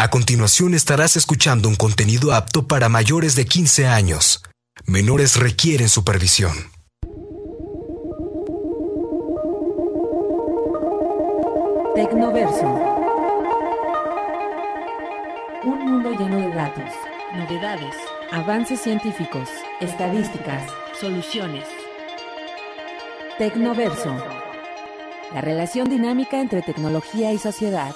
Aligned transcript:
A 0.00 0.10
continuación 0.10 0.74
estarás 0.74 1.16
escuchando 1.16 1.68
un 1.68 1.74
contenido 1.74 2.32
apto 2.32 2.68
para 2.68 2.88
mayores 2.88 3.34
de 3.34 3.46
15 3.46 3.88
años. 3.88 4.44
Menores 4.86 5.34
requieren 5.34 5.88
supervisión. 5.88 6.52
Tecnoverso. 11.96 12.68
Un 15.64 15.84
mundo 15.84 16.12
lleno 16.12 16.48
de 16.48 16.54
datos, 16.54 16.94
novedades, 17.34 17.96
avances 18.30 18.80
científicos, 18.80 19.48
estadísticas, 19.80 20.62
soluciones. 21.00 21.64
Tecnoverso. 23.36 24.16
La 25.34 25.40
relación 25.40 25.88
dinámica 25.88 26.40
entre 26.40 26.62
tecnología 26.62 27.32
y 27.32 27.38
sociedad. 27.38 27.90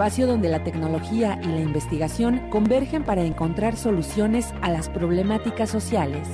Espacio 0.00 0.26
donde 0.26 0.48
la 0.48 0.64
tecnología 0.64 1.38
y 1.42 1.48
la 1.48 1.60
investigación 1.60 2.48
convergen 2.48 3.04
para 3.04 3.22
encontrar 3.22 3.76
soluciones 3.76 4.46
a 4.62 4.70
las 4.70 4.88
problemáticas 4.88 5.68
sociales. 5.68 6.26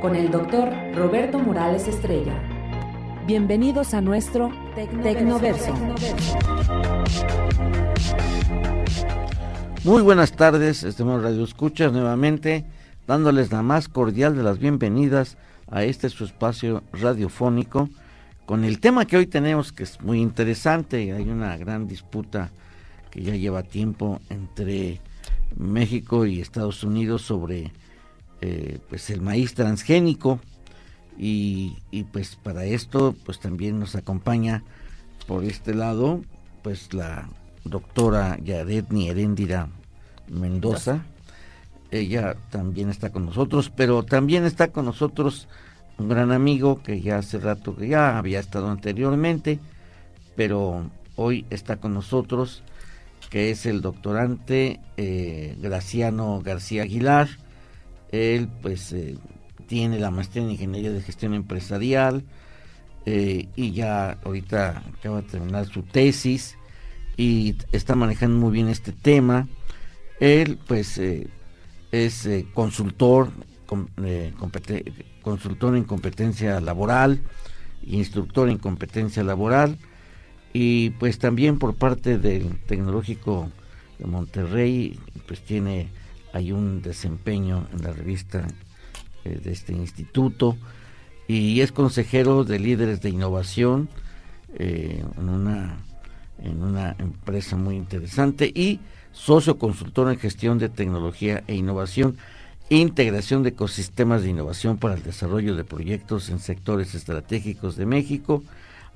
Con 0.00 0.14
el 0.14 0.30
doctor 0.30 0.72
Roberto 0.94 1.40
Morales 1.40 1.88
Estrella. 1.88 2.32
Bienvenidos 3.26 3.92
a 3.94 4.00
nuestro 4.00 4.52
Tecnoverso. 4.76 5.74
Muy 9.82 10.02
buenas 10.02 10.30
tardes, 10.30 10.84
estimados 10.84 11.24
Radio 11.24 11.42
Escuchas, 11.42 11.90
nuevamente 11.92 12.64
dándoles 13.08 13.50
la 13.50 13.62
más 13.62 13.88
cordial 13.88 14.36
de 14.36 14.44
las 14.44 14.60
bienvenidas 14.60 15.38
a 15.68 15.82
este 15.82 16.08
su 16.08 16.24
espacio 16.24 16.84
radiofónico 16.92 17.88
con 18.46 18.62
el 18.62 18.78
tema 18.78 19.06
que 19.06 19.16
hoy 19.16 19.26
tenemos 19.26 19.72
que 19.72 19.82
es 19.82 20.00
muy 20.02 20.20
interesante. 20.20 21.12
Hay 21.12 21.28
una 21.28 21.56
gran 21.56 21.88
disputa 21.88 22.52
que 23.12 23.22
ya 23.22 23.36
lleva 23.36 23.62
tiempo 23.62 24.20
entre 24.30 25.00
México 25.56 26.24
y 26.24 26.40
Estados 26.40 26.82
Unidos 26.82 27.22
sobre 27.22 27.70
eh, 28.40 28.78
pues 28.88 29.10
el 29.10 29.20
maíz 29.20 29.54
transgénico. 29.54 30.40
Y, 31.18 31.76
pues 32.10 32.36
para 32.36 32.64
esto 32.64 33.14
pues 33.24 33.38
también 33.38 33.78
nos 33.78 33.94
acompaña 33.94 34.64
por 35.28 35.44
este 35.44 35.74
lado 35.74 36.22
pues 36.62 36.94
la 36.94 37.28
doctora 37.64 38.38
Yaretni 38.42 39.08
Heréndira 39.10 39.68
Mendoza. 40.28 41.04
Ella 41.90 42.34
también 42.50 42.88
está 42.88 43.12
con 43.12 43.26
nosotros 43.26 43.70
pero 43.70 44.02
también 44.02 44.44
está 44.46 44.68
con 44.72 44.86
nosotros 44.86 45.48
un 45.98 46.08
gran 46.08 46.32
amigo 46.32 46.82
que 46.82 47.02
ya 47.02 47.18
hace 47.18 47.38
rato 47.38 47.76
que 47.76 47.88
ya 47.88 48.16
había 48.16 48.40
estado 48.40 48.70
anteriormente 48.70 49.60
pero 50.34 50.90
hoy 51.14 51.44
está 51.50 51.76
con 51.76 51.92
nosotros 51.92 52.64
que 53.32 53.50
es 53.50 53.64
el 53.64 53.80
doctorante 53.80 54.78
eh, 54.98 55.56
Graciano 55.58 56.42
García 56.44 56.82
Aguilar 56.82 57.28
él 58.10 58.50
pues 58.60 58.92
eh, 58.92 59.16
tiene 59.66 59.98
la 59.98 60.10
maestría 60.10 60.44
en 60.44 60.50
Ingeniería 60.50 60.92
de 60.92 61.00
Gestión 61.00 61.32
Empresarial 61.32 62.24
eh, 63.06 63.48
y 63.56 63.72
ya 63.72 64.18
ahorita 64.22 64.82
acaba 64.98 65.22
de 65.22 65.28
terminar 65.28 65.64
su 65.64 65.82
tesis 65.82 66.58
y 67.16 67.56
está 67.72 67.94
manejando 67.94 68.36
muy 68.38 68.52
bien 68.52 68.68
este 68.68 68.92
tema. 68.92 69.48
Él 70.20 70.58
pues 70.68 71.00
es 71.90 72.28
consultor, 72.52 73.30
consultor 75.22 75.76
en 75.76 75.84
competencia 75.84 76.60
laboral, 76.60 77.22
instructor 77.82 78.50
en 78.50 78.58
competencia 78.58 79.24
laboral 79.24 79.78
y 80.52 80.90
pues 80.90 81.18
también 81.18 81.58
por 81.58 81.74
parte 81.74 82.18
del 82.18 82.58
Tecnológico 82.66 83.50
de 83.98 84.06
Monterrey 84.06 84.98
pues 85.26 85.40
tiene 85.42 85.88
hay 86.32 86.52
un 86.52 86.82
desempeño 86.82 87.68
en 87.72 87.82
la 87.82 87.92
revista 87.92 88.46
eh, 89.24 89.40
de 89.42 89.52
este 89.52 89.72
instituto. 89.72 90.56
Y 91.28 91.60
es 91.60 91.72
consejero 91.72 92.44
de 92.44 92.58
líderes 92.58 93.00
de 93.00 93.10
innovación 93.10 93.88
eh, 94.58 95.04
en 95.18 95.28
una 95.28 95.78
en 96.42 96.62
una 96.62 96.96
empresa 96.98 97.56
muy 97.56 97.76
interesante 97.76 98.50
y 98.52 98.80
socio 99.12 99.58
consultor 99.58 100.10
en 100.10 100.18
gestión 100.18 100.58
de 100.58 100.68
tecnología 100.68 101.44
e 101.46 101.54
innovación 101.54 102.16
integración 102.68 103.44
de 103.44 103.50
ecosistemas 103.50 104.22
de 104.22 104.30
innovación 104.30 104.78
para 104.78 104.94
el 104.94 105.02
desarrollo 105.04 105.54
de 105.54 105.62
proyectos 105.62 106.30
en 106.30 106.40
sectores 106.40 106.96
estratégicos 106.96 107.76
de 107.76 107.86
México 107.86 108.42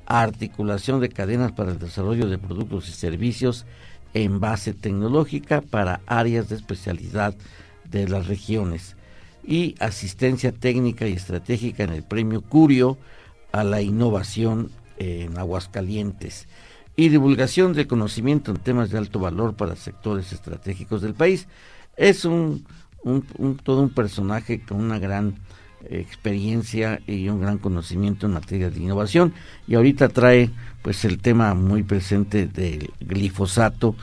articulación 0.06 1.00
de 1.00 1.09
cadenas 1.09 1.53
para 1.53 1.72
el 1.72 1.78
desarrollo 1.78 2.28
de 2.28 2.39
productos 2.39 2.89
y 2.89 2.93
servicios 2.93 3.67
en 4.15 4.41
base 4.41 4.72
tecnológica 4.72 5.61
para 5.61 6.00
áreas 6.06 6.49
de 6.49 6.56
especialidad 6.56 7.34
de 7.91 8.09
las 8.09 8.27
regiones 8.27 8.97
y 9.44 9.75
asistencia 9.78 10.53
técnica 10.53 11.06
y 11.06 11.12
estratégica 11.12 11.84
en 11.84 11.91
el 11.91 12.03
premio 12.03 12.41
Curio 12.43 12.99
a 13.53 13.65
la 13.65 13.81
innovación 13.81 14.71
en 14.99 15.39
Aguascalientes 15.39 16.49
y 16.97 17.11
divulgación 17.11 17.75
de 17.75 17.87
conocimiento 17.87 18.50
en 18.50 18.56
temas 18.56 18.91
de 18.91 18.99
alto 18.99 19.19
valor 19.19 19.55
para 19.55 19.77
sectores 19.77 20.33
estratégicos 20.33 21.03
del 21.03 21.15
país. 21.15 21.47
Es 21.97 22.25
un, 22.25 22.65
todo 23.62 23.83
un 23.83 23.91
personaje 23.91 24.61
con 24.61 24.78
una 24.78 24.99
gran 24.99 25.37
experiencia 25.91 27.01
y 27.07 27.29
un 27.29 27.41
gran 27.41 27.59
conocimiento 27.59 28.27
en 28.27 28.33
materia 28.35 28.71
de 28.71 28.81
innovación 28.81 29.33
y 29.67 29.75
ahorita 29.75 30.09
trae 30.09 30.51
pues 30.83 31.05
el 31.05 31.19
tema 31.19 31.55
muy 31.55 31.83
presente 31.83 32.47
del 32.47 32.91
glifosato 33.01 33.97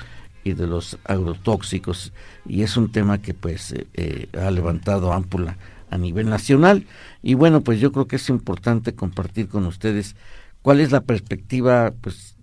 y 0.43 0.53
de 0.53 0.67
los 0.67 0.97
agrotóxicos 1.05 2.13
y 2.45 2.63
es 2.63 2.77
un 2.77 2.91
tema 2.91 3.21
que 3.21 3.33
pues 3.33 3.73
eh, 3.93 4.27
ha 4.39 4.51
levantado 4.51 5.13
ámpula 5.13 5.57
a 5.89 5.97
nivel 5.97 6.29
nacional 6.29 6.85
y 7.21 7.33
bueno 7.35 7.61
pues 7.61 7.79
yo 7.79 7.91
creo 7.91 8.07
que 8.07 8.17
es 8.17 8.29
importante 8.29 8.95
compartir 8.95 9.47
con 9.47 9.65
ustedes 9.65 10.15
cuál 10.61 10.79
es 10.79 10.91
la 10.91 11.01
perspectiva 11.01 11.93
pues 12.01 12.35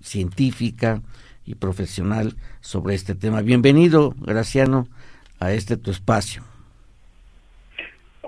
científica 0.00 1.02
y 1.44 1.54
profesional 1.54 2.36
sobre 2.60 2.94
este 2.94 3.14
tema. 3.14 3.40
Bienvenido, 3.40 4.14
Graciano, 4.18 4.88
a 5.38 5.52
este 5.52 5.76
tu 5.76 5.90
espacio. 5.90 6.55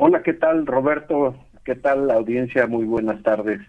Hola, 0.01 0.23
¿qué 0.23 0.33
tal 0.33 0.65
Roberto? 0.65 1.35
¿Qué 1.65 1.75
tal 1.75 2.07
la 2.07 2.15
audiencia? 2.15 2.69
Muy 2.69 2.85
buenas 2.85 3.21
tardes. 3.25 3.61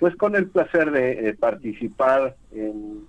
Pues 0.00 0.14
con 0.16 0.36
el 0.36 0.50
placer 0.50 0.90
de 0.90 1.30
eh, 1.30 1.34
participar 1.34 2.36
en 2.50 3.06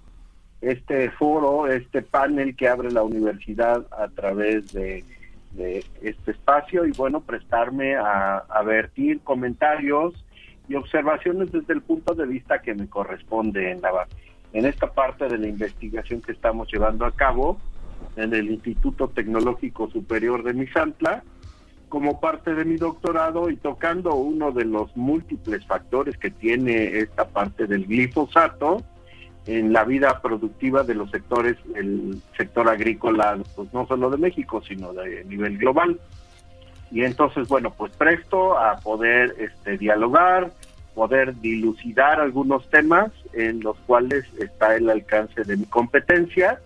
este 0.62 1.12
foro, 1.12 1.68
este 1.68 2.02
panel 2.02 2.56
que 2.56 2.69
abre 2.69 2.90
la 2.90 3.03
universidad 3.03 3.85
a 3.91 4.07
través 4.07 4.72
de, 4.72 5.03
este 6.02 6.31
espacio 6.31 6.85
y 6.85 6.94
bueno, 6.94 7.19
prestarme 7.19 7.97
a, 7.97 8.38
a 8.38 8.63
comentarios 9.25 10.13
y 10.69 10.75
observaciones 10.75 11.52
desde 11.52 11.73
el 11.73 11.81
punto 11.81 12.16
de 12.16 12.25
vista 12.25 12.62
que 12.62 12.73
me 12.73 12.88
corresponde 12.88 13.72
en 13.72 13.81
la 13.81 14.07
en 14.53 14.66
esta 14.66 14.88
parte 14.88 15.28
de 15.28 15.38
la 15.38 15.47
investigación 15.50 16.22
que 16.22 16.31
estamos 16.31 16.72
llevando 16.72 17.06
a 17.06 17.12
cabo 17.12 17.59
en 18.16 18.34
el 18.34 18.50
Instituto 18.50 19.09
Tecnológico 19.09 19.90
Superior 19.90 20.44
de 20.44 20.53
Misantla 20.53 21.23
como 21.94 22.20
parte 22.20 22.56
de 22.56 22.66
mi 22.66 22.78
doctorado 22.78 23.52
y 23.52 23.56
tocando 23.56 24.16
uno 24.16 24.52
de 24.52 24.66
los 24.66 24.98
múltiples 24.98 25.64
factores 25.64 26.18
que 26.18 26.31
tiene 26.31 26.98
esta 26.98 27.28
parte 27.28 27.68
del 27.68 27.86
glifosato 27.86 28.81
en 29.46 29.72
la 29.72 29.84
vida 29.84 30.20
productiva 30.20 30.82
de 30.82 30.96
los 30.96 31.12
sectores, 31.12 31.56
el 31.76 32.20
sector 32.36 32.68
agrícola, 32.68 33.38
pues 33.56 33.72
no 33.76 33.86
solo 33.86 34.09
de 34.09 34.18
México, 34.18 34.64
sino 34.68 34.92
de 34.92 35.24
nivel 35.26 35.59
global. 35.59 36.00
Y 36.90 37.03
entonces, 37.03 37.48
bueno, 37.48 37.72
pues 37.78 37.92
presto 37.96 38.58
a 38.58 38.78
poder 38.78 39.36
este, 39.38 39.78
dialogar, 39.78 40.52
poder 40.96 41.40
dilucidar 41.41 42.20
algunos 42.20 42.67
temas 42.72 43.12
en 43.34 43.59
los 43.59 43.78
cuales 43.85 44.26
está 44.40 44.76
el 44.76 44.90
alcance 44.90 45.44
de 45.44 45.58
mi 45.58 45.66
competencia 45.66 46.59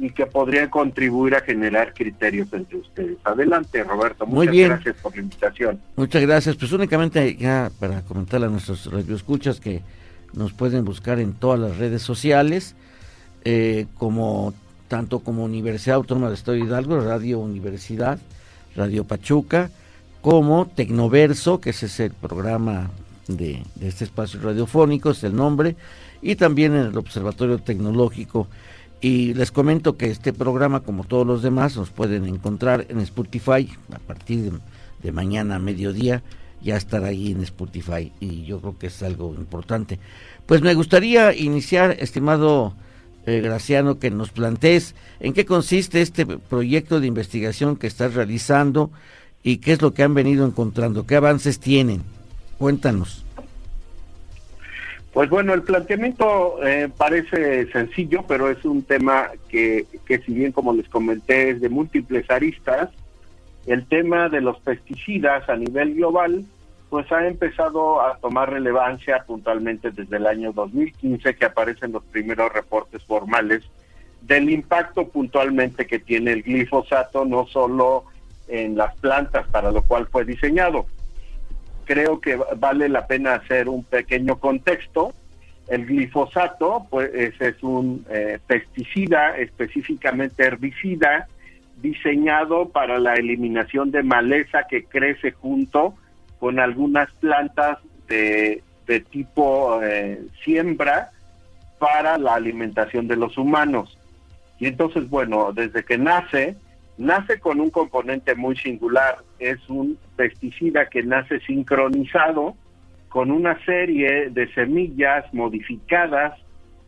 y 0.00 0.10
que 0.10 0.24
podría 0.24 0.70
contribuir 0.70 1.34
a 1.34 1.40
generar 1.42 1.92
criterios 1.92 2.50
entre 2.52 2.78
ustedes. 2.78 3.18
Adelante, 3.22 3.84
Roberto. 3.84 4.26
Muchas 4.26 4.46
Muy 4.46 4.48
bien. 4.48 4.68
gracias 4.70 4.96
por 4.96 5.14
la 5.14 5.22
invitación. 5.22 5.80
Muchas 5.94 6.22
gracias. 6.22 6.56
Pues 6.56 6.72
únicamente 6.72 7.36
ya 7.36 7.70
para 7.78 8.00
comentarle 8.00 8.46
a 8.46 8.50
nuestros 8.50 8.90
radioescuchas 8.90 9.60
que 9.60 9.82
nos 10.32 10.54
pueden 10.54 10.86
buscar 10.86 11.20
en 11.20 11.34
todas 11.34 11.60
las 11.60 11.76
redes 11.76 12.00
sociales, 12.00 12.74
eh, 13.44 13.86
como 13.98 14.54
tanto 14.88 15.20
como 15.20 15.44
Universidad 15.44 15.96
Autónoma 15.96 16.28
de 16.28 16.34
Estado 16.34 16.56
de 16.56 16.64
Hidalgo, 16.64 16.98
Radio 17.00 17.38
Universidad, 17.38 18.18
Radio 18.74 19.04
Pachuca, 19.04 19.70
como 20.22 20.66
Tecnoverso, 20.66 21.60
que 21.60 21.70
ese 21.70 21.86
es 21.86 22.00
el 22.00 22.12
programa 22.12 22.90
de, 23.28 23.62
de 23.74 23.88
este 23.88 24.04
espacio 24.04 24.40
radiofónico, 24.40 25.10
es 25.10 25.22
el 25.24 25.36
nombre, 25.36 25.76
y 26.22 26.36
también 26.36 26.74
en 26.74 26.86
el 26.86 26.96
Observatorio 26.96 27.58
Tecnológico 27.58 28.48
y 29.00 29.34
les 29.34 29.50
comento 29.50 29.96
que 29.96 30.10
este 30.10 30.32
programa, 30.32 30.80
como 30.80 31.04
todos 31.04 31.26
los 31.26 31.42
demás, 31.42 31.76
nos 31.76 31.90
pueden 31.90 32.26
encontrar 32.26 32.86
en 32.90 33.00
Spotify 33.00 33.68
a 33.92 33.98
partir 33.98 34.52
de, 35.02 35.12
mañana 35.12 35.56
a 35.56 35.58
mediodía 35.58 36.22
ya 36.62 36.76
estar 36.76 37.04
ahí 37.04 37.32
en 37.32 37.42
Spotify 37.42 38.12
y 38.20 38.44
yo 38.44 38.60
creo 38.60 38.78
que 38.78 38.88
es 38.88 39.02
algo 39.02 39.34
importante. 39.34 39.98
Pues 40.44 40.60
me 40.60 40.74
gustaría 40.74 41.34
iniciar, 41.34 41.96
estimado 41.98 42.74
eh, 43.24 43.40
Graciano, 43.40 43.98
que 43.98 44.10
nos 44.10 44.30
plantees 44.30 44.94
en 45.20 45.32
qué 45.32 45.46
consiste 45.46 46.02
este 46.02 46.26
proyecto 46.26 47.00
de 47.00 47.06
investigación 47.06 47.76
que 47.76 47.86
estás 47.86 48.12
realizando 48.12 48.90
y 49.42 49.58
qué 49.58 49.72
es 49.72 49.80
lo 49.80 49.94
que 49.94 50.02
han 50.02 50.12
venido 50.12 50.46
encontrando, 50.46 51.06
qué 51.06 51.16
avances 51.16 51.58
tienen. 51.60 52.02
Cuéntanos. 52.58 53.24
Pues 55.12 55.28
bueno, 55.28 55.54
el 55.54 55.62
planteamiento 55.62 56.64
eh, 56.64 56.88
parece 56.96 57.70
sencillo, 57.72 58.24
pero 58.28 58.48
es 58.48 58.64
un 58.64 58.82
tema 58.82 59.28
que, 59.48 59.86
que 60.06 60.18
si 60.20 60.32
bien 60.32 60.52
como 60.52 60.72
les 60.72 60.88
comenté 60.88 61.50
es 61.50 61.60
de 61.60 61.68
múltiples 61.68 62.30
aristas, 62.30 62.90
el 63.66 63.86
tema 63.86 64.28
de 64.28 64.40
los 64.40 64.58
pesticidas 64.60 65.48
a 65.48 65.56
nivel 65.56 65.94
global 65.94 66.44
pues 66.90 67.10
ha 67.12 67.26
empezado 67.26 68.02
a 68.02 68.16
tomar 68.18 68.50
relevancia 68.50 69.22
puntualmente 69.24 69.92
desde 69.92 70.16
el 70.16 70.26
año 70.26 70.52
2015 70.52 71.36
que 71.36 71.44
aparecen 71.44 71.92
los 71.92 72.02
primeros 72.04 72.52
reportes 72.52 73.02
formales 73.04 73.62
del 74.22 74.50
impacto 74.50 75.06
puntualmente 75.08 75.86
que 75.86 76.00
tiene 76.00 76.32
el 76.32 76.42
glifosato 76.42 77.24
no 77.24 77.46
solo 77.46 78.04
en 78.48 78.76
las 78.76 78.96
plantas 78.96 79.46
para 79.48 79.70
lo 79.70 79.82
cual 79.82 80.08
fue 80.08 80.24
diseñado. 80.24 80.86
Creo 81.90 82.20
que 82.20 82.36
vale 82.36 82.88
la 82.88 83.08
pena 83.08 83.34
hacer 83.34 83.68
un 83.68 83.82
pequeño 83.82 84.38
contexto. 84.38 85.12
El 85.66 85.86
glifosato 85.86 86.86
pues, 86.88 87.10
es, 87.12 87.60
un 87.64 88.06
eh, 88.08 88.38
pesticida 88.46 89.36
específicamente 89.36 90.44
herbicida 90.44 91.26
diseñado 91.82 92.68
para 92.68 93.00
la 93.00 93.14
eliminación 93.14 93.90
de 93.90 94.04
maleza 94.04 94.68
que 94.70 94.84
crece 94.84 95.32
junto 95.32 95.96
con 96.38 96.60
algunas 96.60 97.10
plantas 97.14 97.78
de, 98.06 98.62
tipo 99.10 99.82
eh, 99.82 100.22
siembra 100.44 101.10
para 101.80 102.18
la 102.18 102.34
alimentación 102.34 103.08
de 103.08 103.16
los 103.16 103.36
humanos. 103.36 103.98
Y 104.60 104.66
entonces, 104.66 105.10
bueno, 105.10 105.50
desde 105.52 105.82
que 105.84 105.98
nace, 105.98 106.54
nace 107.00 107.40
con 107.40 107.60
un 107.60 107.70
componente 107.70 108.34
muy 108.34 108.56
singular. 108.56 109.18
Es 109.38 109.58
un 109.70 109.98
pesticida 110.16 110.86
que 110.86 111.02
nace 111.02 111.40
sincronizado 111.40 112.54
con 113.08 113.30
una 113.30 113.58
serie 113.64 114.28
de 114.28 114.52
semillas 114.52 115.24
modificadas 115.32 116.38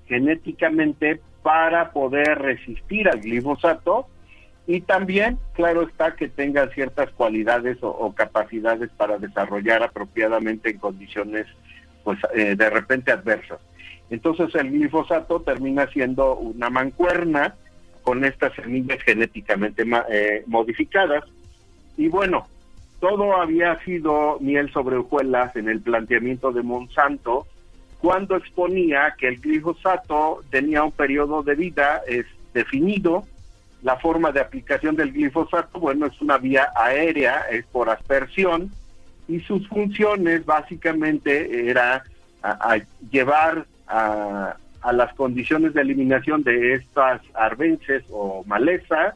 genéticamente 0.06 1.20
para 1.42 1.92
poder 1.92 2.38
resistir 2.38 3.08
al 3.08 3.20
glifosato 3.20 4.06
y 4.66 4.82
también, 4.82 5.38
claro 5.54 5.82
está, 5.82 6.14
que 6.14 6.28
tenga 6.28 6.68
ciertas 6.68 7.10
cualidades 7.12 7.78
o, 7.80 8.14
capacidades 8.14 8.90
para 8.90 9.18
desarrollar 9.18 9.82
apropiadamente 9.82 10.70
en 10.70 10.78
condiciones, 10.78 11.46
pues, 12.04 12.18
eh, 12.34 12.54
de 12.54 12.70
repente 12.70 13.10
adversas. 13.10 13.58
Entonces 14.10 14.54
el 14.54 14.70
glifosato 14.70 15.40
termina 15.40 15.86
siendo 15.88 16.36
una 16.36 16.68
mancuerna 16.68 17.56
con 18.02 18.24
estas 18.24 18.54
semillas 18.54 19.00
genéticamente 19.02 19.84
eh, 20.10 20.42
modificadas. 20.46 21.24
Y 21.96 22.08
bueno, 22.08 22.46
todo 23.00 23.36
había 23.36 23.78
sido 23.84 24.38
miel 24.40 24.72
sobre 24.72 24.96
hojuelas 24.96 25.54
en 25.56 25.68
el 25.68 25.80
planteamiento 25.80 26.52
de 26.52 26.62
Monsanto 26.62 27.46
cuando 27.98 28.36
exponía 28.36 29.14
que 29.16 29.28
el 29.28 29.40
glifosato 29.40 30.42
tenía 30.50 30.82
un 30.82 30.90
periodo 30.90 31.42
de 31.44 31.54
vida 31.54 32.02
es, 32.08 32.26
definido 32.52 33.24
la 33.82 33.96
forma 33.96 34.30
de 34.30 34.40
aplicación 34.40 34.96
del 34.96 35.12
glifosato, 35.12 35.80
bueno, 35.80 36.06
es 36.06 36.20
una 36.20 36.38
vía 36.38 36.68
aérea, 36.76 37.42
es 37.50 37.64
por 37.66 37.90
aspersión, 37.90 38.70
y 39.26 39.40
sus 39.40 39.66
funciones 39.68 40.44
básicamente 40.44 41.68
era 41.68 42.04
llevar 43.10 43.66
a, 43.88 44.56
las 44.90 45.14
condiciones 45.14 45.74
de 45.74 45.82
eliminación 45.82 46.42
de 46.42 46.74
estas 46.74 47.20
arbences 47.34 48.02
o 48.10 48.42
maleza 48.46 49.14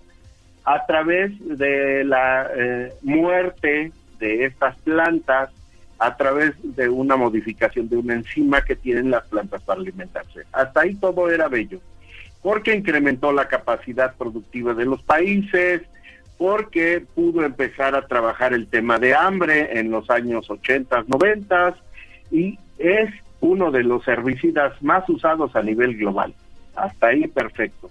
a 0.65 0.87
través 0.87 1.33
de 1.59 2.05
la 2.05 2.49
eh, 2.55 2.93
muerte 3.03 3.91
de 4.21 4.45
estas 4.45 4.77
plantas 4.83 5.51
a 5.99 6.17
través 6.17 6.53
de 6.63 6.89
una 6.89 7.17
modificación 7.17 7.89
de 7.89 7.97
una 7.97 8.15
enzima 8.15 8.61
que 8.61 8.77
tienen 8.77 9.11
las 9.11 9.25
plantas 9.27 9.63
para 9.63 9.81
alimentarse. 9.81 10.43
Hasta 10.53 10.83
ahí 10.83 10.95
todo 10.95 11.31
era 11.31 11.49
bello 11.49 11.81
porque 12.47 12.77
incrementó 12.77 13.33
la 13.33 13.49
capacidad 13.49 14.15
productiva 14.15 14.73
de 14.73 14.85
los 14.85 15.03
países, 15.03 15.83
porque 16.39 17.05
pudo 17.13 17.45
empezar 17.45 17.97
a 17.97 18.07
trabajar 18.07 18.53
el 18.53 18.69
tema 18.69 19.01
de 19.01 19.17
hambre 19.17 19.81
en 19.81 19.91
los 19.91 20.09
años 20.11 20.49
80, 20.49 21.07
90 21.09 21.77
y 22.31 22.57
es 22.79 23.11
uno 23.47 23.71
de 23.71 23.83
los 23.83 24.07
herbicidas 24.07 24.81
más 24.83 25.09
usados 25.09 25.55
a 25.55 25.63
nivel 25.63 25.97
global. 25.97 26.35
Hasta 26.75 27.09
ahí 27.09 27.27
perfecto. 27.29 27.91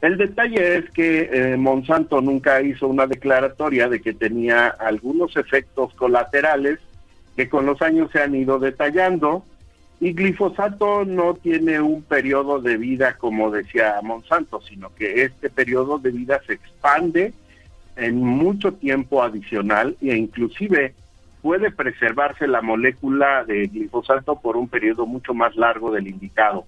El 0.00 0.18
detalle 0.18 0.76
es 0.76 0.90
que 0.90 1.30
eh, 1.32 1.56
Monsanto 1.56 2.20
nunca 2.20 2.60
hizo 2.60 2.86
una 2.88 3.06
declaratoria 3.06 3.88
de 3.88 4.00
que 4.00 4.12
tenía 4.12 4.68
algunos 4.68 5.36
efectos 5.36 5.94
colaterales 5.94 6.78
que 7.36 7.48
con 7.48 7.64
los 7.64 7.80
años 7.80 8.10
se 8.12 8.20
han 8.20 8.34
ido 8.34 8.58
detallando 8.58 9.44
y 10.00 10.12
glifosato 10.12 11.04
no 11.04 11.34
tiene 11.34 11.80
un 11.80 12.02
periodo 12.02 12.60
de 12.60 12.76
vida 12.76 13.16
como 13.16 13.50
decía 13.50 13.98
Monsanto, 14.02 14.60
sino 14.60 14.94
que 14.94 15.22
este 15.22 15.48
periodo 15.48 15.98
de 15.98 16.10
vida 16.10 16.40
se 16.46 16.54
expande 16.54 17.32
en 17.96 18.16
mucho 18.16 18.74
tiempo 18.74 19.22
adicional 19.22 19.96
e 20.02 20.14
inclusive 20.16 20.94
puede 21.44 21.70
preservarse 21.70 22.46
la 22.46 22.62
molécula 22.62 23.44
de 23.44 23.66
glifosato 23.66 24.40
por 24.40 24.56
un 24.56 24.66
periodo 24.66 25.04
mucho 25.04 25.34
más 25.34 25.54
largo 25.56 25.90
del 25.92 26.08
indicado. 26.08 26.64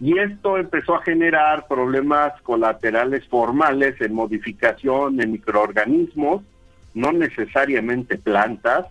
Y 0.00 0.18
esto 0.18 0.56
empezó 0.56 0.94
a 0.94 1.02
generar 1.02 1.66
problemas 1.68 2.32
colaterales 2.40 3.28
formales 3.28 4.00
en 4.00 4.14
modificación 4.14 5.20
en 5.20 5.32
microorganismos, 5.32 6.42
no 6.94 7.12
necesariamente 7.12 8.16
plantas, 8.16 8.86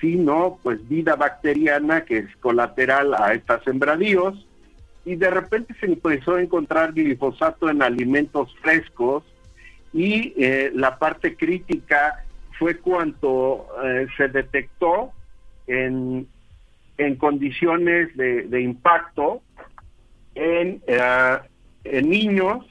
sino 0.00 0.60
pues 0.62 0.88
vida 0.88 1.16
bacteriana 1.16 2.04
que 2.04 2.18
es 2.18 2.36
colateral 2.36 3.14
a 3.14 3.34
estas 3.34 3.64
sembradíos 3.64 4.46
y 5.04 5.16
de 5.16 5.28
repente 5.28 5.74
se 5.80 5.86
empezó 5.86 6.36
a 6.36 6.40
encontrar 6.40 6.92
glifosato 6.92 7.68
en 7.68 7.82
alimentos 7.82 8.54
frescos 8.62 9.24
y 9.92 10.34
eh, 10.36 10.70
la 10.72 11.00
parte 11.00 11.34
crítica 11.36 12.24
fue 12.58 12.78
cuando 12.78 13.66
eh, 13.84 14.06
se 14.16 14.28
detectó 14.28 15.12
en, 15.66 16.26
en 16.98 17.16
condiciones 17.16 18.16
de, 18.16 18.60
impacto 18.60 19.42
en, 20.34 20.82
eh, 20.86 21.38
en 21.84 22.10
niños 22.10 22.66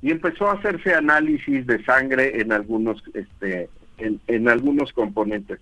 y 0.00 0.10
empezó 0.10 0.48
a 0.48 0.54
hacerse 0.54 0.94
análisis 0.94 1.66
de 1.66 1.84
sangre 1.84 2.40
en 2.40 2.52
algunos 2.52 3.02
este 3.14 3.68
en, 3.98 4.20
en 4.26 4.48
algunos 4.48 4.92
componentes 4.92 5.60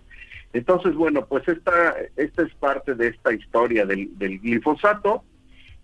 entonces, 0.53 0.95
bueno, 0.95 1.27
pues 1.27 1.47
esta, 1.47 1.95
esta 2.17 2.43
es 2.43 2.53
parte 2.55 2.95
de 2.95 3.09
esta 3.09 3.33
historia 3.33 3.87
del, 3.87 4.09
glifosato. 4.41 5.23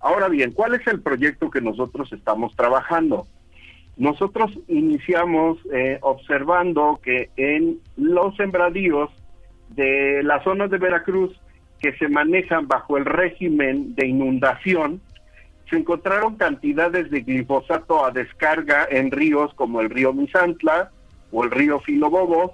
Ahora 0.00 0.28
bien, 0.28 0.52
¿cuál 0.52 0.74
es 0.74 0.86
el 0.86 1.00
proyecto 1.00 1.50
que 1.50 1.60
nosotros 1.60 2.12
estamos 2.12 2.54
trabajando? 2.56 3.26
Nosotros 3.96 4.50
iniciamos 4.68 5.58
eh, 5.72 5.98
observando 6.02 7.00
que 7.02 7.30
en 7.36 7.78
los 7.96 8.36
sembradíos 8.36 9.10
de 9.70 10.22
las 10.22 10.44
zonas 10.44 10.70
de 10.70 10.78
Veracruz 10.78 11.38
que 11.80 11.96
se 11.96 12.08
manejan 12.08 12.68
bajo 12.68 12.96
el 12.96 13.04
régimen 13.04 13.94
de 13.94 14.06
inundación, 14.06 15.00
se 15.68 15.76
encontraron 15.76 16.36
cantidades 16.36 17.10
de 17.10 17.20
glifosato 17.22 18.04
a 18.04 18.10
descarga 18.10 18.86
en 18.90 19.10
ríos 19.10 19.52
como 19.54 19.80
el 19.80 19.90
río 19.90 20.12
Misantla 20.12 20.90
o 21.32 21.44
el 21.44 21.50
río 21.50 21.80
Filobobos, 21.80 22.52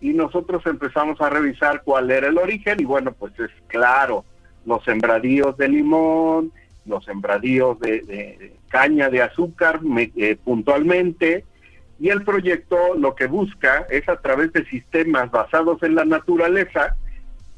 y 0.00 0.10
nosotros 0.10 0.64
empezamos 0.66 1.20
a 1.20 1.28
revisar 1.28 1.82
cuál 1.82 2.10
era 2.10 2.28
el 2.28 2.38
origen 2.38 2.80
y 2.80 2.84
bueno, 2.84 3.12
pues 3.12 3.32
es 3.40 3.50
claro, 3.66 4.24
los 4.64 4.82
sembradíos 4.84 5.56
de 5.56 5.68
limón, 5.68 6.52
los 6.88 7.04
sembradíos 7.04 7.78
de, 7.80 8.52
caña 8.68 9.08
de 9.08 9.22
azúcar 9.22 9.80
eh, 9.96 10.36
puntualmente 10.42 11.44
y 12.00 12.10
el 12.10 12.22
proyecto 12.22 12.94
lo 12.96 13.14
que 13.14 13.26
busca 13.26 13.86
es 13.90 14.08
a 14.08 14.16
través 14.16 14.52
de 14.52 14.64
sistemas 14.66 15.30
basados 15.30 15.82
en 15.82 15.94
la 15.94 16.04
naturaleza 16.04 16.96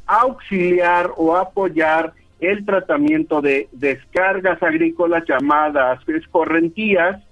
auxiliar 0.06 1.10
o 1.16 1.36
apoyar 1.36 2.12
el 2.40 2.64
tratamiento 2.64 3.40
de 3.40 3.68
descargas 3.72 4.62
agrícolas 4.62 5.24
llamadas 5.28 6.00
escorrentías 6.08 7.22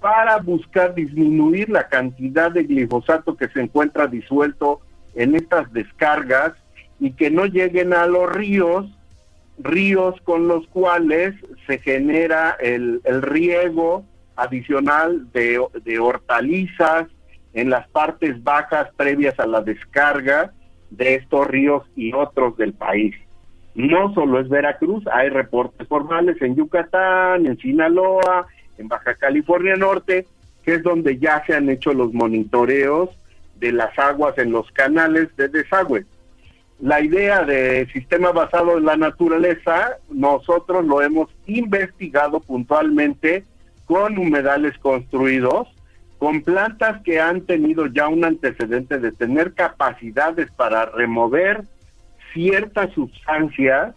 para 0.00 0.38
buscar 0.38 0.94
disminuir 0.94 1.70
la 1.70 1.88
cantidad 1.88 2.50
de 2.50 2.64
glifosato 2.64 3.36
que 3.36 3.48
se 3.48 3.60
encuentra 3.60 4.06
disuelto 4.06 4.80
en 5.14 5.34
estas 5.34 5.72
descargas 5.72 6.52
y 7.00 7.12
que 7.12 7.30
no 7.30 7.46
lleguen 7.46 7.92
a 7.92 8.06
los 8.06 8.30
ríos, 8.30 8.86
ríos 9.58 10.20
con 10.22 10.48
los 10.48 10.66
cuales 10.68 11.34
se 11.66 11.78
genera 11.78 12.56
el, 12.60 13.00
riego 13.22 14.04
adicional 14.36 15.30
de, 15.32 15.64
de 15.84 15.98
hortalizas 15.98 17.06
en 17.54 17.70
las 17.70 17.88
partes 17.88 18.42
bajas 18.44 18.88
previas 18.96 19.38
a 19.40 19.46
la 19.46 19.62
descarga 19.62 20.52
de 20.90 21.14
estos 21.14 21.46
ríos 21.46 21.84
y 21.96 22.12
otros 22.12 22.56
del 22.56 22.74
país. 22.74 23.14
No 23.74 24.12
solo 24.14 24.40
es 24.40 24.48
Veracruz, 24.48 25.04
hay 25.12 25.28
reportes 25.28 25.86
formales 25.88 26.40
en 26.40 26.56
Yucatán, 26.56 27.46
en 27.46 27.58
Sinaloa, 27.58 28.46
en 28.78 28.88
Baja 28.88 29.14
California 29.14 29.76
Norte, 29.76 30.26
que 30.64 30.74
es 30.74 30.82
donde 30.82 31.18
ya 31.18 31.44
se 31.46 31.54
han 31.54 31.68
hecho 31.68 31.92
los 31.92 32.12
monitoreos 32.12 33.10
de 33.56 33.72
las 33.72 33.98
aguas 33.98 34.36
en 34.38 34.52
los 34.52 34.70
canales 34.72 35.34
de 35.36 35.48
desagüe. 35.48 36.04
La 36.80 37.00
idea 37.00 37.42
de 37.44 37.86
sistema 37.92 38.32
basado 38.32 38.76
en 38.76 38.84
la 38.84 38.96
naturaleza, 38.96 39.96
nosotros 40.10 40.84
lo 40.84 41.00
hemos 41.00 41.30
investigado 41.46 42.40
puntualmente 42.40 43.44
con 43.86 44.18
humedales 44.18 44.76
construidos, 44.78 45.68
con 46.18 46.42
plantas 46.42 47.02
que 47.02 47.20
han 47.20 47.42
tenido 47.42 47.86
ya 47.86 48.08
un 48.08 48.24
antecedente 48.24 48.98
de 48.98 49.12
tener 49.12 49.54
capacidades 49.54 50.50
para 50.52 50.86
remover 50.86 51.62
ciertas 52.34 52.92
sustancias, 52.92 53.94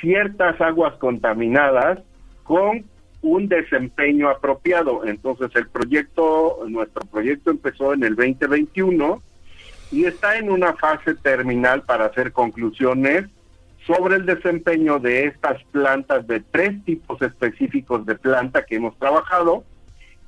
ciertas 0.00 0.60
aguas 0.60 0.94
contaminadas, 0.94 1.98
con 2.44 2.84
un 3.22 3.48
desempeño 3.48 4.28
apropiado. 4.28 5.04
Entonces 5.04 5.50
el 5.54 5.66
proyecto, 5.68 6.64
nuestro 6.68 7.04
proyecto 7.06 7.50
empezó 7.50 7.94
en 7.94 8.04
el 8.04 8.14
2021 8.14 9.20
y 9.90 10.06
está 10.06 10.38
en 10.38 10.50
una 10.50 10.74
fase 10.74 11.14
terminal 11.14 11.82
para 11.82 12.06
hacer 12.06 12.32
conclusiones 12.32 13.26
sobre 13.86 14.16
el 14.16 14.26
desempeño 14.26 14.98
de 14.98 15.26
estas 15.26 15.62
plantas 15.64 16.26
de 16.26 16.40
tres 16.40 16.82
tipos 16.84 17.20
específicos 17.22 18.06
de 18.06 18.14
planta 18.14 18.64
que 18.64 18.76
hemos 18.76 18.96
trabajado 18.98 19.64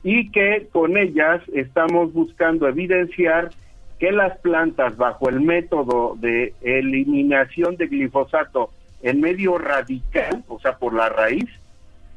y 0.02 0.30
que 0.30 0.68
con 0.72 0.96
ellas 0.96 1.42
estamos 1.52 2.12
buscando 2.12 2.68
evidenciar 2.68 3.50
que 3.98 4.12
las 4.12 4.38
plantas 4.38 4.96
bajo 4.96 5.28
el 5.28 5.40
método 5.40 6.16
de 6.18 6.54
eliminación 6.60 7.76
de 7.76 7.86
glifosato 7.86 8.70
en 9.02 9.20
medio 9.20 9.56
radical, 9.56 10.44
o 10.48 10.58
sea, 10.60 10.76
por 10.76 10.92
la 10.92 11.08
raíz, 11.08 11.48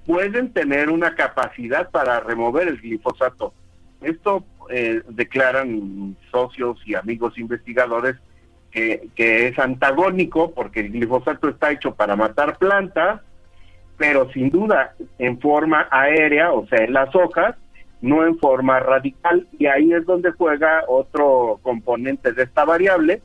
pueden 0.05 0.51
tener 0.51 0.89
una 0.89 1.15
capacidad 1.15 1.89
para 1.89 2.19
remover 2.19 2.67
el 2.67 2.81
glifosato. 2.81 3.53
Esto 4.01 4.43
eh, 4.69 5.01
declaran 5.09 6.15
socios 6.31 6.79
y 6.85 6.95
amigos 6.95 7.37
investigadores 7.37 8.15
que, 8.71 9.09
que 9.15 9.47
es 9.47 9.59
antagónico 9.59 10.51
porque 10.51 10.81
el 10.81 10.91
glifosato 10.91 11.49
está 11.49 11.71
hecho 11.71 11.95
para 11.95 12.15
matar 12.15 12.57
plantas, 12.57 13.21
pero 13.97 14.31
sin 14.31 14.49
duda 14.49 14.95
en 15.17 15.39
forma 15.39 15.87
aérea, 15.91 16.51
o 16.53 16.65
sea, 16.67 16.83
en 16.83 16.93
las 16.93 17.13
hojas, 17.15 17.55
no 18.01 18.25
en 18.25 18.37
forma 18.37 18.79
radical. 18.79 19.47
Y 19.57 19.65
ahí 19.65 19.91
es 19.93 20.05
donde 20.05 20.31
juega 20.31 20.83
otro 20.87 21.59
componente 21.61 22.31
de 22.31 22.43
esta 22.43 22.65
variable, 22.65 23.21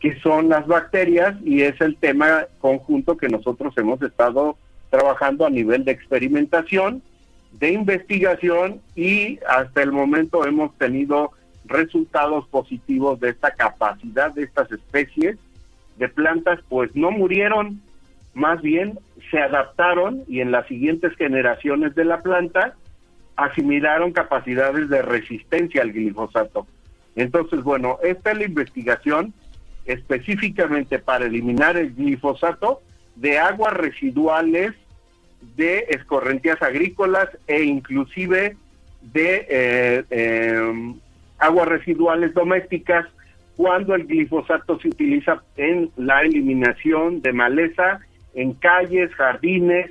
que 0.00 0.18
son 0.20 0.48
las 0.48 0.66
bacterias, 0.66 1.34
y 1.44 1.62
es 1.62 1.80
el 1.80 1.96
tema 1.96 2.46
conjunto 2.60 3.16
que 3.16 3.28
nosotros 3.28 3.72
hemos 3.76 4.02
estado 4.02 4.56
trabajando 4.90 5.46
a 5.46 5.50
nivel 5.50 5.84
de 5.84 5.92
experimentación, 5.92 7.02
de 7.58 7.72
investigación 7.72 8.80
y 8.96 9.38
hasta 9.48 9.82
el 9.82 9.92
momento 9.92 10.46
hemos 10.46 10.76
tenido 10.78 11.32
resultados 11.64 12.46
positivos 12.48 13.20
de 13.20 13.30
esta 13.30 13.52
capacidad 13.52 14.32
de 14.32 14.44
estas 14.44 14.70
especies 14.72 15.38
de 15.96 16.08
plantas, 16.08 16.60
pues 16.68 16.94
no 16.94 17.10
murieron, 17.10 17.80
más 18.34 18.60
bien 18.62 18.98
se 19.30 19.38
adaptaron 19.38 20.24
y 20.26 20.40
en 20.40 20.50
las 20.50 20.66
siguientes 20.66 21.14
generaciones 21.16 21.94
de 21.94 22.04
la 22.04 22.22
planta 22.22 22.74
asimilaron 23.36 24.12
capacidades 24.12 24.88
de 24.88 25.02
resistencia 25.02 25.82
al 25.82 25.92
glifosato. 25.92 26.66
Entonces, 27.14 27.62
bueno, 27.62 27.98
esta 28.02 28.32
es 28.32 28.38
la 28.38 28.44
investigación 28.44 29.32
específicamente 29.84 30.98
para 30.98 31.26
eliminar 31.26 31.76
el 31.76 31.94
glifosato 31.94 32.80
de 33.16 33.38
aguas 33.38 33.74
residuales 33.74 34.72
de 35.56 35.86
escorrentías 35.90 36.60
agrícolas 36.62 37.28
e 37.46 37.62
inclusive 37.64 38.56
de 39.00 39.46
eh, 39.48 40.04
em, 40.10 40.94
aguas 41.38 41.68
residuales 41.68 42.32
domésticas 42.34 43.06
cuando 43.56 43.94
el 43.94 44.06
glifosato 44.06 44.78
se 44.80 44.88
utiliza 44.88 45.42
en 45.56 45.90
la 45.96 46.22
eliminación 46.22 47.20
de 47.20 47.32
maleza 47.32 48.00
en 48.34 48.54
calles, 48.54 49.14
jardines 49.14 49.90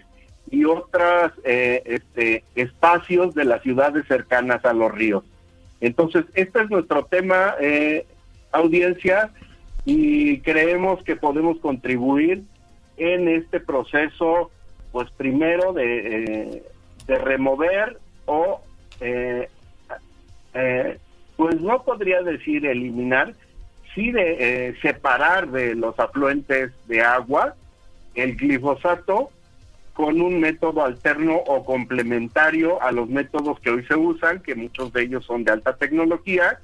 y 0.49 0.65
otros 0.65 1.31
eh, 1.43 1.81
este, 1.85 2.43
espacios 2.55 3.35
de 3.35 3.45
las 3.45 3.61
ciudades 3.61 4.05
cercanas 4.07 4.65
a 4.65 4.73
los 4.73 4.91
ríos. 4.91 5.23
Entonces, 5.79 6.25
este 6.33 6.61
es 6.61 6.69
nuestro 6.69 7.05
tema, 7.05 7.55
eh, 7.59 8.05
audiencia, 8.51 9.31
y 9.85 10.39
creemos 10.39 11.03
que 11.03 11.15
podemos 11.15 11.59
contribuir 11.59 12.43
en 12.97 13.27
este 13.27 13.59
proceso 13.59 14.51
pues 14.91 15.09
primero 15.11 15.73
de, 15.73 16.23
eh, 16.23 16.63
de 17.07 17.17
remover 17.17 17.97
o, 18.25 18.61
eh, 18.99 19.47
eh, 20.53 20.97
pues 21.37 21.59
no 21.61 21.83
podría 21.83 22.21
decir 22.21 22.65
eliminar, 22.65 23.33
sí 23.95 24.11
de 24.11 24.75
separar 24.81 25.49
de 25.49 25.75
los 25.75 25.99
afluentes 25.99 26.71
de 26.87 27.01
agua 27.01 27.55
el 28.15 28.35
glifosato 28.35 29.31
con 29.93 30.21
un 30.21 30.39
método 30.39 30.85
alterno 30.85 31.35
o 31.35 31.65
complementario 31.65 32.81
a 32.81 32.91
los 32.91 33.09
métodos 33.09 33.59
que 33.59 33.71
hoy 33.71 33.85
se 33.85 33.95
usan, 33.95 34.41
que 34.41 34.55
muchos 34.55 34.93
de 34.93 35.03
ellos 35.03 35.25
son 35.25 35.43
de 35.43 35.51
alta 35.51 35.75
tecnología, 35.75 36.59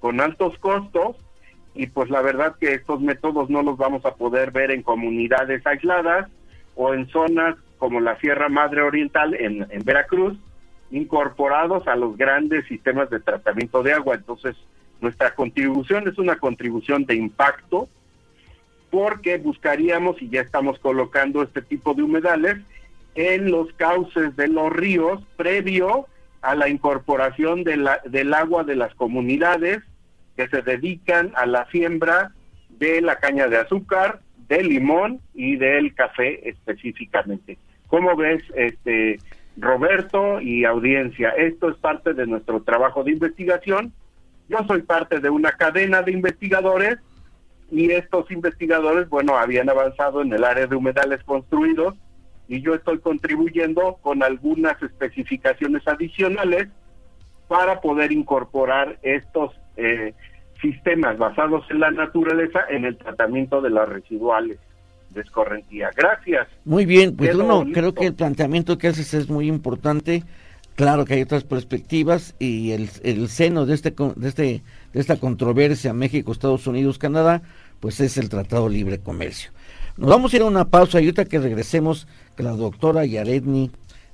con 0.00 0.20
altos 0.20 0.56
costos, 0.58 1.16
y 1.74 1.86
pues 1.86 2.10
la 2.10 2.22
verdad 2.22 2.56
que 2.58 2.74
estos 2.74 3.00
métodos 3.00 3.50
no 3.50 3.62
los 3.62 3.76
vamos 3.76 4.04
a 4.04 4.14
poder 4.14 4.50
ver 4.50 4.70
en 4.70 4.82
comunidades 4.82 5.64
aisladas 5.66 6.28
o 6.74 6.94
en 6.94 7.06
zonas 7.08 7.56
como 7.80 7.98
la 7.98 8.16
Sierra 8.18 8.50
Madre 8.50 8.82
Oriental 8.82 9.34
en, 9.34 9.66
Veracruz, 9.84 10.38
incorporados 10.90 11.88
a 11.88 11.96
los 11.96 12.16
grandes 12.16 12.66
sistemas 12.66 13.08
de 13.08 13.20
tratamiento 13.20 13.82
de 13.82 13.94
agua. 13.94 14.16
Entonces, 14.16 14.54
nuestra 15.00 15.34
contribución 15.34 16.06
es 16.06 16.18
una 16.18 16.36
contribución 16.36 17.06
de 17.06 17.16
impacto 17.16 17.88
porque 18.90 19.38
buscaríamos, 19.38 20.20
y 20.20 20.28
ya 20.28 20.42
estamos 20.42 20.78
colocando 20.78 21.42
este 21.42 21.62
tipo 21.62 21.94
de 21.94 22.02
humedales, 22.02 22.58
en 23.14 23.50
los 23.50 23.72
cauces 23.74 24.36
de 24.36 24.48
los 24.48 24.70
ríos 24.70 25.22
previo 25.36 26.06
a 26.42 26.54
la 26.54 26.68
incorporación 26.68 27.64
del 27.64 28.34
agua 28.34 28.64
de 28.64 28.76
las 28.76 28.94
comunidades 28.94 29.82
que 30.36 30.48
se 30.48 30.60
dedican 30.60 31.32
a 31.34 31.46
la 31.46 31.66
siembra 31.70 32.32
de 32.68 33.00
la 33.00 33.16
caña 33.16 33.48
de 33.48 33.56
azúcar, 33.58 34.20
del 34.48 34.68
limón 34.68 35.20
y 35.32 35.56
del 35.56 35.94
café 35.94 36.48
específicamente. 36.48 37.56
¿Cómo 37.90 38.14
ves, 38.14 38.42
este, 38.54 39.18
Roberto 39.56 40.40
y 40.40 40.64
audiencia? 40.64 41.30
Esto 41.30 41.68
es 41.70 41.76
parte 41.76 42.14
de 42.14 42.24
nuestro 42.24 42.62
trabajo 42.62 43.02
de 43.02 43.10
investigación. 43.10 43.92
Yo 44.48 44.58
soy 44.68 44.82
parte 44.82 45.18
de 45.18 45.28
una 45.28 45.52
cadena 45.52 46.00
de 46.00 46.12
investigadores 46.12 46.98
y 47.68 47.90
estos 47.90 48.30
investigadores, 48.30 49.08
bueno, 49.08 49.36
habían 49.36 49.68
avanzado 49.68 50.22
en 50.22 50.32
el 50.32 50.44
área 50.44 50.68
de 50.68 50.76
humedales 50.76 51.22
construidos 51.24 51.96
y 52.46 52.62
yo 52.62 52.74
estoy 52.74 53.00
contribuyendo 53.00 53.98
con 54.02 54.22
algunas 54.22 54.80
especificaciones 54.82 55.86
adicionales 55.86 56.68
para 57.48 57.80
poder 57.80 58.12
incorporar 58.12 58.98
estos 59.02 59.52
eh, 59.76 60.14
sistemas 60.60 61.18
basados 61.18 61.64
en 61.70 61.80
la 61.80 61.90
naturaleza 61.90 62.60
en 62.68 62.84
el 62.84 62.96
tratamiento 62.96 63.60
de 63.60 63.70
las 63.70 63.88
residuales 63.88 64.58
de 65.10 65.20
escorrentía. 65.20 65.90
Gracias. 65.96 66.48
Muy 66.64 66.86
bien, 66.86 67.16
pues 67.16 67.34
uno, 67.34 67.64
creo 67.72 67.94
que 67.94 68.06
el 68.06 68.14
planteamiento 68.14 68.78
que 68.78 68.88
haces 68.88 69.14
es 69.14 69.28
muy 69.28 69.48
importante. 69.48 70.22
Claro 70.76 71.04
que 71.04 71.14
hay 71.14 71.22
otras 71.22 71.44
perspectivas 71.44 72.34
y 72.38 72.70
el, 72.70 72.88
el 73.02 73.28
seno 73.28 73.66
de 73.66 73.74
este, 73.74 73.94
de 74.16 74.28
este 74.28 74.62
de 74.92 75.00
esta 75.00 75.16
controversia 75.16 75.92
México, 75.92 76.32
Estados 76.32 76.66
Unidos, 76.66 76.98
Canadá, 76.98 77.42
pues 77.80 78.00
es 78.00 78.16
el 78.18 78.28
Tratado 78.28 78.68
Libre 78.68 78.98
Comercio. 78.98 79.50
Nos 79.96 80.10
vamos 80.10 80.32
a 80.32 80.36
ir 80.36 80.42
a 80.42 80.46
una 80.46 80.66
pausa 80.66 81.00
y 81.00 81.04
ahorita 81.04 81.24
que 81.26 81.38
regresemos, 81.38 82.06
que 82.36 82.42
la 82.42 82.52
doctora 82.52 83.04
Yaredni, 83.04 83.70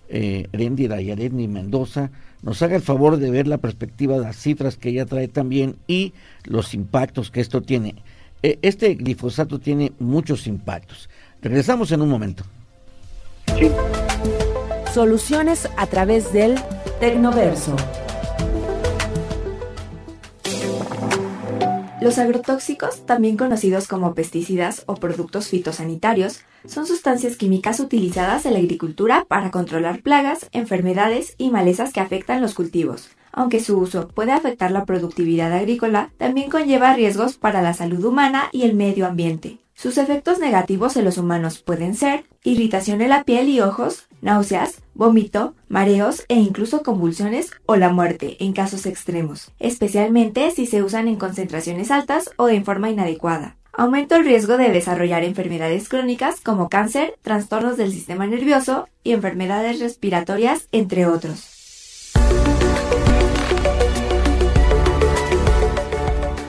eh, 0.09 0.49
Rendira 0.53 1.01
Yaredni 1.01 1.49
Mendoza, 1.49 2.11
nos 2.43 2.63
haga 2.63 2.77
el 2.77 2.83
favor 2.83 3.17
de 3.17 3.31
ver 3.31 3.47
la 3.47 3.59
perspectiva 3.59 4.17
de 4.17 4.23
las 4.23 4.37
cifras 4.37 4.77
que 4.77 4.91
ella 4.91 5.07
trae 5.07 5.29
también 5.29 5.77
y 5.87 6.13
los 6.45 6.75
impactos 6.75 7.31
que 7.31 7.41
esto 7.41 7.63
tiene. 7.63 7.97
Eh, 8.47 8.61
este 8.63 8.95
glifosato 8.95 9.59
tiene 9.59 9.93
muchos 9.99 10.47
impactos. 10.47 11.11
Regresamos 11.43 11.91
en 11.91 12.01
un 12.01 12.09
momento. 12.09 12.45
Soluciones 14.95 15.69
a 15.77 15.89
través 15.89 16.33
del 16.33 16.55
Tecnoverso. 17.01 17.75
Los 22.01 22.19
agrotóxicos, 22.19 23.05
también 23.05 23.37
conocidos 23.37 23.89
como 23.89 24.15
pesticidas 24.15 24.85
o 24.87 24.95
productos 24.95 25.49
fitosanitarios, 25.49 26.43
son 26.67 26.87
sustancias 26.87 27.35
químicas 27.35 27.81
utilizadas 27.81 28.47
en 28.47 28.53
la 28.53 28.61
agricultura 28.61 29.25
para 29.27 29.51
controlar 29.51 30.03
plagas, 30.03 30.47
enfermedades 30.53 31.35
y 31.37 31.51
malezas 31.51 31.93
que 31.93 31.99
afectan 31.99 32.41
los 32.41 32.55
cultivos 32.55 33.09
Aunque 33.37 33.61
su 33.61 33.79
uso 33.79 34.09
puede 34.09 34.33
afectar 34.33 34.71
la 34.71 34.87
productividad 34.87 35.53
agrícola, 35.53 36.11
también 36.17 36.51
conlleva 36.51 36.95
riesgos 36.95 37.37
para 37.37 37.61
la 37.61 37.75
salud 37.75 38.03
humana 38.03 38.49
y 38.51 38.63
el 38.63 38.75
medio 38.75 39.07
ambiente. 39.07 39.59
Sus 39.75 39.99
efectos 39.99 40.39
negativos 40.39 40.97
en 40.97 41.05
los 41.05 41.19
humanos 41.19 41.59
pueden 41.59 41.95
ser 41.95 42.25
irritación 42.43 43.03
en 43.03 43.11
la 43.11 43.25
piel 43.25 43.51
y 43.51 43.61
ojos, 43.61 44.09
náuseas, 44.23 44.81
vómito, 44.95 45.55
mareos 45.69 46.25
e 46.29 46.37
incluso 46.37 46.83
convulsiones 46.83 47.51
o 47.67 47.77
la 47.77 47.91
muerte 47.91 48.43
en 48.43 48.55
casos 48.55 48.87
extremos, 48.87 49.53
especialmente 49.59 50.51
si 50.51 50.65
se 50.65 50.83
usan 50.83 51.07
en 51.07 51.17
concentraciones 51.17 51.91
altas 51.91 52.31
o 52.39 52.49
en 52.49 52.65
forma 52.65 52.89
inadecuada. 52.89 53.59
Aumenta 53.75 54.17
el 54.17 54.25
riesgo 54.25 54.57
de 54.57 54.71
desarrollar 54.71 55.25
enfermedades 55.25 55.91
crónicas 55.91 56.41
como 56.41 56.71
cáncer, 56.71 57.19
trastornos 57.21 57.77
del 57.77 57.93
sistema 57.93 58.27
nervioso 58.27 58.89
y 59.05 59.13
enfermedades 59.13 59.79
respiratorias, 59.79 60.69
entre 60.73 61.05
otros. 61.05 61.56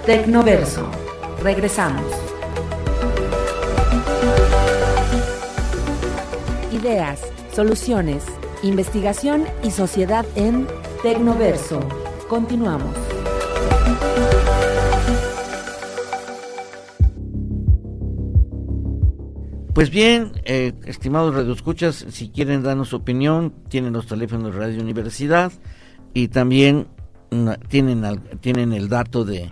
Tecnoverso. 0.07 0.89
Regresamos. 1.43 2.01
Ideas, 6.71 7.19
soluciones, 7.51 8.23
investigación 8.63 9.43
y 9.63 9.71
sociedad 9.71 10.25
en 10.37 10.65
Tecnoverso. 11.03 11.81
Continuamos. 12.29 12.95
Pues 19.73 19.89
bien, 19.89 20.31
eh, 20.45 20.71
estimados 20.85 21.35
radioescuchas, 21.35 22.05
si 22.11 22.29
quieren 22.29 22.63
darnos 22.63 22.87
su 22.87 22.95
opinión, 22.95 23.53
tienen 23.67 23.91
los 23.91 24.07
teléfonos 24.07 24.53
de 24.53 24.57
Radio 24.57 24.81
Universidad 24.81 25.51
y 26.13 26.29
también 26.29 26.87
mm, 27.31 27.49
tienen, 27.67 28.21
tienen 28.39 28.71
el 28.71 28.87
dato 28.87 29.25
de 29.25 29.51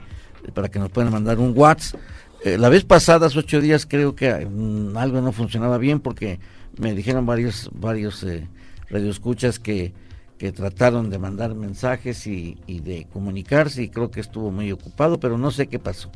para 0.54 0.70
que 0.70 0.80
nos 0.80 0.92
puedan 0.92 1.12
mandar 1.12 1.40
un 1.40 1.54
WhatsApp. 1.56 2.00
Eh, 2.44 2.58
la 2.58 2.70
vez 2.70 2.84
pasada, 2.84 3.28
hace 3.28 3.40
ocho 3.40 3.60
días, 3.60 3.86
creo 3.86 4.16
que 4.16 4.46
mm, 4.46 4.96
algo 4.98 5.22
no 5.22 5.32
funcionaba 5.32 5.78
bien 5.78 6.00
porque 6.00 6.40
me 6.78 6.94
dijeron 6.94 7.26
varios, 7.26 7.70
varios 7.74 8.24
eh, 8.24 8.48
radioescuchas 8.90 9.60
que, 9.60 9.94
que 10.38 10.52
trataron 10.52 11.10
de 11.10 11.18
mandar 11.18 11.56
mensajes 11.56 12.28
y, 12.28 12.58
de 12.68 13.08
comunicarse 13.12 13.84
y 13.84 13.90
creo 13.90 14.12
que 14.12 14.20
estuvo 14.20 14.52
muy 14.52 14.72
ocupado, 14.72 15.20
pero 15.20 15.38
no 15.38 15.52
sé 15.52 15.68
qué 15.68 15.80
pasó. 15.80 16.12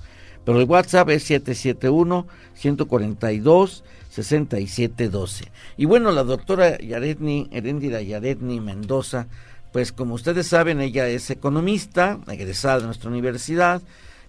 Pero 0.45 0.59
el 0.59 0.67
WhatsApp 0.67 1.09
es 1.09 1.23
771 1.23 2.27
142 2.53 3.83
6712. 4.09 5.51
Y 5.77 5.85
bueno, 5.85 6.11
la 6.11 6.23
doctora 6.23 6.77
Yaretni, 6.79 7.49
Herendira 7.51 8.01
Yaretni 8.01 8.59
Mendoza, 8.59 9.27
pues 9.71 9.91
como 9.91 10.15
ustedes 10.15 10.47
saben, 10.47 10.81
ella 10.81 11.07
es 11.07 11.29
economista, 11.29 12.19
egresada 12.27 12.79
de 12.79 12.85
nuestra 12.87 13.09
universidad, 13.09 13.81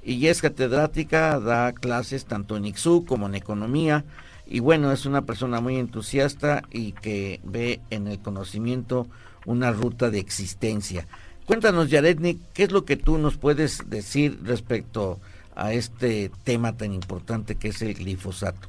y 0.03 0.27
es 0.27 0.43
catedrática, 0.43 1.39
da 1.41 1.73
clases 1.73 2.25
tanto 2.25 2.57
en 2.57 2.65
IXU 2.65 3.05
como 3.05 3.27
en 3.27 3.35
economía, 3.35 4.05
y 4.47 4.61
bueno, 4.61 4.91
es 4.91 5.07
una 5.07 5.23
persona 5.23 5.61
muy 5.61 5.77
entusiasta 5.77 6.63
y 6.71 6.93
que 6.93 7.41
ve 7.45 7.81
en 7.91 8.09
el 8.09 8.19
conocimiento 8.19 9.07
una 9.47 9.71
ruta 9.71 10.11
de 10.11 10.19
existencia. 10.19 11.07
Cuéntanos, 11.47 11.89
Yaretni, 11.89 12.41
¿qué 12.53 12.65
es 12.65 12.73
lo 12.73 12.85
que 12.85 12.97
tú 12.97 13.19
nos 13.19 13.37
puedes 13.37 13.89
decir 13.89 14.41
respecto 14.43 15.21
a 15.55 15.73
este 15.73 16.31
tema 16.45 16.77
tan 16.77 16.93
importante 16.93 17.55
que 17.55 17.69
es 17.69 17.83
el 17.83 17.95
glifosato? 17.95 18.69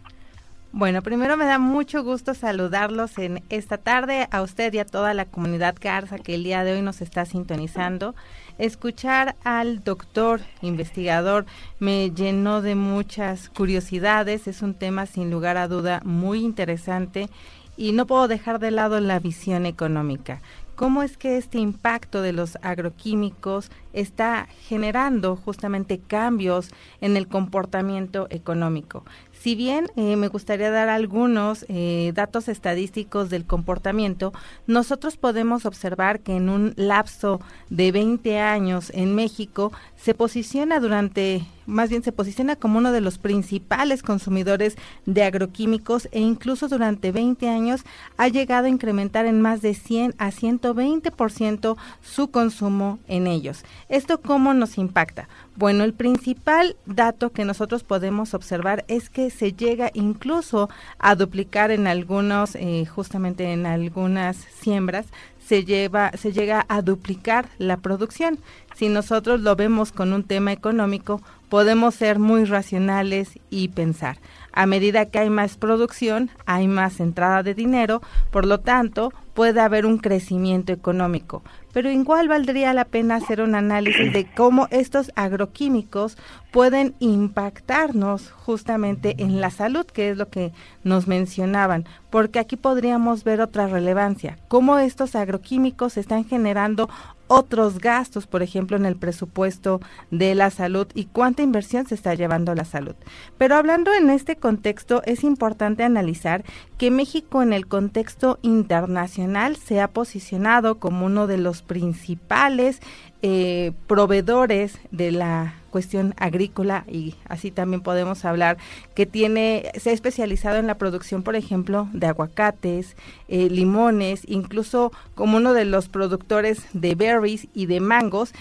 Bueno, 0.73 1.01
primero 1.01 1.35
me 1.35 1.45
da 1.45 1.59
mucho 1.59 2.03
gusto 2.03 2.33
saludarlos 2.33 3.17
en 3.17 3.43
esta 3.49 3.77
tarde 3.77 4.27
a 4.31 4.41
usted 4.41 4.73
y 4.73 4.79
a 4.79 4.85
toda 4.85 5.13
la 5.13 5.25
comunidad 5.25 5.75
Garza 5.81 6.17
que 6.17 6.35
el 6.35 6.43
día 6.43 6.63
de 6.63 6.73
hoy 6.73 6.81
nos 6.81 7.01
está 7.01 7.25
sintonizando. 7.25 8.15
Escuchar 8.57 9.35
al 9.43 9.83
doctor 9.83 10.41
investigador 10.61 11.45
me 11.79 12.11
llenó 12.11 12.61
de 12.61 12.75
muchas 12.75 13.49
curiosidades, 13.49 14.47
es 14.47 14.61
un 14.61 14.73
tema 14.73 15.05
sin 15.05 15.31
lugar 15.31 15.57
a 15.57 15.67
duda 15.67 16.01
muy 16.03 16.39
interesante 16.43 17.29
y 17.77 17.93
no 17.93 18.05
puedo 18.05 18.27
dejar 18.27 18.59
de 18.59 18.71
lado 18.71 18.99
la 18.99 19.19
visión 19.19 19.65
económica 19.65 20.41
cómo 20.81 21.03
es 21.03 21.15
que 21.15 21.37
este 21.37 21.59
impacto 21.59 22.23
de 22.23 22.33
los 22.33 22.57
agroquímicos 22.63 23.69
está 23.93 24.47
generando 24.67 25.35
justamente 25.35 25.99
cambios 25.99 26.71
en 27.01 27.17
el 27.17 27.27
comportamiento 27.27 28.25
económico. 28.31 29.05
Si 29.41 29.55
bien 29.55 29.87
eh, 29.95 30.17
me 30.17 30.27
gustaría 30.27 30.69
dar 30.69 30.87
algunos 30.87 31.65
eh, 31.67 32.11
datos 32.13 32.47
estadísticos 32.47 33.31
del 33.31 33.47
comportamiento, 33.47 34.33
nosotros 34.67 35.17
podemos 35.17 35.65
observar 35.65 36.19
que 36.19 36.35
en 36.35 36.47
un 36.47 36.73
lapso 36.75 37.41
de 37.71 37.91
20 37.91 38.37
años 38.37 38.91
en 38.93 39.15
México 39.15 39.71
se 40.03 40.15
posiciona 40.15 40.79
durante, 40.79 41.45
más 41.67 41.89
bien 41.89 42.01
se 42.01 42.11
posiciona 42.11 42.55
como 42.55 42.79
uno 42.79 42.91
de 42.91 43.01
los 43.01 43.19
principales 43.19 44.01
consumidores 44.01 44.75
de 45.05 45.23
agroquímicos 45.23 46.09
e 46.11 46.19
incluso 46.19 46.67
durante 46.67 47.11
20 47.11 47.47
años 47.47 47.81
ha 48.17 48.27
llegado 48.27 48.65
a 48.65 48.69
incrementar 48.69 49.27
en 49.27 49.41
más 49.41 49.61
de 49.61 49.75
100 49.75 50.15
a 50.17 50.31
120% 50.31 51.77
su 52.01 52.31
consumo 52.31 52.99
en 53.07 53.27
ellos. 53.27 53.63
¿Esto 53.89 54.21
cómo 54.21 54.55
nos 54.55 54.79
impacta? 54.79 55.29
Bueno, 55.55 55.83
el 55.83 55.93
principal 55.93 56.77
dato 56.87 57.31
que 57.31 57.45
nosotros 57.45 57.83
podemos 57.83 58.33
observar 58.33 58.85
es 58.87 59.09
que 59.09 59.29
se 59.29 59.53
llega 59.53 59.91
incluso 59.93 60.69
a 60.97 61.13
duplicar 61.13 61.69
en 61.69 61.85
algunos, 61.85 62.55
eh, 62.55 62.85
justamente 62.87 63.51
en 63.51 63.67
algunas 63.67 64.37
siembras, 64.37 65.05
se 65.51 65.65
lleva, 65.65 66.11
se 66.13 66.31
llega 66.31 66.65
a 66.69 66.81
duplicar 66.81 67.49
la 67.57 67.75
producción. 67.75 68.39
Si 68.73 68.87
nosotros 68.87 69.41
lo 69.41 69.57
vemos 69.57 69.91
con 69.91 70.13
un 70.13 70.23
tema 70.23 70.53
económico, 70.53 71.21
podemos 71.49 71.93
ser 71.93 72.19
muy 72.19 72.45
racionales 72.45 73.37
y 73.49 73.67
pensar. 73.67 74.17
A 74.53 74.65
medida 74.65 75.05
que 75.05 75.19
hay 75.19 75.29
más 75.29 75.57
producción, 75.57 76.29
hay 76.45 76.67
más 76.67 76.99
entrada 76.99 77.43
de 77.43 77.53
dinero, 77.53 78.01
por 78.31 78.45
lo 78.45 78.59
tanto, 78.59 79.13
puede 79.33 79.61
haber 79.61 79.85
un 79.85 79.97
crecimiento 79.97 80.73
económico. 80.73 81.41
Pero 81.73 81.89
igual 81.89 82.27
valdría 82.27 82.73
la 82.73 82.85
pena 82.85 83.15
hacer 83.15 83.41
un 83.41 83.55
análisis 83.55 84.11
de 84.11 84.27
cómo 84.35 84.67
estos 84.71 85.11
agroquímicos 85.15 86.17
pueden 86.51 86.95
impactarnos 86.99 88.31
justamente 88.31 89.15
en 89.19 89.39
la 89.39 89.51
salud, 89.51 89.85
que 89.85 90.09
es 90.09 90.17
lo 90.17 90.29
que 90.29 90.51
nos 90.83 91.07
mencionaban, 91.07 91.85
porque 92.09 92.39
aquí 92.39 92.57
podríamos 92.57 93.23
ver 93.23 93.39
otra 93.39 93.67
relevancia, 93.67 94.37
cómo 94.49 94.79
estos 94.79 95.15
agroquímicos 95.15 95.95
están 95.95 96.25
generando 96.25 96.89
otros 97.31 97.79
gastos, 97.79 98.27
por 98.27 98.43
ejemplo, 98.43 98.75
en 98.75 98.85
el 98.85 98.97
presupuesto 98.97 99.79
de 100.09 100.35
la 100.35 100.49
salud 100.49 100.87
y 100.93 101.05
cuánta 101.05 101.43
inversión 101.43 101.87
se 101.87 101.95
está 101.95 102.13
llevando 102.13 102.51
a 102.51 102.55
la 102.55 102.65
salud. 102.65 102.93
Pero 103.37 103.55
hablando 103.55 103.93
en 103.93 104.09
este 104.09 104.35
contexto, 104.35 105.01
es 105.05 105.23
importante 105.23 105.85
analizar 105.85 106.43
que 106.77 106.91
México 106.91 107.41
en 107.41 107.53
el 107.53 107.67
contexto 107.67 108.37
internacional 108.41 109.55
se 109.55 109.79
ha 109.79 109.87
posicionado 109.87 110.77
como 110.77 111.05
uno 111.05 111.25
de 111.25 111.37
los 111.37 111.61
principales 111.61 112.81
eh, 113.21 113.73
proveedores 113.87 114.79
de 114.91 115.11
la 115.11 115.55
cuestión 115.69 116.13
agrícola 116.17 116.85
y 116.87 117.15
así 117.27 117.49
también 117.49 117.81
podemos 117.81 118.25
hablar 118.25 118.57
que 118.93 119.05
tiene 119.05 119.71
se 119.79 119.89
ha 119.89 119.93
especializado 119.93 120.57
en 120.57 120.67
la 120.67 120.77
producción 120.77 121.23
por 121.23 121.35
ejemplo 121.35 121.87
de 121.93 122.07
aguacates 122.07 122.97
eh, 123.29 123.49
limones 123.49 124.23
incluso 124.27 124.91
como 125.15 125.37
uno 125.37 125.53
de 125.53 125.65
los 125.65 125.87
productores 125.87 126.65
de 126.73 126.95
berries 126.95 127.47
y 127.53 127.67
de 127.67 127.79
mangos 127.79 128.33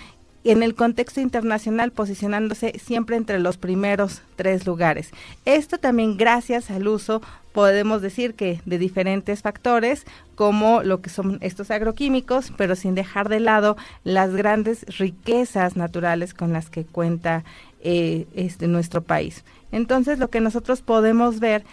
en 0.44 0.62
el 0.62 0.74
contexto 0.74 1.20
internacional 1.20 1.90
posicionándose 1.92 2.78
siempre 2.78 3.16
entre 3.16 3.38
los 3.38 3.56
primeros 3.56 4.22
tres 4.36 4.66
lugares. 4.66 5.10
Esto 5.44 5.78
también 5.78 6.16
gracias 6.16 6.70
al 6.70 6.88
uso, 6.88 7.20
podemos 7.52 8.00
decir 8.00 8.34
que 8.34 8.60
de 8.64 8.78
diferentes 8.78 9.42
factores, 9.42 10.06
como 10.34 10.82
lo 10.82 11.00
que 11.02 11.10
son 11.10 11.38
estos 11.42 11.70
agroquímicos, 11.70 12.52
pero 12.56 12.76
sin 12.76 12.94
dejar 12.94 13.28
de 13.28 13.40
lado 13.40 13.76
las 14.04 14.34
grandes 14.34 14.84
riquezas 14.98 15.76
naturales 15.76 16.32
con 16.32 16.52
las 16.52 16.70
que 16.70 16.84
cuenta 16.84 17.44
eh, 17.82 18.26
este, 18.34 18.66
nuestro 18.66 19.02
país. 19.02 19.44
Entonces, 19.72 20.18
lo 20.18 20.28
que 20.28 20.40
nosotros 20.40 20.80
podemos 20.80 21.40
ver 21.40 21.64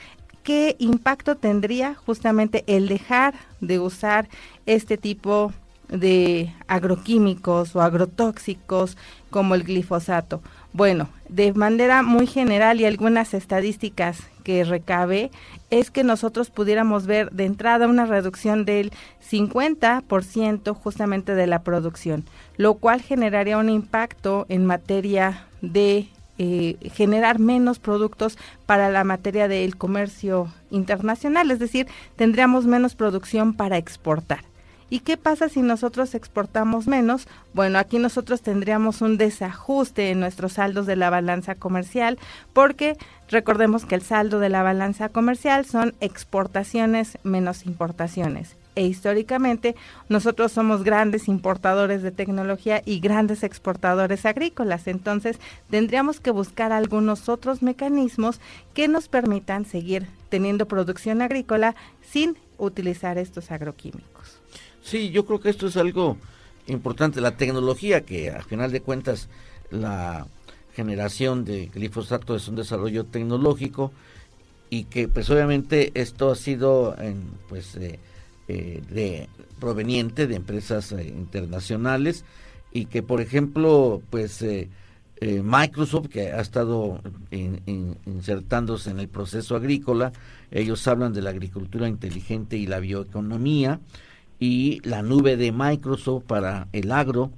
qué 0.44 0.76
impacto 0.80 1.36
tendría 1.36 1.96
justamente 1.96 2.64
el 2.68 2.88
dejar 2.88 3.34
de 3.60 3.80
usar 3.80 4.30
este 4.66 4.98
tipo 4.98 5.52
de 5.52 5.67
de 5.90 6.54
agroquímicos 6.68 7.76
o 7.76 7.82
agrotóxicos 7.82 8.98
como 9.30 9.56
el 9.56 9.64
glifosato. 9.64 10.42
Bueno, 10.74 11.10
de 11.30 11.54
manera 11.54 12.04
muy 12.04 12.28
general 12.28 12.80
y 12.80 12.86
algunas 12.86 13.34
estadísticas 13.34 14.20
que 14.44 14.64
recabe 14.64 15.32
es 15.70 15.92
que 15.92 16.04
nosotros 16.04 16.50
pudiéramos 16.50 17.06
ver 17.06 17.32
de 17.32 17.46
entrada 17.46 17.88
una 17.88 18.06
reducción 18.06 18.64
del 18.64 18.92
50% 19.30 20.74
justamente 20.76 21.36
de 21.36 21.48
la 21.48 21.64
producción, 21.64 22.26
lo 22.58 22.76
cual 22.76 23.02
generaría 23.02 23.58
un 23.58 23.70
impacto 23.70 24.46
en 24.50 24.66
materia 24.66 25.48
de 25.62 26.08
eh, 26.38 26.78
generar 26.94 27.40
menos 27.40 27.80
productos 27.80 28.38
para 28.66 28.90
la 28.90 29.04
materia 29.04 29.48
del 29.48 29.76
comercio 29.76 30.54
internacional, 30.70 31.50
es 31.50 31.60
decir, 31.60 31.88
tendríamos 32.16 32.66
menos 32.66 32.94
producción 32.94 33.54
para 33.54 33.78
exportar. 33.78 34.44
¿Y 34.90 35.00
qué 35.00 35.18
pasa 35.18 35.50
si 35.50 35.62
nosotros 35.62 36.16
exportamos 36.16 36.88
menos? 36.88 37.28
Bueno, 37.54 37.78
aquí 37.78 38.00
nosotros 38.00 38.42
tendríamos 38.42 39.02
un 39.02 39.18
desajuste 39.18 40.12
en 40.12 40.20
nuestros 40.22 40.54
saldos 40.54 40.86
de 40.86 40.96
la 40.96 41.10
balanza 41.10 41.56
comercial 41.56 42.18
porque 42.54 42.98
recordemos 43.30 43.86
que 43.86 43.96
el 43.96 44.02
saldo 44.02 44.40
de 44.40 44.50
la 44.50 44.64
balanza 44.64 45.10
comercial 45.10 45.66
son 45.66 45.94
exportaciones 46.00 47.18
menos 47.24 47.66
importaciones 47.66 48.56
e 48.78 48.86
históricamente 48.86 49.76
nosotros 50.08 50.52
somos 50.52 50.84
grandes 50.84 51.28
importadores 51.28 52.04
de 52.04 52.12
tecnología 52.12 52.84
y 52.86 53.00
grandes 53.00 53.44
exportadores 53.44 54.26
agrícolas. 54.26 54.88
Entonces 54.88 55.40
tendríamos 55.70 56.20
que 56.20 56.30
buscar 56.32 56.72
algunos 56.72 57.28
otros 57.28 57.64
mecanismos 57.64 58.40
que 58.76 58.88
nos 58.88 59.10
permitan 59.10 59.66
seguir 59.66 60.08
teniendo 60.30 60.68
producción 60.68 61.24
agrícola 61.24 61.76
sin 62.02 62.38
utilizar 62.60 63.18
estos 63.18 63.52
agroquímicos. 63.52 64.17
Sí, 64.88 65.10
yo 65.10 65.26
creo 65.26 65.42
que 65.42 65.50
esto 65.50 65.68
es 65.68 65.76
algo 65.76 66.16
importante. 66.66 67.20
La 67.20 67.36
tecnología 67.36 68.06
que 68.06 68.32
a 68.32 68.42
final 68.42 68.72
de 68.72 68.80
cuentas 68.80 69.28
la 69.70 70.28
generación 70.76 71.44
de 71.44 71.66
glifosato 71.66 72.38
es 72.38 72.48
un 72.48 72.56
desarrollo 72.56 73.04
tecnológico 73.04 73.92
y 74.70 74.86
que 74.86 75.10
pues 75.10 75.30
obviamente 75.30 75.92
esto 75.94 76.32
ha 76.32 76.36
sido 76.38 76.98
en, 77.00 77.22
pues 77.50 77.76
eh, 77.76 78.00
eh, 78.48 78.82
de, 78.90 79.28
proveniente 79.60 80.26
de 80.26 80.36
empresas 80.36 80.94
eh, 80.94 81.04
internacionales 81.06 82.24
y 82.72 82.86
que 82.86 83.04
por 83.04 83.20
ejemplo 83.20 84.02
pues 84.10 84.46
Microsoft 85.20 86.08
que 86.08 86.32
ha 86.32 86.40
estado 86.40 87.02
insertándose 87.32 88.92
en 88.92 89.00
el 89.00 89.10
proceso 89.10 89.58
agrícola 89.58 90.14
ellos 90.52 90.88
hablan 90.88 91.12
de 91.12 91.24
la 91.24 91.32
agricultura 91.32 91.90
inteligente 91.90 92.56
y 92.56 92.68
la 92.68 92.80
bioeconomía 92.80 93.82
y 94.40 94.80
la 94.88 95.02
nube 95.02 95.38
de 95.38 95.52
Microsoft 95.52 96.24
para 96.26 96.68
el 96.74 96.92
agro 96.92 97.32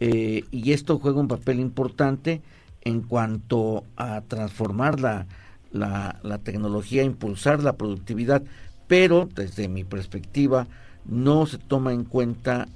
y 0.00 0.72
esto 0.72 0.98
juega 0.98 1.20
un 1.20 1.28
papel 1.28 1.60
importante 1.60 2.40
en 2.82 3.02
cuanto 3.02 3.84
a 3.96 4.22
transformar 4.22 4.98
la, 4.98 5.26
la, 5.72 6.38
tecnología, 6.38 7.02
impulsar 7.02 7.62
la 7.62 7.76
productividad, 7.76 8.42
pero 8.86 9.28
desde 9.34 9.68
mi 9.68 9.84
perspectiva 9.84 10.66
no 11.04 11.46
se 11.46 11.58
toma 11.58 11.92
en 11.92 12.04
cuenta 12.04 12.68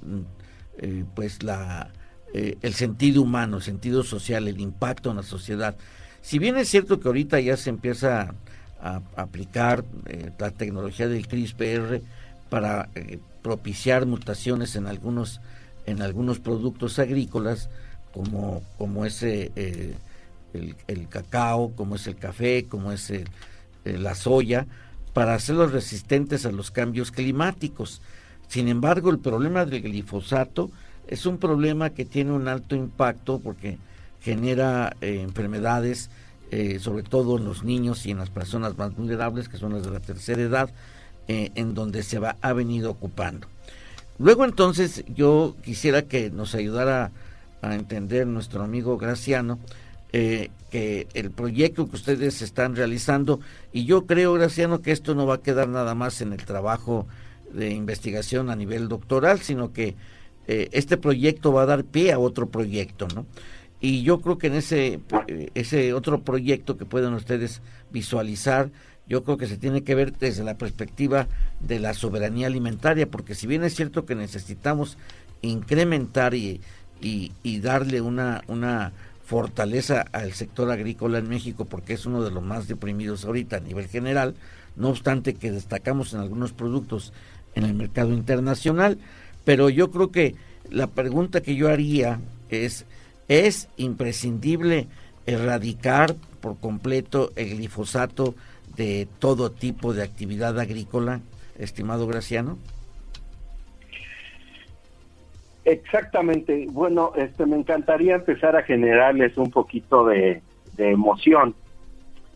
eh, 0.77 1.05
pues 1.15 1.43
la 1.43 1.91
eh, 2.33 2.57
el 2.61 2.73
sentido 2.73 3.21
humano, 3.21 3.57
el 3.57 3.63
sentido 3.63 4.03
social, 4.03 4.47
el 4.47 4.59
impacto 4.59 5.09
en 5.09 5.17
la 5.17 5.23
sociedad. 5.23 5.77
Si 6.21 6.37
bien 6.37 6.57
es 6.57 6.67
cierto 6.67 6.99
que 6.99 7.07
ahorita 7.07 7.39
ya 7.39 7.55
se 7.55 7.69
empieza 7.69 8.33
a, 8.81 9.01
aplicar 9.15 9.85
eh, 10.05 10.31
la 10.37 10.51
tecnología 10.51 11.07
del 11.07 11.27
CRISPR 11.27 12.01
para 12.49 12.89
propiciar 13.45 14.07
mutaciones 14.07 14.75
en 14.75 14.87
algunos 14.87 15.39
en 15.85 16.01
algunos 16.01 16.39
productos 16.39 16.97
agrícolas 16.97 17.69
como 18.11 18.63
como 18.79 19.05
es 19.05 19.21
el, 19.21 19.95
el, 20.53 21.07
cacao, 21.09 21.71
como 21.75 21.95
es 21.95 22.07
el 22.07 22.15
café, 22.15 22.65
como 22.67 22.91
es 22.91 23.13
la 23.83 24.15
soya, 24.15 24.65
para 25.13 25.35
hacerlos 25.35 25.73
resistentes 25.73 26.47
a 26.47 26.51
los 26.51 26.71
cambios 26.71 27.11
climáticos. 27.11 28.01
Sin 28.47 28.67
embargo, 28.67 29.11
el 29.11 29.19
problema 29.19 29.65
del 29.65 29.83
glifosato 29.83 30.71
es 31.07 31.27
un 31.27 31.37
problema 31.37 31.91
que 31.91 32.05
tiene 32.05 32.31
un 32.31 32.47
alto 32.47 32.75
impacto 32.75 33.39
porque 33.39 33.77
genera 34.21 34.95
eh, 35.01 35.21
enfermedades, 35.21 36.09
eh, 36.49 36.79
sobre 36.79 37.03
todo 37.03 37.37
en 37.37 37.45
los 37.45 37.63
niños 37.63 38.07
y 38.07 38.11
en 38.11 38.17
las 38.17 38.31
personas 38.31 38.75
más 38.75 38.95
vulnerables, 38.95 39.49
que 39.49 39.57
son 39.57 39.73
las 39.73 39.83
de 39.83 39.91
la 39.91 39.99
tercera 39.99 40.41
edad, 40.41 40.69
eh, 41.27 41.51
en 41.55 41.73
donde 41.73 42.03
se 42.03 42.19
va, 42.19 42.37
ha 42.41 42.53
venido 42.53 42.91
ocupando. 42.91 43.47
Luego 44.17 44.45
entonces 44.45 45.03
yo 45.13 45.55
quisiera 45.63 46.03
que 46.03 46.29
nos 46.29 46.55
ayudara 46.55 47.11
a 47.61 47.75
entender 47.75 48.27
nuestro 48.27 48.63
amigo 48.63 48.97
Graciano 48.97 49.59
eh, 50.13 50.49
que 50.71 51.07
el 51.13 51.31
proyecto 51.31 51.89
que 51.89 51.95
ustedes 51.95 52.41
están 52.41 52.75
realizando 52.75 53.39
y 53.73 53.85
yo 53.85 54.05
creo, 54.05 54.33
Graciano, 54.33 54.81
que 54.81 54.91
esto 54.91 55.15
no 55.15 55.25
va 55.25 55.35
a 55.35 55.41
quedar 55.41 55.67
nada 55.67 55.95
más 55.95 56.21
en 56.21 56.31
el 56.31 56.45
trabajo 56.45 57.07
de 57.51 57.71
investigación 57.71 58.49
a 58.49 58.55
nivel 58.55 58.87
doctoral, 58.87 59.39
sino 59.39 59.73
que 59.73 59.95
eh, 60.47 60.69
este 60.71 60.97
proyecto 60.97 61.51
va 61.51 61.63
a 61.63 61.65
dar 61.65 61.83
pie 61.83 62.11
a 62.11 62.19
otro 62.19 62.47
proyecto, 62.47 63.07
¿no? 63.13 63.25
Y 63.81 64.03
yo 64.03 64.21
creo 64.21 64.37
que 64.37 64.47
en 64.47 64.55
ese, 64.55 64.99
eh, 65.27 65.49
ese 65.53 65.93
otro 65.93 66.21
proyecto 66.21 66.77
que 66.77 66.85
pueden 66.85 67.13
ustedes 67.13 67.61
visualizar, 67.91 68.69
yo 69.07 69.23
creo 69.23 69.37
que 69.37 69.47
se 69.47 69.57
tiene 69.57 69.83
que 69.83 69.95
ver 69.95 70.17
desde 70.17 70.43
la 70.43 70.57
perspectiva 70.57 71.27
de 71.59 71.79
la 71.79 71.93
soberanía 71.93 72.47
alimentaria, 72.47 73.09
porque 73.09 73.35
si 73.35 73.47
bien 73.47 73.63
es 73.63 73.75
cierto 73.75 74.05
que 74.05 74.15
necesitamos 74.15 74.97
incrementar 75.41 76.33
y, 76.33 76.61
y, 77.01 77.59
darle 77.59 78.01
una, 78.01 78.43
una 78.47 78.93
fortaleza 79.23 80.05
al 80.11 80.33
sector 80.33 80.71
agrícola 80.71 81.19
en 81.19 81.29
México 81.29 81.65
porque 81.65 81.93
es 81.93 82.05
uno 82.05 82.23
de 82.23 82.31
los 82.31 82.43
más 82.43 82.67
deprimidos 82.67 83.25
ahorita 83.25 83.57
a 83.57 83.59
nivel 83.59 83.87
general, 83.87 84.35
no 84.75 84.89
obstante 84.89 85.35
que 85.35 85.51
destacamos 85.51 86.13
en 86.13 86.19
algunos 86.21 86.51
productos 86.51 87.13
en 87.53 87.63
el 87.63 87.73
mercado 87.73 88.11
internacional, 88.11 88.97
pero 89.43 89.69
yo 89.69 89.91
creo 89.91 90.11
que 90.11 90.35
la 90.69 90.87
pregunta 90.87 91.41
que 91.41 91.55
yo 91.55 91.69
haría 91.69 92.19
es, 92.49 92.85
¿es 93.27 93.69
imprescindible 93.77 94.87
erradicar 95.25 96.15
por 96.41 96.59
completo 96.59 97.31
el 97.35 97.57
glifosato 97.57 98.35
de 98.75 99.07
todo 99.19 99.51
tipo 99.51 99.93
de 99.93 100.03
actividad 100.03 100.59
agrícola, 100.59 101.21
estimado 101.57 102.07
Graciano? 102.07 102.57
Exactamente. 105.65 106.67
Bueno, 106.69 107.11
este, 107.15 107.45
me 107.47 107.57
encantaría 107.57 108.15
empezar 108.15 108.55
a 108.55 108.61
generarles 108.61 109.35
un 109.37 109.49
poquito 109.49 110.05
de, 110.05 110.41
emoción. 110.77 111.55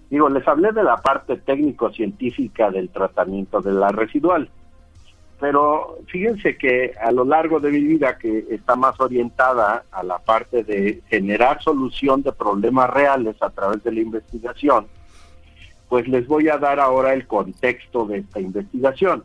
Digo, 0.09 0.27
les 0.29 0.47
hablé 0.47 0.71
de 0.71 0.83
la 0.83 0.97
parte 0.97 1.37
técnico-científica 1.37 2.71
del 2.71 2.89
tratamiento 2.89 3.61
de 3.61 3.73
la 3.73 3.89
residual, 3.89 4.49
pero 5.39 5.97
fíjense 6.07 6.57
que 6.57 6.93
a 6.99 7.11
lo 7.11 7.25
largo 7.25 7.59
de 7.59 7.69
mi 7.69 7.81
vida, 7.81 8.17
que 8.17 8.45
está 8.49 8.75
más 8.75 8.99
orientada 8.99 9.83
a 9.91 10.01
la 10.01 10.17
parte 10.17 10.63
de 10.63 11.01
generar 11.09 11.61
solución 11.61 12.23
de 12.23 12.31
problemas 12.31 12.89
reales 12.89 13.35
a 13.41 13.51
través 13.51 13.83
de 13.83 13.91
la 13.91 13.99
investigación, 13.99 14.87
pues 15.89 16.07
les 16.07 16.27
voy 16.27 16.47
a 16.49 16.57
dar 16.57 16.79
ahora 16.79 17.13
el 17.13 17.25
contexto 17.27 18.05
de 18.05 18.19
esta 18.19 18.39
investigación. 18.39 19.23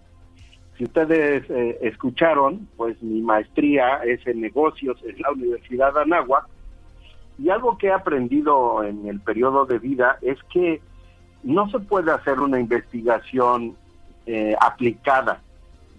Si 0.77 0.85
ustedes 0.85 1.48
eh, 1.50 1.79
escucharon, 1.83 2.66
pues 2.77 3.00
mi 3.03 3.20
maestría 3.20 4.03
es 4.03 4.27
en 4.27 4.40
negocios 4.40 4.98
en 5.05 5.20
la 5.20 5.31
Universidad 5.31 5.94
de 5.94 6.00
Anáhuac 6.00 6.46
y 7.38 7.50
algo 7.50 7.79
que 7.79 7.88
he 7.88 7.92
aprendido 7.92 8.83
en 8.83 9.07
el 9.07 9.20
periodo 9.20 9.66
de 9.66 9.79
vida 9.79 10.18
es 10.22 10.38
que 10.53 10.81
no 11.42 11.68
se 11.68 11.79
puede 11.81 12.11
hacer 12.11 12.40
una 12.40 12.59
investigación 12.59 13.77
eh, 14.27 14.57
aplicada 14.61 15.40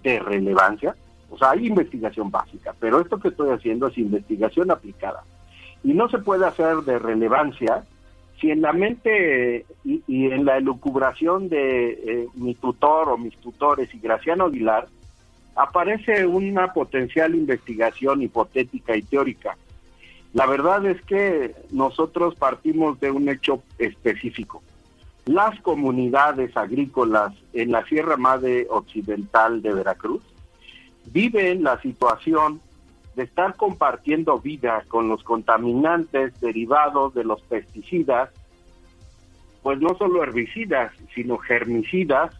de 0.04 0.20
relevancia. 0.20 0.96
O 1.30 1.38
sea, 1.38 1.52
hay 1.52 1.68
investigación 1.68 2.32
básica, 2.32 2.74
pero 2.80 3.00
esto 3.00 3.20
que 3.20 3.30
estoy 3.30 3.52
haciendo 3.52 3.88
es 3.88 3.98
investigación 3.98 4.72
aplicada. 4.72 5.24
Y 5.84 5.94
no 5.94 6.10
se 6.10 6.18
puede 6.18 6.46
hacer 6.46 6.78
de 6.78 6.98
relevancia 6.98 7.84
si 8.40 8.52
en 8.52 8.62
la 8.62 8.74
mente 8.74 9.66
y, 9.84 10.26
en 10.26 10.46
la 10.46 10.58
elucubración 10.58 11.50
de 11.50 11.92
eh, 11.92 12.28
mi 12.36 12.56
tutor 12.56 13.10
o 13.10 13.18
mis 13.18 13.36
tutores 13.38 13.94
y 13.94 14.00
Graciano 14.00 14.46
Aguilar, 14.46 14.88
aparece 15.56 16.26
una 16.26 16.74
potencial 16.74 17.34
investigación 17.34 18.22
hipotética 18.22 18.96
y 18.96 19.04
teórica. 19.04 19.58
La 20.34 20.46
verdad 20.48 20.86
es 20.86 21.02
que 21.04 21.56
nosotros 21.72 22.36
partimos 22.36 23.00
de 23.00 23.10
un 23.10 23.30
hecho 23.30 23.64
específico. 23.78 24.62
Las 25.26 25.60
comunidades 25.62 26.56
agrícolas 26.58 27.34
en 27.54 27.72
la 27.72 27.86
Sierra 27.86 28.18
Madre 28.18 28.68
Occidental 28.70 29.62
de 29.62 29.74
Veracruz 29.74 30.22
viven 31.12 31.64
la 31.64 31.82
situación 31.82 32.60
de 33.16 33.24
estar 33.24 33.56
compartiendo 33.56 34.40
vida 34.40 34.84
con 34.88 35.08
los 35.08 35.24
contaminantes 35.24 36.40
derivados 36.42 37.14
de 37.14 37.24
los 37.24 37.42
pesticidas, 37.44 38.30
pues 39.64 39.80
no 39.80 39.96
solo 39.98 40.24
herbicidas, 40.24 40.92
sino 41.14 41.38
germicidas 41.38 42.34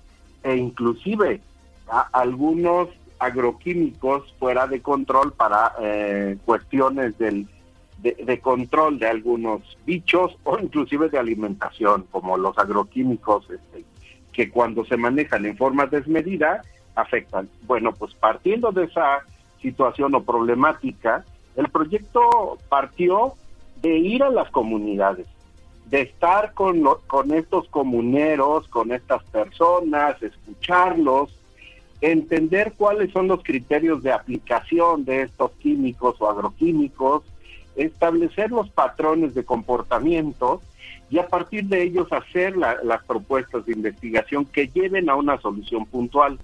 e 0.44 0.56
inclusive 0.56 1.42
algunos 2.12 2.90
agroquímicos 3.20 4.34
fuera 4.38 4.68
de 4.68 4.82
control 4.82 5.34
para 5.34 5.74
eh, 5.82 6.38
cuestiones 6.46 7.18
del, 7.18 7.48
de, 8.02 8.40
control 8.40 9.00
de 9.00 9.08
algunos 9.08 9.62
bichos 9.86 10.38
o 10.44 10.60
inclusive 10.60 11.10
de 11.10 11.18
alimentación, 11.18 12.06
como 12.12 12.38
los 12.38 12.58
agroquímicos 12.58 13.50
este, 13.50 13.86
que 14.34 14.50
cuando 14.50 14.86
se 14.86 14.98
manejan 14.98 15.46
en 15.46 15.58
forma 15.58 15.86
desmedida 15.86 16.62
afectan. 16.96 17.50
Bueno, 17.64 17.94
pues 17.94 18.14
partiendo 18.16 18.72
de 18.72 18.86
esa 18.86 19.26
situación 19.66 20.16
o 20.16 20.24
problemática, 20.24 21.26
el 21.56 21.68
proyecto 21.70 22.58
partió 22.70 23.34
de 23.82 23.98
ir 23.98 24.24
a 24.24 24.30
las 24.30 24.50
comunidades, 24.52 25.28
de 25.88 26.02
estar 26.02 26.54
con, 26.54 26.84
con 27.08 27.34
estos 27.34 27.68
comuneros, 27.70 28.68
con 28.68 28.92
estas 28.92 29.24
personas, 29.26 30.22
escucharlos 30.22 31.30
entender 32.02 32.74
cuáles 32.78 33.12
son 33.12 33.28
los 33.28 33.44
criterios 33.44 34.04
de 34.04 34.12
aplicación 34.12 35.06
de 35.06 35.24
estos 35.24 35.52
químicos 35.54 36.16
o 36.20 36.30
agroquímicos, 36.30 37.24
establecer 37.76 38.52
los 38.52 38.70
patrones 38.70 39.34
de 39.34 39.44
comportamiento 39.44 40.62
y 41.10 41.20
a 41.20 41.28
partir 41.28 41.66
de 41.66 41.84
ellos 41.84 42.12
hacer 42.12 42.56
las 42.58 43.04
propuestas 43.06 43.66
de 43.66 43.74
investigación 43.74 44.46
que 44.46 44.68
lleven 44.68 45.10
a 45.10 45.16
una 45.16 45.40
solución 45.40 45.86
puntual. 45.86 46.40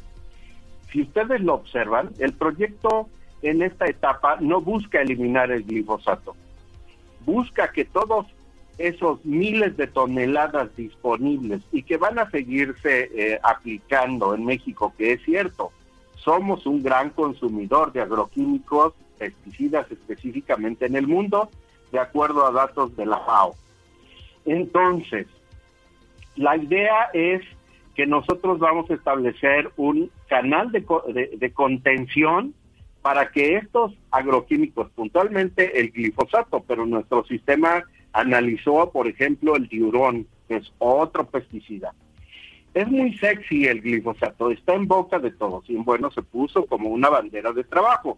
Si 0.91 1.01
ustedes 1.04 1.41
lo 1.41 1.56
observan, 1.56 2.10
el 2.19 2.34
proyecto 2.34 3.10
en 3.41 3.62
esta 3.62 3.86
etapa 3.86 4.38
no 4.39 4.62
busca 4.62 5.01
eliminar 5.01 5.51
el 5.51 5.63
glifosato, 5.63 6.36
busca 7.25 7.71
que 7.71 7.86
todos 7.86 8.27
esos 8.77 9.23
miles 9.25 9.77
de 9.77 9.88
toneladas 9.88 10.75
disponibles 10.75 11.62
y 11.71 11.84
que 11.84 11.97
van 11.97 12.19
a 12.19 12.30
seguirse 12.30 13.10
eh, 13.13 13.39
aplicando 13.43 14.34
en 14.34 14.45
México, 14.45 14.93
que 14.97 15.13
es 15.13 15.23
cierto, 15.23 15.71
somos 16.15 16.65
un 16.65 16.84
gran 16.84 17.12
consumidor 17.12 17.91
de 17.93 18.01
agroquímicos, 18.01 18.93
pesticidas 19.17 19.91
específicamente 19.91 20.86
en 20.86 20.95
el 20.95 21.08
mundo, 21.08 21.49
de 21.91 21.99
acuerdo 21.99 22.45
a 22.45 22.51
datos 22.51 22.95
de 22.95 23.06
la 23.06 23.19
FAO. 23.19 23.56
Entonces, 24.45 25.27
la 26.36 26.58
idea 26.58 27.10
es 27.13 27.41
que 27.95 28.06
nosotros 28.06 28.60
vamos 28.60 28.89
a 28.89 28.93
establecer 28.93 29.71
un 29.77 30.10
canal 30.27 30.71
de, 30.71 31.51
contención 31.54 32.54
para 33.01 33.32
que 33.32 33.58
estos 33.58 33.93
agroquímicos, 34.12 34.89
puntualmente 34.91 35.80
el 35.80 35.91
glifosato, 35.91 36.63
pero 36.67 36.86
nuestro 36.86 37.25
sistema 37.25 37.84
analizó, 38.13 38.91
por 38.91 39.08
ejemplo, 39.08 39.56
el 39.56 39.67
diurón, 39.67 40.27
que 40.47 40.58
es 40.58 40.71
otro 40.77 41.25
pesticida. 41.25 41.93
Es 42.73 42.88
muy 42.88 43.17
sexy 43.17 43.65
el 43.65 43.82
glifosato, 43.82 44.51
está 44.51 44.75
en 44.75 44.88
boca 44.88 45.19
de 45.19 45.32
todos 45.32 45.69
y 45.69 45.75
bueno, 45.75 46.10
se 46.12 46.21
puso 46.21 46.65
como 46.65 46.89
una 46.89 47.10
bandera 47.10 47.51
de 47.51 47.63
trabajo. 47.63 48.17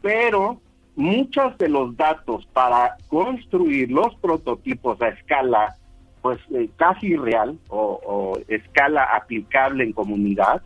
Pero 0.00 0.60
muchos 0.96 1.56
de 1.58 1.68
los 1.68 1.96
datos 1.96 2.46
para 2.52 2.96
construir 3.08 3.90
los 3.90 4.14
prototipos 4.16 5.00
a 5.02 5.08
escala, 5.08 5.76
pues 6.22 6.38
eh, 6.54 6.70
casi 6.76 7.16
real 7.16 7.58
o, 7.68 8.00
o 8.04 8.38
escala 8.48 9.04
aplicable 9.04 9.84
en 9.84 9.92
comunidad, 9.92 10.62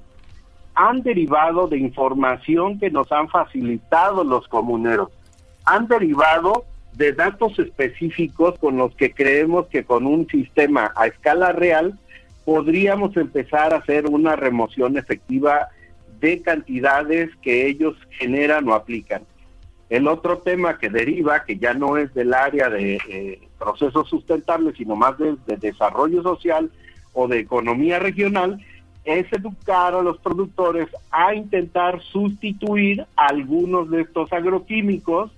han 0.75 1.03
derivado 1.03 1.67
de 1.67 1.79
información 1.79 2.79
que 2.79 2.91
nos 2.91 3.11
han 3.11 3.29
facilitado 3.29 4.23
los 4.23 4.47
comuneros. 4.49 5.09
Han 5.65 5.89
derivado 5.89 6.65
de 6.93 7.13
datos 7.13 7.59
específicos 7.59 8.59
con 8.59 8.77
los 8.77 8.95
que 8.95 9.13
creemos 9.13 9.67
que 9.67 9.85
con 9.85 10.07
un 10.07 10.29
sistema 10.29 10.93
a 10.95 11.07
escala 11.07 11.53
real 11.53 11.99
podríamos 12.45 13.17
empezar 13.17 13.75
a 13.75 13.79
hacer 13.79 14.07
una 14.07 14.37
remoción 14.37 14.97
efectiva 14.97 15.69
de 16.21 16.41
cantidades 16.43 17.31
que 17.43 17.67
ellos 17.67 17.97
generan 18.11 18.69
o 18.69 18.75
aplican. 18.75 19.23
El 19.89 20.09
otro 20.09 20.39
tema 20.39 20.79
que 20.79 20.89
deriva, 20.89 21.45
que 21.45 21.59
ya 21.59 21.75
no 21.75 21.97
es 21.97 22.13
del 22.15 22.35
área 22.35 22.71
de 22.71 22.99
eh, 23.09 23.46
procesos 23.59 24.09
sustentables, 24.09 24.77
sino 24.77 24.97
más 24.97 25.19
de, 25.19 25.37
de 25.47 25.57
desarrollo 25.57 26.23
social 26.23 26.71
o 27.13 27.29
de 27.29 27.41
economía 27.41 27.99
regional, 27.99 28.61
es 29.05 29.33
educar 29.33 29.95
a 29.95 30.03
los 30.03 30.19
productores 30.19 30.89
a 31.11 31.35
intentar 31.35 32.03
sustituir 32.03 33.07
algunos 33.15 33.89
de 33.91 34.03
estos 34.03 34.33
agroquímicos 34.33 35.31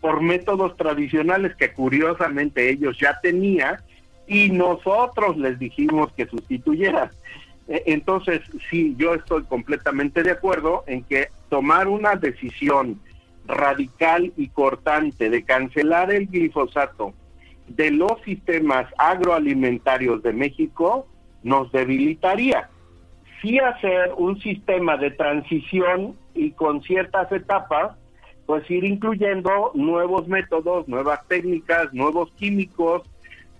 por 0.00 0.20
métodos 0.20 0.76
tradicionales 0.76 1.54
que 1.54 1.72
curiosamente 1.72 2.68
ellos 2.68 2.98
ya 3.00 3.20
tenían 3.22 3.76
y 4.26 4.50
nosotros 4.50 5.36
les 5.36 5.58
dijimos 5.58 6.12
que 6.12 6.26
sustituyeran. 6.26 7.10
E, 7.68 7.84
entonces, 7.86 8.40
sí, 8.68 8.94
yo 8.98 9.14
estoy 9.14 9.44
completamente 9.44 10.24
de 10.24 10.32
acuerdo 10.32 10.82
en 10.88 11.04
que 11.04 11.28
tomar 11.48 11.86
una 11.86 12.16
decisión 12.16 13.00
radical 13.46 14.32
y 14.36 14.48
cortante 14.48 15.30
de 15.30 15.44
cancelar 15.44 16.12
el 16.12 16.26
glifosato 16.26 17.14
de 17.76 17.90
los 17.90 18.20
sistemas 18.24 18.86
agroalimentarios 18.98 20.22
de 20.22 20.32
México 20.32 21.06
nos 21.42 21.72
debilitaría. 21.72 22.68
Sí 23.40 23.58
hacer 23.58 24.12
un 24.16 24.38
sistema 24.40 24.96
de 24.96 25.10
transición 25.10 26.16
y 26.34 26.52
con 26.52 26.82
ciertas 26.82 27.30
etapas, 27.32 27.96
pues 28.46 28.70
ir 28.70 28.84
incluyendo 28.84 29.72
nuevos 29.74 30.28
métodos, 30.28 30.86
nuevas 30.86 31.26
técnicas, 31.28 31.92
nuevos 31.92 32.30
químicos 32.32 33.02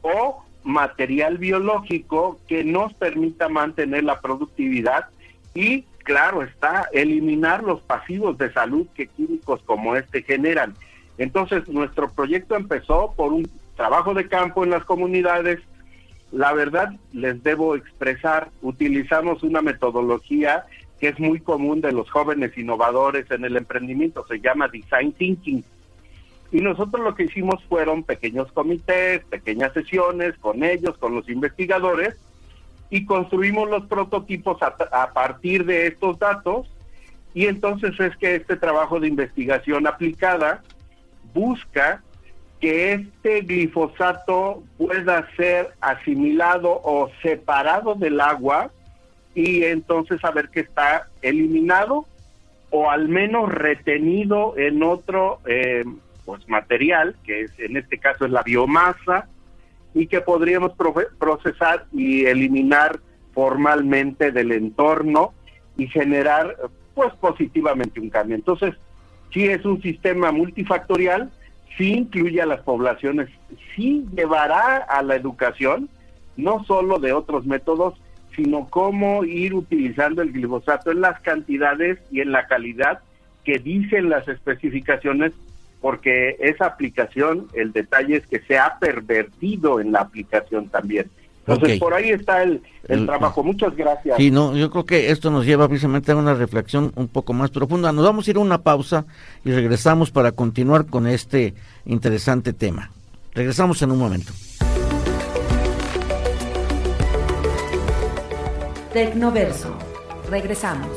o 0.03 0.45
material 0.63 1.39
biológico 1.39 2.39
que 2.47 2.65
nos 2.65 2.93
permita 2.95 3.49
mantener 3.49 4.05
la 4.05 4.21
productividad 4.21 5.07
y 5.55 5.83
claro 6.05 6.43
está, 6.43 6.89
eliminar 6.93 7.63
los 7.63 7.81
pasivos 7.81 8.39
de 8.39 8.53
salud 8.53 8.87
que 8.95 9.09
químicos 9.09 9.63
como 9.65 9.97
este 9.97 10.23
generan. 10.23 10.75
Entonces, 11.19 11.69
nuestro 11.69 12.11
proyecto 12.11 12.57
empezó 12.57 13.15
por 13.17 13.33
un 13.33 13.49
trabajo 13.83 14.15
de 14.15 14.29
campo 14.29 14.63
en 14.63 14.71
las 14.71 14.85
comunidades. 14.85 15.59
La 16.31 16.53
verdad, 16.53 16.93
les 17.13 17.43
debo 17.43 17.75
expresar, 17.75 18.49
utilizamos 18.63 19.43
una 19.43 19.61
metodología 19.61 20.67
que 21.01 21.09
es 21.09 21.19
muy 21.19 21.41
común 21.41 21.81
de 21.81 21.91
los 21.91 22.09
jóvenes 22.09 22.57
innovadores 22.57 23.29
en 23.33 23.45
el 23.45 23.57
emprendimiento, 23.57 24.25
se 24.29 24.39
llama 24.39 24.69
Design 24.69 25.11
Thinking. 25.15 25.65
Y 26.53 26.61
nosotros 26.61 27.03
lo 27.03 27.17
que 27.17 27.25
hicimos 27.25 27.57
fueron 27.65 28.05
pequeños 28.05 28.53
comités, 28.53 29.25
pequeñas 29.25 29.73
sesiones 29.73 30.39
con 30.39 30.63
ellos, 30.63 30.97
con 30.99 31.17
los 31.17 31.29
investigadores, 31.29 32.15
y 32.89 33.05
construimos 33.05 33.69
los 33.69 33.87
prototipos 33.87 34.59
a, 34.63 35.13
partir 35.13 35.65
de 35.65 35.89
estos 35.89 36.21
datos 36.21 36.71
y 37.35 37.47
entonces 37.47 37.99
es 37.99 38.17
que 38.19 38.37
este 38.37 38.55
trabajo 38.55 39.01
de 39.01 39.09
investigación 39.09 39.89
aplicada 39.89 40.63
busca 41.35 42.01
que 42.63 42.93
este 42.93 43.41
glifosato 43.41 44.63
pueda 44.79 45.29
ser 45.37 45.71
asimilado 45.81 46.71
o 46.85 47.11
separado 47.21 47.97
del 47.97 48.21
agua 48.21 48.71
y 49.35 49.65
entonces 49.65 50.21
saber 50.21 50.49
que 50.49 50.61
está 50.61 51.09
eliminado 51.23 52.07
o 52.71 52.89
al 52.89 53.09
menos 53.09 53.53
retenido 53.53 54.57
en 54.57 54.85
otro 54.85 55.41
eh, 55.45 55.83
pues 56.25 56.49
material 56.49 57.17
que 57.25 57.41
es 57.41 57.59
en 57.59 57.77
este 57.77 57.99
caso 57.99 58.27
es 58.27 58.31
la 58.31 58.45
biomasa 58.45 59.27
y 59.93 60.07
que 60.07 60.21
podríamos 60.21 60.73
procesar 61.19 61.87
y 61.93 62.27
eliminar 62.27 63.01
formalmente 63.35 64.31
del 64.31 64.53
entorno 64.53 65.35
y 65.77 65.89
generar 65.89 66.57
pues 66.95 67.13
positivamente 67.15 67.99
un 67.99 68.09
cambio. 68.09 68.37
Entonces, 68.37 68.75
sí 69.33 69.47
es 69.47 69.65
un 69.65 69.83
sistema 69.83 70.31
multifactorial, 70.31 71.31
sí 71.77 71.93
incluye 71.93 72.41
a 72.41 72.47
las 72.47 72.61
poblaciones, 72.61 73.29
sí 73.75 74.07
llevará 74.15 74.77
a 74.79 75.03
la 75.03 75.17
educación, 75.17 75.89
no 76.37 76.65
solo 76.65 76.99
de 76.99 77.13
otros 77.13 77.47
métodos, 77.47 77.95
sino 78.35 78.69
cómo 78.71 79.25
ir 79.25 79.55
utilizando 79.55 80.23
el 80.23 80.33
glifosato 80.33 80.91
en 80.91 81.01
las 81.03 81.21
cantidades 81.21 81.99
y 82.11 82.21
en 82.21 82.33
la 82.33 82.47
calidad 82.47 83.01
que 83.45 83.59
dicen 83.59 84.09
las 84.09 84.27
especificaciones 84.29 85.33
porque 85.81 86.37
esa 86.39 86.67
aplicación, 86.67 87.49
el 87.55 87.73
detalle 87.73 88.17
es 88.17 88.27
que 88.29 88.39
se 88.41 88.57
ha 88.57 88.79
pervertido 88.79 89.81
en 89.81 89.91
la 89.91 90.01
aplicación 90.01 90.69
también. 90.69 91.11
Entonces, 91.47 91.81
por 91.81 91.93
ahí 91.93 92.11
está 92.11 92.43
el, 92.43 92.63
trabajo. 93.07 93.43
Muchas 93.43 93.75
gracias. 93.77 94.17
Sí, 94.17 94.31
no, 94.31 94.57
yo 94.57 94.71
creo 94.71 94.85
que 94.85 95.11
esto 95.11 95.31
nos 95.31 95.45
lleva 95.45 95.67
precisamente 95.69 96.13
a 96.13 96.17
una 96.17 96.35
reflexión 96.35 96.93
un 96.95 97.09
poco 97.09 97.33
más 97.33 97.51
profunda. 97.51 97.93
Nos 97.93 98.05
vamos 98.05 98.27
a 98.27 98.31
ir 98.31 98.37
a 98.37 98.41
una 98.41 98.63
pausa 98.63 99.07
y 99.45 99.51
regresamos 99.51 100.11
para 100.11 100.33
continuar 100.33 100.87
con 100.87 101.07
este 101.07 101.55
interesante 101.85 102.53
tema. 102.53 102.91
Regresamos 103.35 103.83
en 103.83 103.91
un 103.91 103.99
momento. 103.99 104.33
Tecnoverso. 108.93 109.77
Regresamos. 110.31 110.89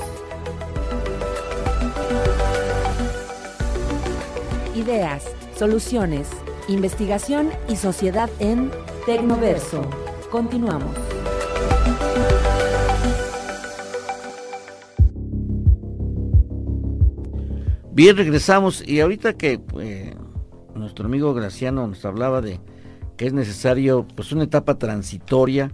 Ideas, 4.76 5.24
soluciones, 5.58 6.28
investigación 6.68 7.50
y 7.70 7.78
sociedad 7.78 8.30
en 8.40 8.70
Tecnoverso. 9.06 10.05
Continuamos. 10.36 10.94
Bien, 17.94 18.18
regresamos 18.18 18.86
y 18.86 19.00
ahorita 19.00 19.38
que 19.38 19.62
eh, 19.80 20.14
nuestro 20.76 21.06
amigo 21.06 21.34
Graciano 21.34 21.88
nos 21.88 22.04
hablaba 22.04 22.42
de 22.42 22.60
que 23.16 23.28
es 23.28 23.32
necesario 23.32 24.06
pues 24.14 24.34
una 24.34 24.44
etapa 24.44 24.78
transitoria, 24.78 25.72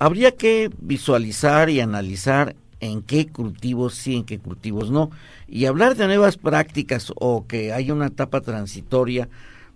habría 0.00 0.32
que 0.32 0.68
visualizar 0.80 1.70
y 1.70 1.78
analizar 1.78 2.56
en 2.80 3.02
qué 3.02 3.28
cultivos 3.28 3.94
sí, 3.94 4.16
en 4.16 4.24
qué 4.24 4.40
cultivos 4.40 4.90
no. 4.90 5.10
Y 5.46 5.66
hablar 5.66 5.94
de 5.94 6.08
nuevas 6.08 6.38
prácticas 6.38 7.12
o 7.14 7.46
que 7.46 7.72
haya 7.72 7.94
una 7.94 8.06
etapa 8.06 8.40
transitoria, 8.40 9.28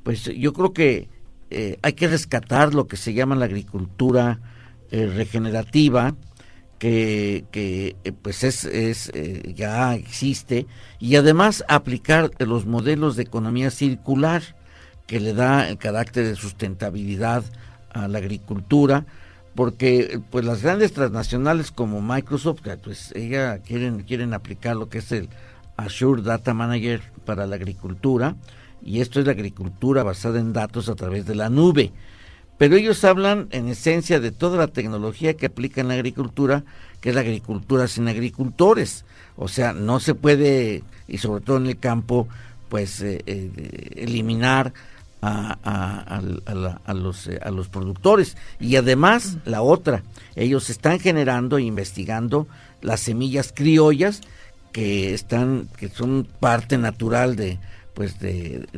pues 0.03 0.25
yo 0.25 0.53
creo 0.53 0.73
que 0.73 1.15
eh, 1.51 1.79
hay 1.83 1.93
que 1.95 2.09
rescatar 2.09 2.75
lo 2.75 2.87
que 2.87 2.97
se 2.97 3.15
llama 3.15 3.37
la 3.37 3.45
agricultura 3.45 4.41
eh, 4.91 5.07
regenerativa, 5.07 6.15
que, 6.79 7.47
eh, 7.53 8.13
pues 8.23 8.45
es, 8.45 8.65
es 8.65 9.11
eh, 9.15 9.55
ya 9.55 9.95
existe 9.95 10.67
y 10.99 11.17
además 11.17 11.65
aplicar 11.69 12.31
los 12.39 12.67
modelos 12.67 13.17
de 13.17 13.23
economía 13.23 13.71
circular 13.71 14.43
que 15.07 15.21
le 15.21 15.33
da 15.33 15.69
el 15.69 15.79
carácter 15.79 16.27
de 16.27 16.37
sustentabilidad 16.37 17.45
a 17.91 18.09
la 18.09 18.19
agricultura 18.19 19.07
porque 19.55 20.21
pues 20.31 20.45
las 20.45 20.63
grandes 20.63 20.93
transnacionales 20.93 21.71
como 21.71 22.03
Microsoft 22.03 22.61
pues 22.85 23.13
ella 23.17 23.59
quieren 23.61 24.03
quieren 24.03 24.35
aplicar 24.35 24.77
lo 24.77 24.91
que 24.91 24.99
es 24.99 25.13
el 25.13 25.31
Azure 25.79 26.23
Data 26.23 26.53
Manager 26.53 27.01
para 27.25 27.47
la 27.47 27.57
agricultura 27.57 28.37
y 28.83 29.01
esto 29.01 29.21
es 29.21 29.27
la 29.27 29.33
agricultura 29.33 30.03
basada 30.03 30.39
en 30.39 30.53
datos 30.53 30.89
a 30.89 30.95
través 30.95 31.27
de 31.27 31.35
la 31.35 31.51
nube 31.51 31.93
pero 32.59 32.77
ellos 32.77 33.05
hablan 33.05 33.49
en 33.51 33.69
esencia 33.69 34.19
de 34.21 34.31
toda 34.33 34.57
la 34.57 34.69
tecnología 34.69 35.35
que 35.35 35.47
aplica 35.47 35.81
en 35.81 35.89
la 35.89 35.95
agricultura, 35.95 36.65
que 37.01 37.11
es 37.11 37.15
la 37.15 37.21
agricultura 37.21 37.87
sin 37.87 38.09
agricultores. 38.09 39.05
O 39.37 39.49
sea, 39.49 39.73
no 39.73 40.01
se 40.01 40.15
puede, 40.15 40.83
y 41.07 41.19
sobre 41.19 41.45
todo 41.45 41.59
en 41.59 41.67
el 41.67 41.79
campo, 41.79 42.29
pues 42.71 43.03
eh, 43.03 43.23
eh, 43.27 43.91
eliminar 43.97 44.73
a, 45.21 46.23
los, 46.95 47.27
eh, 47.27 47.41
a 47.43 47.51
los 47.51 47.69
productores. 47.69 48.37
Y 48.61 48.77
además, 48.77 49.39
la 49.45 49.61
otra, 49.61 50.03
ellos 50.35 50.71
están 50.71 51.01
generando 51.01 51.59
e 51.59 51.63
investigando 51.63 52.47
las 52.81 53.01
semillas 53.01 53.53
criollas 53.55 54.21
que 54.73 55.15
están, 55.15 55.69
que 55.77 55.89
son 55.89 56.29
parte 56.39 56.79
natural 56.79 57.35
de, 57.35 57.59
pues 57.97 58.21
de, 58.21 58.69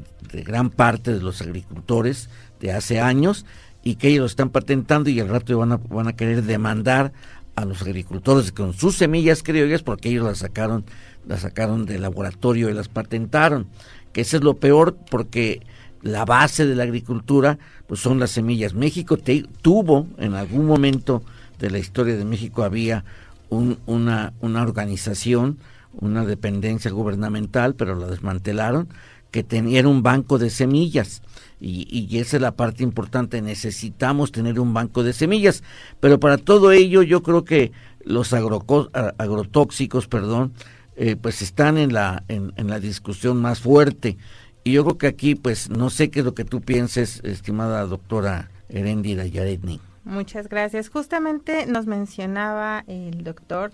gran 0.45 0.71
parte 0.71 1.13
de 1.13 1.21
los 1.21 1.43
agricultores 1.43 2.31
de 2.61 2.71
hace 2.71 3.01
años 3.01 3.45
y 3.83 3.97
que 3.97 4.09
ellos 4.09 4.21
lo 4.21 4.27
están 4.27 4.51
patentando 4.51 5.11
y 5.11 5.19
al 5.19 5.29
rato 5.29 5.59
van 5.59 5.73
a, 5.73 5.77
van 5.77 6.07
a 6.07 6.15
querer 6.15 6.45
demandar 6.45 7.13
a 7.57 7.65
los 7.65 7.83
agricultores 7.83 8.53
con 8.53 8.75
sus 8.75 8.97
semillas 8.97 9.43
criollas 9.43 9.83
porque 9.83 10.11
ellos 10.11 10.25
las 10.25 10.39
sacaron, 10.39 10.85
las 11.27 11.41
sacaron 11.41 11.85
del 11.85 12.03
laboratorio 12.03 12.71
y 12.71 12.75
las 12.75 12.87
patentaron. 12.87 13.67
Que 14.13 14.21
eso 14.21 14.37
es 14.37 14.45
lo 14.45 14.55
peor 14.55 14.97
porque 15.11 15.67
la 16.01 16.25
base 16.25 16.65
de 16.65 16.77
la 16.77 16.85
agricultura 16.85 17.59
pues 17.89 17.99
son 17.99 18.21
las 18.21 18.31
semillas. 18.31 18.75
México 18.75 19.19
tuvo 19.61 20.07
en 20.19 20.35
algún 20.35 20.65
momento 20.65 21.25
de 21.59 21.73
la 21.73 21.81
historia 21.81 22.17
de 22.17 22.25
México 22.25 22.63
había 22.63 23.05
una, 23.51 24.33
una 24.41 24.63
organización, 24.63 25.59
una 25.99 26.25
dependencia 26.25 26.91
gubernamental, 26.91 27.75
pero 27.75 27.95
la 27.95 28.07
desmantelaron, 28.07 28.89
que 29.31 29.43
tenía 29.43 29.87
un 29.87 30.03
banco 30.03 30.39
de 30.39 30.51
semillas 30.51 31.23
y, 31.61 32.19
esa 32.19 32.37
es 32.37 32.43
la 32.43 32.53
parte 32.53 32.83
importante, 32.83 33.43
necesitamos 33.43 34.31
tener 34.31 34.61
un 34.61 34.73
banco 34.75 35.03
de 35.03 35.13
semillas, 35.13 35.63
pero 36.01 36.21
para 36.21 36.39
todo 36.39 36.73
ello 36.73 37.03
yo 37.03 37.23
creo 37.23 37.45
que 37.45 37.73
los 38.05 38.33
agrotóxicos, 38.33 40.07
perdón, 40.07 40.53
eh, 40.97 41.17
pues 41.17 41.43
están 41.43 41.79
en 41.79 41.93
la, 41.93 42.25
en, 42.29 42.53
la 42.57 42.81
discusión 42.81 43.41
más 43.41 43.61
fuerte. 43.61 44.17
Y 44.65 44.73
yo 44.73 44.85
creo 44.85 44.99
que 44.99 45.07
aquí, 45.07 45.35
pues, 45.35 45.71
no 45.71 45.91
sé 45.91 46.11
qué 46.11 46.21
es 46.21 46.25
lo 46.25 46.35
que 46.35 46.45
tú 46.45 46.61
pienses, 46.61 47.21
estimada 47.25 47.85
doctora 47.87 48.51
Erendira 48.69 49.27
Yaretni. 49.27 49.81
Muchas 50.05 50.49
gracias. 50.49 50.89
Justamente 50.89 51.67
nos 51.67 51.87
mencionaba 51.87 52.85
el 52.87 53.25
doctor 53.25 53.73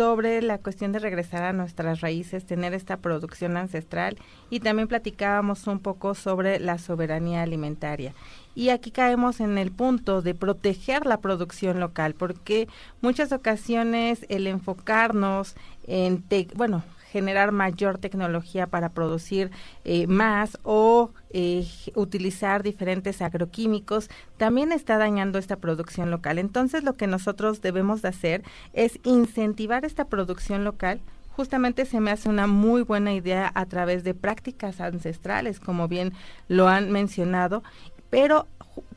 sobre 0.00 0.40
la 0.40 0.56
cuestión 0.56 0.92
de 0.92 0.98
regresar 0.98 1.42
a 1.42 1.52
nuestras 1.52 2.00
raíces, 2.00 2.46
tener 2.46 2.72
esta 2.72 2.96
producción 2.96 3.58
ancestral 3.58 4.16
y 4.48 4.60
también 4.60 4.88
platicábamos 4.88 5.66
un 5.66 5.78
poco 5.78 6.14
sobre 6.14 6.58
la 6.58 6.78
soberanía 6.78 7.42
alimentaria. 7.42 8.14
Y 8.54 8.70
aquí 8.70 8.92
caemos 8.92 9.40
en 9.40 9.58
el 9.58 9.70
punto 9.70 10.22
de 10.22 10.34
proteger 10.34 11.04
la 11.04 11.18
producción 11.18 11.80
local, 11.80 12.14
porque 12.14 12.66
muchas 13.02 13.30
ocasiones 13.30 14.24
el 14.30 14.46
enfocarnos 14.46 15.54
en, 15.86 16.24
bueno, 16.54 16.82
generar 17.10 17.52
mayor 17.52 17.98
tecnología 17.98 18.66
para 18.66 18.90
producir 18.90 19.50
eh, 19.84 20.06
más 20.06 20.58
o 20.62 21.10
eh, 21.30 21.66
utilizar 21.94 22.62
diferentes 22.62 23.20
agroquímicos 23.22 24.08
también 24.36 24.72
está 24.72 24.98
dañando 24.98 25.38
esta 25.38 25.56
producción 25.56 26.10
local. 26.10 26.38
Entonces 26.38 26.84
lo 26.84 26.94
que 26.94 27.06
nosotros 27.06 27.60
debemos 27.60 28.02
de 28.02 28.08
hacer 28.08 28.42
es 28.72 28.98
incentivar 29.04 29.84
esta 29.84 30.06
producción 30.06 30.64
local 30.64 31.00
justamente 31.30 31.86
se 31.86 32.00
me 32.00 32.10
hace 32.10 32.28
una 32.28 32.46
muy 32.46 32.82
buena 32.82 33.14
idea 33.14 33.50
a 33.54 33.64
través 33.64 34.04
de 34.04 34.12
prácticas 34.12 34.78
ancestrales, 34.80 35.58
como 35.58 35.88
bien 35.88 36.12
lo 36.48 36.68
han 36.68 36.90
mencionado, 36.90 37.62
pero 38.10 38.46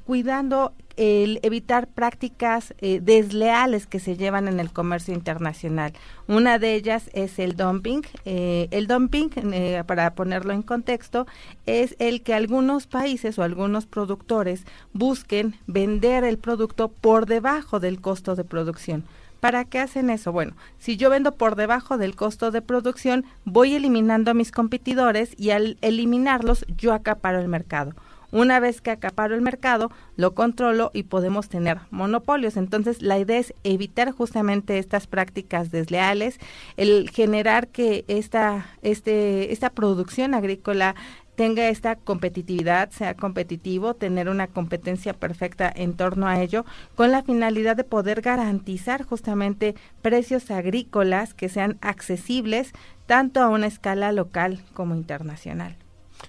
cuidando 0.06 0.73
el 0.95 1.39
evitar 1.41 1.88
prácticas 1.88 2.73
eh, 2.79 2.99
desleales 3.01 3.88
que 3.88 3.99
se 3.99 4.15
llevan 4.15 4.47
en 4.47 4.60
el 4.60 4.71
comercio 4.71 5.13
internacional. 5.13 5.93
Una 6.27 6.60
de 6.60 6.75
ellas 6.75 7.10
es 7.13 7.39
el 7.39 7.56
dumping. 7.56 8.01
Eh, 8.25 8.67
el 8.71 8.88
dumping, 8.88 9.29
eh, 9.36 9.84
para 9.86 10.13
ponerlo 10.13 10.53
en 10.53 10.62
contexto, 10.62 11.25
es 11.65 11.95
el 11.99 12.21
que 12.21 12.34
algunos 12.34 12.88
países 12.88 13.39
o 13.39 13.43
algunos 13.43 13.86
productores 13.86 14.65
busquen 14.93 15.56
vender 15.67 16.23
el 16.23 16.38
producto 16.38 16.89
por 16.89 17.25
debajo 17.25 17.79
del 17.79 17.99
costo 18.01 18.36
de 18.36 18.43
producción. 18.43 19.06
¿Para 19.43 19.65
qué 19.65 19.79
hacen 19.79 20.10
eso? 20.10 20.32
Bueno, 20.32 20.53
si 20.79 20.95
yo 20.95 21.10
vendo 21.10 21.34
por 21.34 21.58
debajo 21.58 21.97
del 21.97 22.15
costo 22.15 22.49
de 22.49 22.62
producción, 22.62 23.25
voy 23.43 23.75
eliminando 23.75 24.32
a 24.32 24.34
mis 24.34 24.51
competidores 24.51 25.34
y 25.38 25.49
al 25.49 25.77
eliminarlos 25.82 26.65
yo 26.77 26.93
acaparo 26.93 27.39
el 27.39 27.49
mercado. 27.49 27.93
Una 28.33 28.59
vez 28.59 28.81
que 28.81 28.89
acaparo 28.89 29.35
el 29.35 29.41
mercado, 29.41 29.91
lo 30.15 30.33
controlo 30.33 30.89
y 30.91 31.03
podemos 31.03 31.49
tener 31.49 31.77
monopolios. 31.91 32.57
Entonces, 32.57 33.03
la 33.03 33.19
idea 33.19 33.37
es 33.37 33.53
evitar 33.63 34.11
justamente 34.11 34.79
estas 34.79 35.05
prácticas 35.05 35.69
desleales, 35.69 36.39
el 36.75 37.11
generar 37.11 37.67
que 37.67 38.05
esta, 38.07 38.65
este, 38.81 39.53
esta 39.53 39.69
producción 39.69 40.33
agrícola 40.33 40.95
tenga 41.35 41.69
esta 41.69 41.95
competitividad, 41.95 42.89
sea 42.89 43.13
competitivo, 43.13 43.93
tener 43.93 44.27
una 44.27 44.47
competencia 44.47 45.13
perfecta 45.13 45.71
en 45.75 45.93
torno 45.93 46.25
a 46.25 46.41
ello, 46.41 46.65
con 46.95 47.11
la 47.11 47.21
finalidad 47.21 47.75
de 47.75 47.83
poder 47.83 48.21
garantizar 48.21 49.03
justamente 49.03 49.75
precios 50.01 50.49
agrícolas 50.49 51.35
que 51.35 51.49
sean 51.49 51.77
accesibles 51.81 52.71
tanto 53.05 53.41
a 53.41 53.49
una 53.49 53.67
escala 53.67 54.11
local 54.11 54.63
como 54.73 54.95
internacional. 54.95 55.77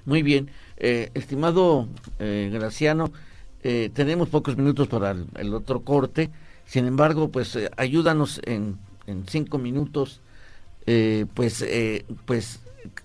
Muy 0.05 0.23
bien. 0.23 0.51
Eh, 0.77 1.11
estimado 1.15 1.89
eh, 2.19 2.51
Graciano, 2.53 3.13
eh, 3.63 3.91
tenemos 3.95 4.29
pocos 4.29 4.57
minutos 4.57 4.89
para 4.89 5.15
el, 5.37 5.55
otro 5.55 5.81
corte. 5.81 6.31
Sin 6.67 6.87
embargo, 6.87 7.29
pues 7.31 7.59
ayúdanos 7.77 8.41
en, 8.45 8.79
cinco 9.29 9.59
minutos, 9.59 10.23
pues, 11.35 11.65
pues 12.25 12.61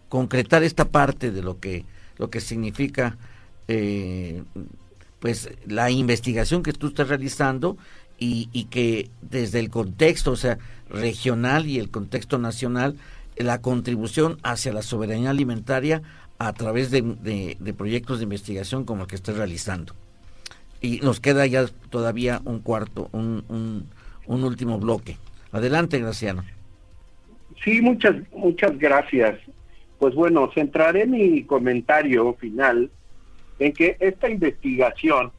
concretar 0.08 0.64
esta 0.64 0.86
parte 0.86 1.32
de 1.32 1.42
lo 1.42 1.60
que 1.60 1.86
lo 2.18 2.30
que 2.30 2.40
significa, 2.40 3.18
pues 5.20 5.50
la 5.66 5.92
investigación 5.92 6.64
que 6.64 6.72
tú 6.72 6.88
estás 6.88 7.10
realizando 7.10 7.78
y, 8.18 8.50
y 8.54 8.66
que 8.66 9.10
desde 9.22 9.60
el 9.60 9.70
contexto, 9.70 10.32
o 10.32 10.36
sea, 10.38 10.58
regional 10.90 11.68
y 11.68 11.80
el 11.80 11.90
contexto 11.90 12.38
nacional, 12.38 12.96
la 13.36 13.62
contribución 13.62 14.38
hacia 14.44 14.74
la 14.74 14.82
soberanía 14.82 15.30
alimentaria 15.32 16.02
a 16.40 16.54
través 16.54 16.90
de, 16.90 17.02
de, 17.60 17.74
proyectos 17.74 18.20
de 18.20 18.24
investigación 18.24 18.86
como 18.86 19.04
el 19.04 19.08
que 19.08 19.16
estoy 19.16 19.36
realizando. 19.36 19.94
Y 20.82 21.02
nos 21.02 21.20
queda 21.20 21.46
ya 21.46 21.66
todavía 21.90 22.42
un 22.46 22.60
cuarto, 22.60 23.10
un, 23.12 23.44
un, 24.26 24.44
último 24.44 24.80
bloque. 24.80 25.18
Adelante, 25.52 26.00
Graciano. 26.00 26.46
Sí, 27.62 27.82
muchas, 27.82 28.16
muchas 28.32 28.78
gracias. 28.80 29.38
Pues 30.00 30.16
bueno, 30.16 30.50
centraré 30.54 31.06
mi 31.06 31.44
comentario 31.44 32.34
final 32.36 32.90
en 33.60 33.74
que 33.74 33.98
esta 34.00 34.30
investigación, 34.30 35.34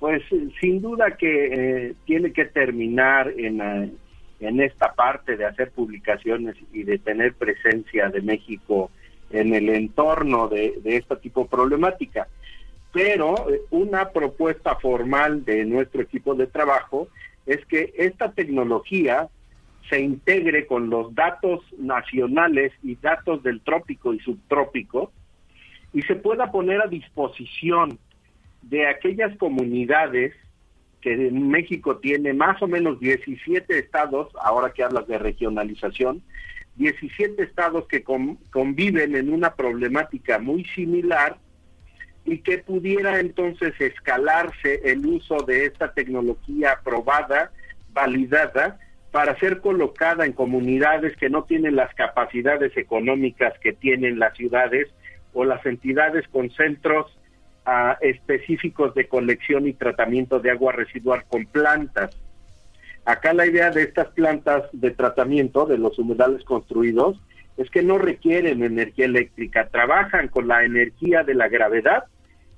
pues 0.00 0.22
sin 0.58 0.80
duda 0.80 1.18
que 1.18 1.48
eh, 1.88 1.94
tiene 2.06 2.32
que 2.32 2.46
terminar 2.46 3.30
en, 3.36 3.60
eh, 3.60 3.92
en 4.40 4.60
esta 4.62 4.94
parte 4.94 5.36
de 5.36 5.44
hacer 5.44 5.70
publicaciones 5.72 6.56
y 6.72 6.84
de 6.84 6.98
tener 6.98 7.34
presencia 7.34 8.08
de 8.08 8.22
México 8.22 8.90
en 9.30 9.54
el 9.54 9.68
entorno 9.68 10.48
de, 10.48 10.80
este 10.84 11.16
tipo 11.16 11.42
de 11.42 11.48
problemática. 11.48 12.28
Pero 12.92 13.50
eh, 13.50 13.60
una 13.70 14.10
propuesta 14.10 14.76
formal 14.76 15.44
de 15.44 15.64
nuestro 15.64 16.02
equipo 16.02 16.34
de 16.34 16.46
trabajo 16.46 17.08
es 17.46 17.64
que 17.66 17.92
esta 17.96 18.32
tecnología 18.32 19.28
se 19.88 20.00
integre 20.00 20.66
con 20.66 20.88
los 20.88 21.14
datos 21.14 21.60
nacionales 21.78 22.72
y 22.82 22.96
datos 22.96 23.42
del 23.42 23.60
trópico 23.60 24.14
y 24.14 24.20
subtrópico 24.20 25.12
y 25.92 26.02
se 26.02 26.14
pueda 26.14 26.50
poner 26.50 26.80
a 26.80 26.86
disposición 26.86 27.98
de 28.62 28.86
aquellas 28.88 29.36
comunidades 29.36 30.34
que 31.00 31.12
en 31.12 31.48
México 31.48 31.98
tiene 31.98 32.32
más 32.32 32.60
o 32.62 32.66
menos 32.66 32.98
17 32.98 33.78
estados, 33.78 34.28
ahora 34.42 34.72
que 34.72 34.82
hablas 34.82 35.06
de 35.06 35.18
regionalización, 35.18 36.22
17 36.76 37.42
estados 37.42 37.86
que 37.86 38.02
conviven 38.02 39.14
en 39.14 39.32
una 39.32 39.54
problemática 39.54 40.38
muy 40.38 40.64
similar 40.64 41.38
y 42.24 42.38
que 42.38 42.58
pudiera 42.58 43.20
entonces 43.20 43.78
escalarse 43.80 44.80
el 44.84 45.04
uso 45.06 45.42
de 45.42 45.66
esta 45.66 45.92
tecnología 45.92 46.72
aprobada, 46.72 47.52
validada, 47.92 48.78
para 49.14 49.38
ser 49.38 49.60
colocada 49.60 50.26
en 50.26 50.32
comunidades 50.32 51.16
que 51.16 51.30
no 51.30 51.44
tienen 51.44 51.76
las 51.76 51.94
capacidades 51.94 52.76
económicas 52.76 53.56
que 53.60 53.72
tienen 53.72 54.18
las 54.18 54.36
ciudades 54.36 54.88
o 55.32 55.44
las 55.44 55.64
entidades 55.66 56.26
con 56.28 56.50
centros 56.50 57.16
ah, 57.64 57.96
específicos 58.00 58.92
de 58.94 59.06
colección 59.06 59.68
y 59.68 59.74
tratamiento 59.74 60.40
de 60.40 60.50
agua 60.50 60.72
residual 60.72 61.24
con 61.28 61.46
plantas. 61.46 62.16
Acá 63.04 63.34
la 63.34 63.46
idea 63.46 63.70
de 63.70 63.82
estas 63.82 64.08
plantas 64.08 64.64
de 64.72 64.90
tratamiento 64.90 65.66
de 65.66 65.78
los 65.78 65.98
humedales 65.98 66.42
construidos 66.44 67.20
es 67.56 67.70
que 67.70 67.82
no 67.82 67.98
requieren 67.98 68.62
energía 68.62 69.04
eléctrica, 69.04 69.68
trabajan 69.68 70.28
con 70.28 70.48
la 70.48 70.64
energía 70.64 71.22
de 71.22 71.34
la 71.34 71.48
gravedad 71.48 72.04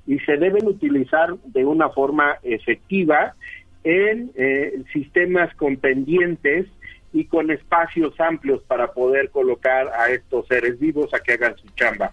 y 0.07 0.21
se 0.21 0.37
deben 0.37 0.67
utilizar 0.67 1.37
de 1.45 1.65
una 1.65 1.89
forma 1.91 2.39
efectiva 2.43 3.35
en 3.83 4.31
eh, 4.37 4.83
sistemas 4.93 5.55
con 5.57 5.77
pendientes 5.77 6.67
y 7.13 7.25
con 7.25 7.51
espacios 7.51 8.19
amplios 8.21 8.63
para 8.63 8.93
poder 8.93 9.31
colocar 9.31 9.89
a 9.89 10.11
estos 10.11 10.47
seres 10.47 10.79
vivos 10.79 11.13
a 11.13 11.21
que 11.21 11.33
hagan 11.33 11.57
su 11.57 11.69
chamba. 11.71 12.13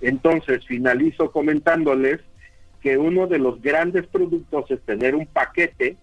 Entonces, 0.00 0.66
finalizo 0.66 1.30
comentándoles 1.30 2.20
que 2.80 2.98
uno 2.98 3.28
de 3.28 3.38
los 3.38 3.62
grandes 3.62 4.06
productos 4.06 4.70
es 4.70 4.80
tener 4.82 5.14
un 5.14 5.26
paquete 5.26 5.96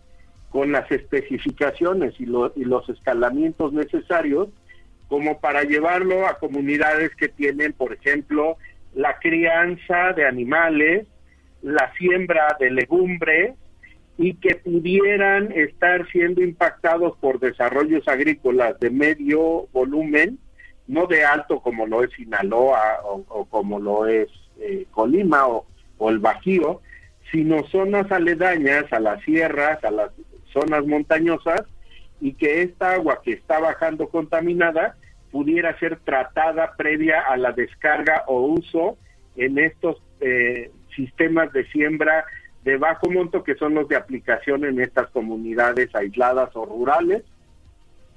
con 0.50 0.72
las 0.72 0.92
especificaciones 0.92 2.14
y, 2.20 2.24
y 2.24 2.66
los 2.66 2.90
escalamientos 2.90 3.74
necesarios 3.74 4.50
como 5.08 5.40
para 5.40 5.64
llevarlo 5.64 6.28
a 6.28 6.38
comunidades 6.38 7.16
que 7.16 7.30
tienen, 7.30 7.74
por 7.74 7.94
ejemplo, 7.94 8.58
la 8.94 9.18
crianza 9.20 10.14
de 10.14 10.26
animales, 10.26 11.08
la 11.62 11.92
siembra 11.98 12.56
de 12.60 12.70
legumbres, 12.70 13.56
y 14.20 14.34
que 14.36 14.56
pudieran 14.56 15.52
estar 15.54 16.06
siendo 16.12 16.42
impactados 16.42 17.18
por 17.20 17.40
desarrollos 17.40 18.06
agrícolas 18.08 18.78
de 18.82 18.90
medio 18.90 19.68
volumen, 19.72 20.38
no 20.88 21.08
de 21.08 21.24
alto 21.24 21.62
como 21.62 21.88
lo 21.88 22.04
es 22.04 22.12
Sinaloa 22.12 23.00
o, 23.04 23.46
como 23.46 23.80
lo 23.80 24.08
es 24.08 24.28
eh, 24.60 24.86
Colima 24.92 25.48
o, 25.48 25.66
o, 25.98 26.10
el 26.10 26.20
Bajío, 26.20 26.82
sino 27.32 27.64
zonas 27.68 28.12
aledañas 28.12 28.92
a 28.92 29.00
las 29.00 29.24
sierras, 29.24 29.82
a 29.86 29.92
las 29.92 30.12
zonas 30.52 30.86
montañosas, 30.86 31.64
y 32.22 32.34
que 32.34 32.62
esta 32.62 32.94
agua 32.94 33.22
que 33.24 33.34
está 33.34 33.60
bajando 33.60 34.10
contaminada 34.10 34.96
pudiera 35.32 35.78
ser 35.80 36.00
tratada 36.00 36.74
previa 36.76 37.22
a 37.22 37.38
la 37.38 37.52
descarga 37.52 38.24
o 38.28 38.42
uso 38.42 38.98
en 39.36 39.58
estos 39.58 40.02
eh, 40.20 40.72
sistemas 40.96 41.54
de 41.54 41.66
siembra 41.68 42.26
de 42.64 42.78
bajo 42.78 43.10
monto 43.10 43.44
que 43.44 43.56
son 43.56 43.74
los 43.74 43.88
de 43.88 43.96
aplicación 43.96 44.66
en 44.66 44.82
estas 44.82 45.10
comunidades 45.12 45.94
aisladas 45.96 46.50
o 46.56 46.66
rurales. 46.66 47.24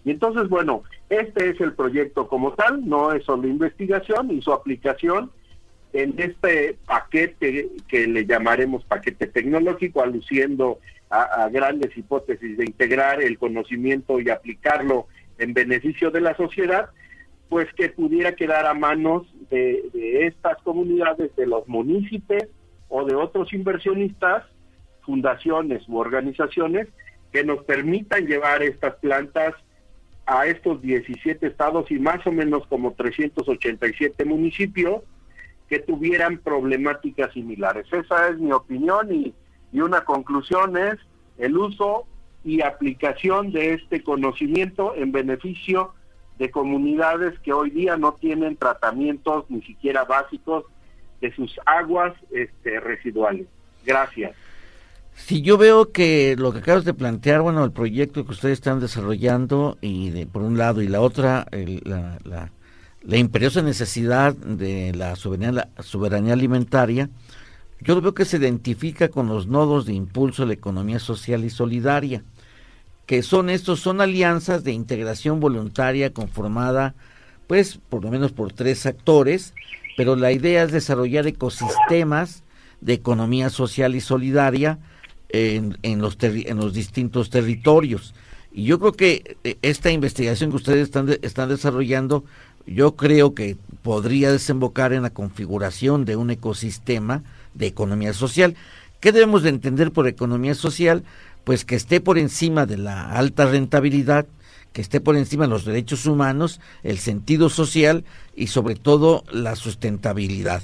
Y 0.04 0.10
entonces, 0.10 0.48
bueno, 0.48 0.82
este 1.10 1.50
es 1.50 1.60
el 1.60 1.74
proyecto 1.74 2.26
como 2.26 2.54
tal, 2.54 2.88
no 2.88 3.12
es 3.12 3.24
solo 3.24 3.46
investigación 3.46 4.32
y 4.32 4.42
su 4.42 4.52
aplicación 4.52 5.30
en 5.92 6.14
este 6.18 6.76
paquete 6.86 7.70
que 7.88 8.06
le 8.06 8.26
llamaremos 8.26 8.84
paquete 8.84 9.26
tecnológico, 9.26 10.02
aluciendo 10.02 10.78
a, 11.10 11.48
grandes 11.50 11.96
hipótesis 11.96 12.56
de 12.56 12.64
integrar 12.64 13.22
el 13.22 13.38
conocimiento 13.38 14.18
y 14.18 14.30
aplicarlo 14.30 15.08
en 15.38 15.52
beneficio 15.52 16.10
de 16.10 16.22
la 16.22 16.34
sociedad, 16.36 16.88
pues 17.50 17.70
que 17.74 17.90
pudiera 17.90 18.34
quedar 18.34 18.64
a 18.64 18.72
manos 18.72 19.26
de, 19.50 19.90
de 19.92 20.26
estas 20.26 20.56
comunidades, 20.62 21.36
de 21.36 21.46
los 21.46 21.68
municipios, 21.68 22.44
o 22.94 23.04
de 23.04 23.14
otros 23.14 23.52
inversionistas, 23.54 24.44
fundaciones 25.00 25.82
u 25.88 25.96
organizaciones 25.96 26.88
que 27.32 27.42
nos 27.42 27.64
permitan 27.64 28.26
llevar 28.26 28.62
estas 28.62 28.96
plantas 28.96 29.54
a 30.26 30.46
estos 30.46 30.80
17 30.82 31.46
estados 31.46 31.90
y 31.90 31.98
más 31.98 32.24
o 32.26 32.32
menos 32.32 32.66
como 32.66 32.92
387 32.92 34.24
municipios 34.26 35.02
que 35.72 35.78
tuvieran 35.78 36.36
problemáticas 36.36 37.32
similares. 37.32 37.86
Esa 37.90 38.28
es 38.28 38.38
mi 38.38 38.52
opinión 38.52 39.10
y, 39.10 39.32
y 39.72 39.80
una 39.80 40.04
conclusión 40.04 40.76
es 40.76 40.98
el 41.38 41.56
uso 41.56 42.04
y 42.44 42.60
aplicación 42.60 43.52
de 43.52 43.72
este 43.72 44.02
conocimiento 44.02 44.94
en 44.94 45.12
beneficio 45.12 45.94
de 46.38 46.50
comunidades 46.50 47.38
que 47.38 47.54
hoy 47.54 47.70
día 47.70 47.96
no 47.96 48.12
tienen 48.12 48.58
tratamientos 48.58 49.46
ni 49.48 49.62
siquiera 49.62 50.04
básicos 50.04 50.66
de 51.22 51.34
sus 51.34 51.58
aguas 51.64 52.12
este, 52.32 52.78
residuales. 52.78 53.46
Gracias. 53.86 54.36
Si 55.14 55.40
yo 55.40 55.56
veo 55.56 55.90
que 55.90 56.36
lo 56.36 56.52
que 56.52 56.58
acabas 56.58 56.84
de 56.84 56.92
plantear, 56.92 57.40
bueno, 57.40 57.64
el 57.64 57.72
proyecto 57.72 58.26
que 58.26 58.32
ustedes 58.32 58.58
están 58.58 58.78
desarrollando 58.78 59.78
y 59.80 60.10
de, 60.10 60.26
por 60.26 60.42
un 60.42 60.58
lado 60.58 60.82
y 60.82 60.88
la 60.88 61.00
otra, 61.00 61.46
la, 61.50 62.18
la, 62.24 62.52
imperiosa 63.10 63.62
necesidad 63.62 64.34
de 64.34 64.94
la 64.94 65.16
soberanía, 65.16 65.64
la 65.66 66.32
alimentaria, 66.32 67.10
yo 67.80 68.00
veo 68.00 68.14
que 68.14 68.24
se 68.24 68.36
identifica 68.36 69.08
con 69.08 69.28
los 69.28 69.48
nodos 69.48 69.86
de 69.86 69.92
impulso 69.92 70.44
a 70.44 70.46
la 70.46 70.52
economía 70.52 71.00
social 71.00 71.44
y 71.44 71.50
solidaria, 71.50 72.22
que 73.06 73.22
son 73.22 73.50
estos, 73.50 73.80
son 73.80 74.00
alianzas 74.00 74.62
de 74.62 74.72
integración 74.72 75.40
voluntaria 75.40 76.12
conformada, 76.12 76.94
pues, 77.48 77.80
por 77.88 78.04
lo 78.04 78.10
menos 78.10 78.30
por 78.30 78.52
tres 78.52 78.86
actores, 78.86 79.52
pero 79.96 80.14
la 80.14 80.30
idea 80.30 80.62
es 80.62 80.72
desarrollar 80.72 81.26
ecosistemas 81.26 82.44
de 82.80 82.92
economía 82.94 83.50
social 83.50 83.96
y 83.96 84.00
solidaria 84.00 84.78
en, 85.28 85.76
en, 85.82 86.00
los, 86.00 86.16
en 86.20 86.56
los 86.56 86.72
distintos 86.72 87.30
territorios. 87.30 88.14
Y 88.52 88.64
yo 88.64 88.78
creo 88.78 88.92
que 88.92 89.36
eh, 89.44 89.56
esta 89.62 89.90
investigación 89.90 90.50
que 90.50 90.56
ustedes 90.56 90.84
están, 90.84 91.08
están 91.22 91.48
desarrollando, 91.48 92.24
yo 92.66 92.96
creo 92.96 93.34
que 93.34 93.56
podría 93.82 94.30
desembocar 94.30 94.92
en 94.92 95.02
la 95.02 95.10
configuración 95.10 96.04
de 96.04 96.16
un 96.16 96.30
ecosistema 96.30 97.22
de 97.54 97.66
economía 97.66 98.12
social. 98.12 98.54
¿Qué 99.00 99.12
debemos 99.12 99.42
de 99.42 99.50
entender 99.50 99.92
por 99.92 100.06
economía 100.06 100.54
social? 100.54 101.02
Pues 101.44 101.64
que 101.64 101.74
esté 101.74 102.00
por 102.00 102.18
encima 102.18 102.66
de 102.66 102.78
la 102.78 103.12
alta 103.12 103.46
rentabilidad, 103.46 104.26
que 104.72 104.80
esté 104.80 105.00
por 105.00 105.16
encima 105.16 105.44
de 105.44 105.50
los 105.50 105.64
derechos 105.64 106.06
humanos, 106.06 106.60
el 106.82 106.98
sentido 106.98 107.48
social 107.48 108.04
y 108.36 108.46
sobre 108.46 108.76
todo 108.76 109.24
la 109.32 109.56
sustentabilidad. 109.56 110.62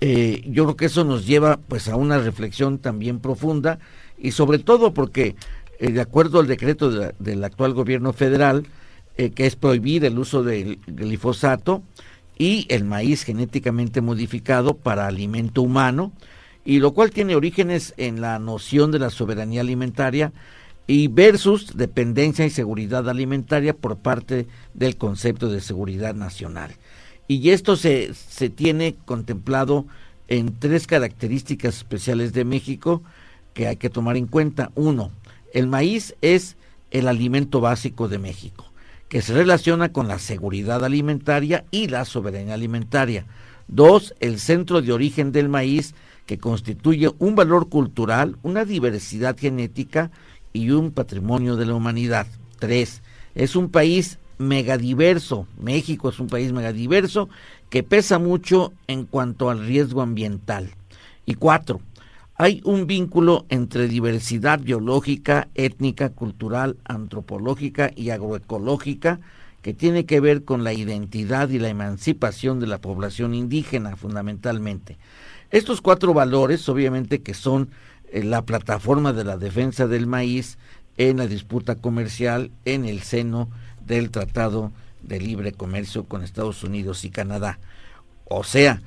Eh, 0.00 0.42
yo 0.46 0.64
creo 0.64 0.76
que 0.76 0.86
eso 0.86 1.04
nos 1.04 1.26
lleva 1.26 1.58
pues 1.68 1.88
a 1.88 1.96
una 1.96 2.18
reflexión 2.18 2.78
también 2.78 3.20
profunda 3.20 3.78
y 4.18 4.32
sobre 4.32 4.58
todo 4.58 4.92
porque 4.92 5.36
eh, 5.78 5.92
de 5.92 6.00
acuerdo 6.00 6.40
al 6.40 6.46
decreto 6.46 6.90
del 6.90 7.44
actual 7.44 7.74
gobierno 7.74 8.12
federal 8.12 8.66
eh, 9.16 9.30
que 9.30 9.46
es 9.46 9.56
prohibir 9.56 10.04
el 10.04 10.18
uso 10.18 10.42
del 10.42 10.78
glifosato 10.86 11.82
y 12.38 12.66
el 12.68 12.84
maíz 12.84 13.22
genéticamente 13.22 14.00
modificado 14.00 14.76
para 14.76 15.06
alimento 15.06 15.62
humano 15.62 16.12
y 16.64 16.78
lo 16.78 16.92
cual 16.92 17.10
tiene 17.10 17.36
orígenes 17.36 17.94
en 17.96 18.20
la 18.20 18.38
noción 18.38 18.90
de 18.90 18.98
la 18.98 19.10
soberanía 19.10 19.60
alimentaria 19.60 20.32
y 20.86 21.08
versus 21.08 21.76
dependencia 21.76 22.44
y 22.44 22.50
seguridad 22.50 23.08
alimentaria 23.08 23.74
por 23.74 23.96
parte 23.96 24.46
del 24.74 24.96
concepto 24.96 25.48
de 25.48 25.60
seguridad 25.60 26.14
nacional. 26.14 26.72
Y 27.26 27.50
esto 27.50 27.76
se, 27.76 28.12
se 28.14 28.50
tiene 28.50 28.94
contemplado 29.04 29.86
en 30.28 30.58
tres 30.58 30.86
características 30.86 31.76
especiales 31.76 32.32
de 32.32 32.44
México 32.44 33.02
que 33.54 33.66
hay 33.66 33.76
que 33.76 33.90
tomar 33.90 34.16
en 34.16 34.26
cuenta. 34.26 34.72
Uno, 34.74 35.10
el 35.52 35.66
maíz 35.66 36.14
es 36.20 36.56
el 36.90 37.08
alimento 37.08 37.60
básico 37.60 38.08
de 38.08 38.18
México, 38.18 38.70
que 39.14 39.22
se 39.22 39.32
relaciona 39.32 39.92
con 39.92 40.08
la 40.08 40.18
seguridad 40.18 40.84
alimentaria 40.84 41.66
y 41.70 41.86
la 41.86 42.04
soberanía 42.04 42.54
alimentaria. 42.54 43.26
Dos, 43.68 44.12
el 44.18 44.40
centro 44.40 44.82
de 44.82 44.92
origen 44.92 45.30
del 45.30 45.48
maíz, 45.48 45.94
que 46.26 46.38
constituye 46.38 47.12
un 47.20 47.36
valor 47.36 47.68
cultural, 47.68 48.36
una 48.42 48.64
diversidad 48.64 49.38
genética 49.38 50.10
y 50.52 50.70
un 50.70 50.90
patrimonio 50.90 51.54
de 51.54 51.64
la 51.64 51.74
humanidad. 51.74 52.26
Tres, 52.58 53.02
es 53.36 53.54
un 53.54 53.70
país 53.70 54.18
megadiverso. 54.38 55.46
México 55.60 56.08
es 56.08 56.18
un 56.18 56.26
país 56.26 56.52
megadiverso 56.52 57.28
que 57.70 57.84
pesa 57.84 58.18
mucho 58.18 58.72
en 58.88 59.04
cuanto 59.04 59.48
al 59.48 59.64
riesgo 59.64 60.02
ambiental. 60.02 60.70
Y 61.24 61.34
cuatro, 61.34 61.80
hay 62.36 62.60
un 62.64 62.86
vínculo 62.86 63.46
entre 63.48 63.86
diversidad 63.88 64.58
biológica, 64.58 65.48
étnica, 65.54 66.10
cultural, 66.10 66.76
antropológica 66.84 67.90
y 67.94 68.10
agroecológica 68.10 69.20
que 69.62 69.72
tiene 69.72 70.04
que 70.04 70.20
ver 70.20 70.44
con 70.44 70.64
la 70.64 70.72
identidad 70.72 71.48
y 71.48 71.58
la 71.58 71.68
emancipación 71.68 72.60
de 72.60 72.66
la 72.66 72.78
población 72.78 73.34
indígena 73.34 73.96
fundamentalmente. 73.96 74.98
Estos 75.50 75.80
cuatro 75.80 76.12
valores, 76.12 76.68
obviamente 76.68 77.22
que 77.22 77.34
son 77.34 77.70
la 78.12 78.42
plataforma 78.42 79.12
de 79.12 79.24
la 79.24 79.38
defensa 79.38 79.86
del 79.86 80.06
maíz 80.06 80.58
en 80.96 81.16
la 81.16 81.26
disputa 81.26 81.76
comercial 81.76 82.50
en 82.64 82.84
el 82.84 83.02
seno 83.02 83.48
del 83.86 84.10
Tratado 84.10 84.72
de 85.02 85.20
Libre 85.20 85.52
Comercio 85.52 86.04
con 86.04 86.22
Estados 86.22 86.64
Unidos 86.64 87.04
y 87.04 87.10
Canadá. 87.10 87.58
O 88.24 88.44
sea, 88.44 88.82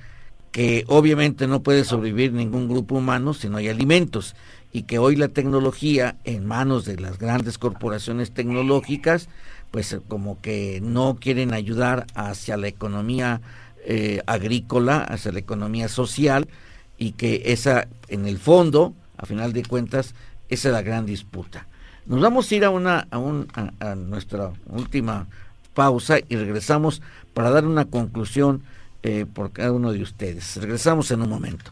que 0.57 0.85
obviamente 0.87 1.45
no 1.45 1.61
puede 1.61 1.83
sobrevivir 1.83 2.33
ningún 2.33 2.67
grupo 2.67 2.95
humano 2.95 3.35
si 3.35 3.47
no 3.47 3.57
hay 3.57 3.67
alimentos. 3.67 4.33
y 4.73 4.83
que 4.83 4.97
hoy 4.97 5.15
la 5.15 5.27
tecnología 5.27 6.15
en 6.23 6.47
manos 6.47 6.83
de 6.83 6.99
las 6.99 7.19
grandes 7.19 7.59
corporaciones 7.59 8.31
tecnológicas, 8.31 9.29
pues 9.69 9.99
como 10.07 10.41
que 10.41 10.79
no 10.81 11.17
quieren 11.21 11.53
ayudar 11.53 12.07
hacia 12.15 12.57
la 12.57 12.67
economía 12.67 13.39
eh, 13.85 14.21
agrícola, 14.25 14.97
hacia 14.97 15.31
la 15.31 15.37
economía 15.37 15.89
social 15.89 16.47
y 16.97 17.11
que 17.11 17.43
esa, 17.45 17.87
en 18.07 18.25
el 18.25 18.39
fondo, 18.39 18.95
a 19.15 19.27
final 19.27 19.53
de 19.53 19.63
cuentas, 19.63 20.15
esa 20.49 20.69
es 20.69 20.73
la 20.73 20.81
gran 20.81 21.05
disputa. 21.05 21.67
Nos 22.07 22.19
vamos 22.19 22.51
a 22.51 22.55
ir 22.55 22.65
a, 22.65 22.71
una, 22.71 23.07
a, 23.11 23.91
a 23.91 23.95
nuestra 23.95 24.53
última 24.65 25.27
pausa 25.75 26.17
y 26.27 26.35
regresamos 26.35 27.03
para 27.35 27.51
dar 27.51 27.67
una 27.67 27.85
conclusión 27.85 28.63
eh, 29.03 29.25
por 29.31 29.51
cada 29.51 29.71
uno 29.71 29.91
de 29.91 30.01
ustedes. 30.01 30.57
Regresamos 30.57 31.11
en 31.11 31.21
un 31.21 31.29
momento. 31.29 31.71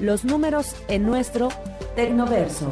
Los 0.00 0.24
números 0.24 0.74
en 0.88 1.06
nuestro 1.06 1.48
Tecnoverso. 1.96 2.68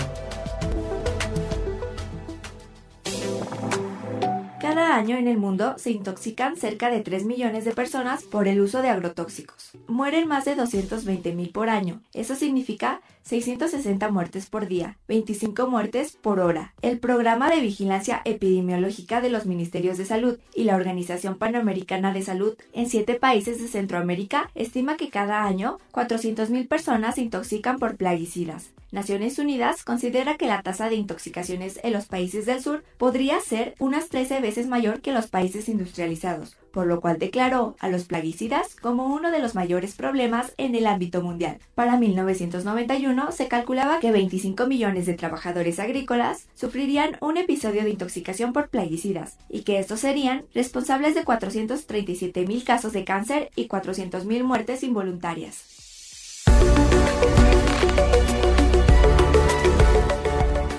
Cada 4.60 4.96
año 4.96 5.16
en 5.16 5.28
el 5.28 5.38
mundo 5.38 5.74
se 5.76 5.90
intoxican 5.90 6.56
cerca 6.56 6.88
de 6.88 7.00
3 7.00 7.24
millones 7.24 7.64
de 7.64 7.72
personas 7.72 8.22
por 8.24 8.48
el 8.48 8.60
uso 8.60 8.80
de 8.80 8.88
agrotóxicos. 8.88 9.72
Mueren 9.86 10.28
más 10.28 10.44
de 10.44 10.54
220 10.54 11.34
mil 11.34 11.50
por 11.50 11.68
año. 11.68 12.00
Eso 12.14 12.34
significa 12.34 13.00
660 13.22 14.10
muertes 14.10 14.46
por 14.46 14.66
día, 14.66 14.98
25 15.08 15.68
muertes 15.68 16.16
por 16.20 16.40
hora. 16.40 16.74
El 16.82 16.98
Programa 16.98 17.50
de 17.50 17.60
Vigilancia 17.60 18.22
Epidemiológica 18.24 19.20
de 19.20 19.30
los 19.30 19.46
Ministerios 19.46 19.98
de 19.98 20.04
Salud 20.04 20.38
y 20.54 20.64
la 20.64 20.76
Organización 20.76 21.36
Panamericana 21.36 22.12
de 22.12 22.22
Salud 22.22 22.56
en 22.72 22.88
siete 22.88 23.14
países 23.14 23.60
de 23.60 23.68
Centroamérica 23.68 24.50
estima 24.54 24.96
que 24.96 25.10
cada 25.10 25.44
año 25.44 25.78
400.000 25.92 26.68
personas 26.68 27.14
se 27.14 27.22
intoxican 27.22 27.78
por 27.78 27.96
plaguicidas. 27.96 28.70
Naciones 28.92 29.38
Unidas 29.38 29.84
considera 29.84 30.36
que 30.36 30.46
la 30.46 30.60
tasa 30.60 30.90
de 30.90 30.96
intoxicaciones 30.96 31.80
en 31.82 31.94
los 31.94 32.06
países 32.06 32.44
del 32.44 32.62
sur 32.62 32.84
podría 32.98 33.40
ser 33.40 33.74
unas 33.78 34.10
13 34.10 34.40
veces 34.40 34.66
mayor 34.66 35.00
que 35.00 35.10
en 35.10 35.16
los 35.16 35.28
países 35.28 35.70
industrializados, 35.70 36.58
por 36.72 36.86
lo 36.86 37.00
cual 37.00 37.18
declaró 37.18 37.76
a 37.78 37.88
los 37.88 38.04
plaguicidas 38.04 38.74
como 38.74 39.06
uno 39.06 39.30
de 39.30 39.38
los 39.38 39.54
mayores 39.54 39.94
problemas 39.94 40.52
en 40.56 40.74
el 40.74 40.86
ámbito 40.86 41.22
mundial. 41.22 41.58
Para 41.74 41.96
1991 41.96 43.32
se 43.32 43.48
calculaba 43.48 44.00
que 44.00 44.10
25 44.10 44.66
millones 44.66 45.06
de 45.06 45.14
trabajadores 45.14 45.78
agrícolas 45.78 46.48
sufrirían 46.54 47.16
un 47.20 47.36
episodio 47.36 47.84
de 47.84 47.90
intoxicación 47.90 48.52
por 48.52 48.68
plaguicidas 48.68 49.36
y 49.48 49.62
que 49.62 49.78
estos 49.78 50.00
serían 50.00 50.44
responsables 50.54 51.14
de 51.14 51.24
437 51.24 52.46
mil 52.46 52.64
casos 52.64 52.92
de 52.92 53.04
cáncer 53.04 53.50
y 53.54 53.66
400 53.66 54.24
mil 54.24 54.44
muertes 54.44 54.82
involuntarias. 54.82 55.64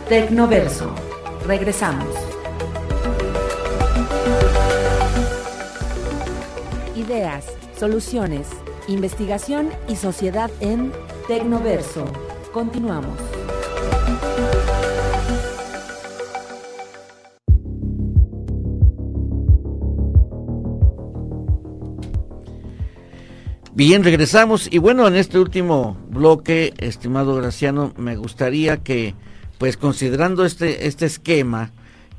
Tecnoverso. 0.10 0.94
Regresamos. 1.48 2.14
Ideas, 7.14 7.46
soluciones, 7.78 8.48
investigación 8.88 9.70
y 9.88 9.98
sociedad 9.98 10.50
en 10.62 10.92
Tecnoverso. 11.28 12.06
Continuamos. 12.52 13.20
Bien, 23.74 24.04
regresamos 24.04 24.68
y 24.72 24.80
bueno, 24.80 25.08
en 25.08 25.16
este 25.16 25.38
último 25.38 25.96
bloque, 26.10 26.74
estimado 26.80 27.36
Graciano, 27.36 27.94
me 27.96 28.16
gustaría 28.16 28.78
que, 28.78 29.14
pues 29.60 29.78
considerando 29.78 30.46
este, 30.46 30.88
este 30.88 31.06
esquema 31.06 31.74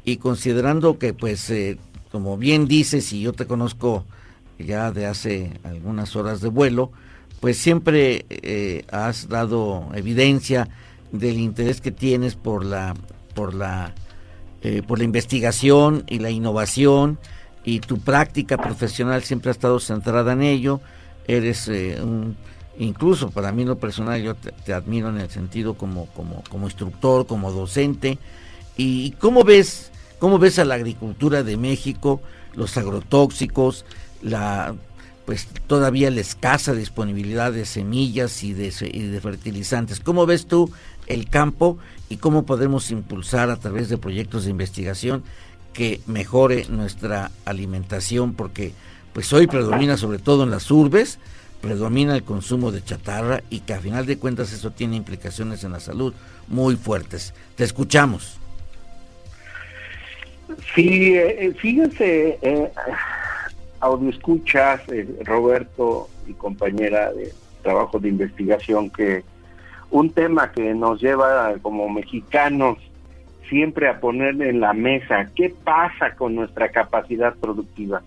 y 0.04 0.18
considerando 0.18 1.00
que, 1.00 1.12
pues, 1.14 1.50
eh, 1.50 1.78
como 2.12 2.38
bien 2.38 2.68
dices, 2.68 3.12
y 3.12 3.22
yo 3.22 3.32
te 3.32 3.46
conozco 3.46 4.04
ya 4.58 4.92
de 4.92 5.06
hace 5.06 5.52
algunas 5.64 6.16
horas 6.16 6.40
de 6.40 6.48
vuelo, 6.48 6.92
pues 7.40 7.58
siempre 7.58 8.26
eh, 8.28 8.84
has 8.90 9.28
dado 9.28 9.88
evidencia 9.94 10.68
del 11.12 11.38
interés 11.38 11.80
que 11.80 11.90
tienes 11.90 12.34
por 12.34 12.64
la, 12.64 12.94
por 13.34 13.54
la, 13.54 13.94
eh, 14.62 14.82
por 14.86 14.98
la 14.98 15.04
investigación 15.04 16.04
y 16.08 16.18
la 16.18 16.30
innovación 16.30 17.18
y 17.64 17.80
tu 17.80 17.98
práctica 18.00 18.56
profesional 18.56 19.22
siempre 19.22 19.50
ha 19.50 19.52
estado 19.52 19.80
centrada 19.80 20.32
en 20.32 20.42
ello 20.42 20.80
eres 21.26 21.68
eh, 21.68 21.98
un, 22.02 22.36
incluso 22.78 23.30
para 23.30 23.52
mí 23.52 23.64
lo 23.64 23.78
personal 23.78 24.22
yo 24.22 24.34
te, 24.34 24.72
admiro 24.72 25.08
en 25.08 25.18
el 25.18 25.30
sentido 25.30 25.74
como, 25.74 26.06
como, 26.06 26.42
como 26.48 26.66
instructor, 26.66 27.26
como 27.26 27.52
docente. 27.52 28.18
¿Y 28.76 29.12
cómo 29.12 29.44
ves, 29.44 29.90
cómo 30.18 30.38
ves 30.38 30.58
a 30.58 30.64
la 30.64 30.74
agricultura 30.74 31.42
de 31.42 31.56
México, 31.56 32.20
los 32.54 32.76
agrotóxicos, 32.76 33.84
la 34.24 34.74
pues 35.26 35.46
todavía 35.66 36.10
la 36.10 36.20
escasa 36.20 36.74
disponibilidad 36.74 37.52
de 37.52 37.64
semillas 37.64 38.42
y 38.44 38.52
de, 38.52 38.72
y 38.92 39.02
de 39.04 39.20
fertilizantes? 39.20 40.00
¿Cómo 40.00 40.26
ves 40.26 40.46
tú 40.46 40.70
el 41.06 41.30
campo 41.30 41.78
y 42.10 42.18
cómo 42.18 42.44
podemos 42.44 42.90
impulsar 42.90 43.48
a 43.48 43.56
través 43.56 43.88
de 43.88 43.96
proyectos 43.96 44.44
de 44.44 44.50
investigación 44.50 45.22
que 45.72 46.00
mejore 46.06 46.66
nuestra 46.68 47.30
alimentación? 47.46 48.34
Porque 48.34 48.72
pues 49.14 49.32
hoy 49.32 49.46
predomina 49.46 49.96
sobre 49.96 50.18
todo 50.18 50.44
en 50.44 50.50
las 50.50 50.70
urbes, 50.70 51.18
predomina 51.62 52.14
el 52.14 52.24
consumo 52.24 52.70
de 52.70 52.84
chatarra 52.84 53.42
y 53.48 53.60
que 53.60 53.72
a 53.72 53.80
final 53.80 54.04
de 54.04 54.18
cuentas 54.18 54.52
eso 54.52 54.72
tiene 54.72 54.96
implicaciones 54.96 55.64
en 55.64 55.72
la 55.72 55.80
salud 55.80 56.12
muy 56.48 56.76
fuertes. 56.76 57.32
Te 57.56 57.64
escuchamos. 57.64 58.38
Sí, 60.74 61.14
eh, 61.14 61.46
eh, 61.46 61.54
fíjense, 61.54 62.38
eh, 62.42 62.70
audio 63.84 64.08
escuchas, 64.08 64.80
eh, 64.88 65.06
Roberto 65.24 66.08
y 66.26 66.32
compañera 66.32 67.12
de 67.12 67.32
trabajo 67.62 67.98
de 67.98 68.08
investigación, 68.08 68.90
que 68.90 69.24
un 69.90 70.10
tema 70.10 70.52
que 70.52 70.74
nos 70.74 71.00
lleva 71.00 71.54
como 71.60 71.88
mexicanos 71.88 72.78
siempre 73.48 73.88
a 73.88 74.00
poner 74.00 74.40
en 74.40 74.60
la 74.60 74.72
mesa, 74.72 75.30
¿qué 75.36 75.50
pasa 75.50 76.14
con 76.16 76.34
nuestra 76.34 76.70
capacidad 76.70 77.34
productiva? 77.34 78.02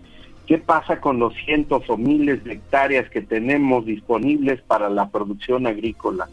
¿Qué 0.46 0.58
pasa 0.58 1.00
con 1.00 1.18
los 1.18 1.34
cientos 1.44 1.88
o 1.88 1.96
miles 1.96 2.42
de 2.42 2.54
hectáreas 2.54 3.08
que 3.10 3.20
tenemos 3.20 3.86
disponibles 3.86 4.60
para 4.62 4.88
la 4.88 5.08
producción 5.08 5.66
agrícola? 5.66 6.28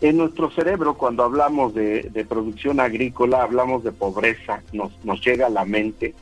En 0.00 0.16
nuestro 0.16 0.50
cerebro, 0.50 0.94
cuando 0.94 1.24
hablamos 1.24 1.74
de, 1.74 2.26
producción 2.28 2.80
agrícola, 2.80 3.42
hablamos 3.42 3.84
de 3.84 3.92
pobreza, 3.92 4.62
nos, 4.72 4.92
nos 5.04 5.24
llega 5.24 5.46
a 5.46 5.50
la 5.50 5.64
mente, 5.64 6.14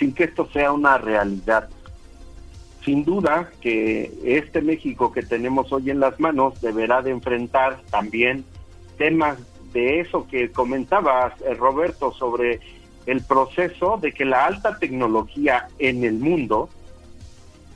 sin 0.00 0.14
que 0.14 0.24
esto 0.24 0.48
sea 0.52 0.72
una 0.72 0.98
realidad. 0.98 1.68
Sin 2.84 3.04
duda 3.04 3.52
que 3.60 4.10
este 4.24 4.62
México 4.62 5.12
que 5.12 5.22
tenemos 5.22 5.70
hoy 5.70 5.90
en 5.90 6.00
las 6.00 6.18
manos 6.18 6.58
deberá 6.62 7.02
de 7.02 7.10
enfrentar 7.10 7.78
también 7.90 8.42
temas 8.96 9.36
de 9.74 10.00
eso 10.00 10.26
que 10.26 10.50
comentabas, 10.50 11.38
eh, 11.42 11.54
Roberto, 11.54 12.12
sobre 12.12 12.60
el 13.04 13.22
proceso 13.22 13.98
de 14.00 14.12
que 14.12 14.24
la 14.24 14.46
alta 14.46 14.78
tecnología 14.78 15.68
en 15.78 16.02
el 16.04 16.14
mundo, 16.14 16.70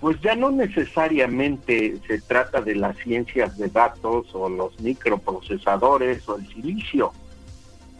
pues 0.00 0.18
ya 0.22 0.34
no 0.34 0.50
necesariamente 0.50 1.98
se 2.06 2.20
trata 2.22 2.62
de 2.62 2.74
las 2.74 2.96
ciencias 2.96 3.58
de 3.58 3.68
datos 3.68 4.34
o 4.34 4.48
los 4.48 4.80
microprocesadores 4.80 6.26
o 6.28 6.36
el 6.36 6.48
silicio. 6.48 7.12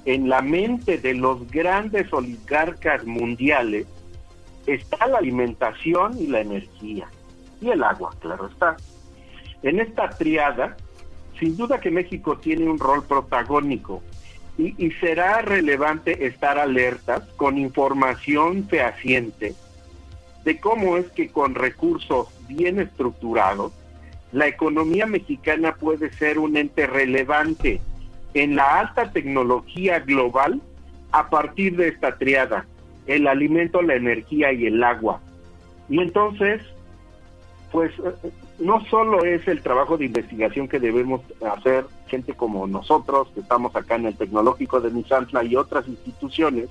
En 0.07 0.29
la 0.29 0.41
mente 0.43 0.99
de 0.99 1.15
los 1.15 1.51
grandes 1.51 2.13
oligarcas 2.13 3.05
mundiales 3.05 3.87
está 4.67 5.07
la 5.07 5.19
alimentación 5.19 6.19
y 6.19 6.27
la 6.27 6.41
energía. 6.41 7.09
Y 7.61 7.71
el 7.71 7.83
agua, 7.83 8.15
claro 8.21 8.47
está. 8.47 8.77
En 9.63 9.81
esta 9.81 10.11
triada, 10.11 10.77
sin 11.39 11.57
duda 11.57 11.81
que 11.81 11.91
México 11.91 12.39
tiene 12.39 12.69
un 12.69 12.79
rol 12.79 13.05
protagónico 13.05 14.03
y, 14.57 14.91
será 15.01 15.43
relevante 15.43 16.27
estar 16.27 16.59
alertas 16.59 17.25
con 17.37 17.59
información 17.59 18.69
fehaciente 18.69 19.55
de 20.45 20.61
cómo 20.61 20.97
es 20.97 21.07
que 21.11 21.29
con 21.29 21.55
recursos 21.55 22.29
bien 22.47 22.79
estructurados, 22.79 23.73
la 24.31 24.47
economía 24.47 25.07
mexicana 25.07 25.75
puede 25.75 26.13
ser 26.13 26.39
un 26.39 26.57
ente 26.57 26.87
relevante 26.87 27.81
en 28.35 28.57
la 28.57 28.81
alta 28.81 29.11
tecnología 29.11 30.01
global 30.01 30.61
a 31.13 31.31
partir 31.31 31.77
de 31.77 31.89
esta 31.89 32.19
triada, 32.19 32.67
el 33.07 33.27
alimento, 33.27 33.83
la 33.83 33.95
energía 33.95 34.53
y 34.53 34.67
el 34.67 34.83
agua. 34.83 35.21
Y 35.89 36.01
entonces, 36.01 36.63
pues 37.71 37.93
no 38.59 38.85
solo 38.87 39.25
es 39.25 39.47
el 39.49 39.63
trabajo 39.63 39.97
de 39.97 40.07
investigación 40.07 40.69
que 40.69 40.79
debemos 40.79 41.21
hacer 41.57 41.87
gente 42.07 42.35
como 42.35 42.67
nosotros, 42.67 43.29
que 43.35 43.41
estamos 43.41 43.75
acá 43.75 43.97
en 43.97 44.07
el 44.07 44.17
Tecnológico 44.17 44.81
de 44.81 44.91
Misantla 44.91 45.45
y 45.45 45.57
otras 45.57 45.89
instituciones, 45.89 46.69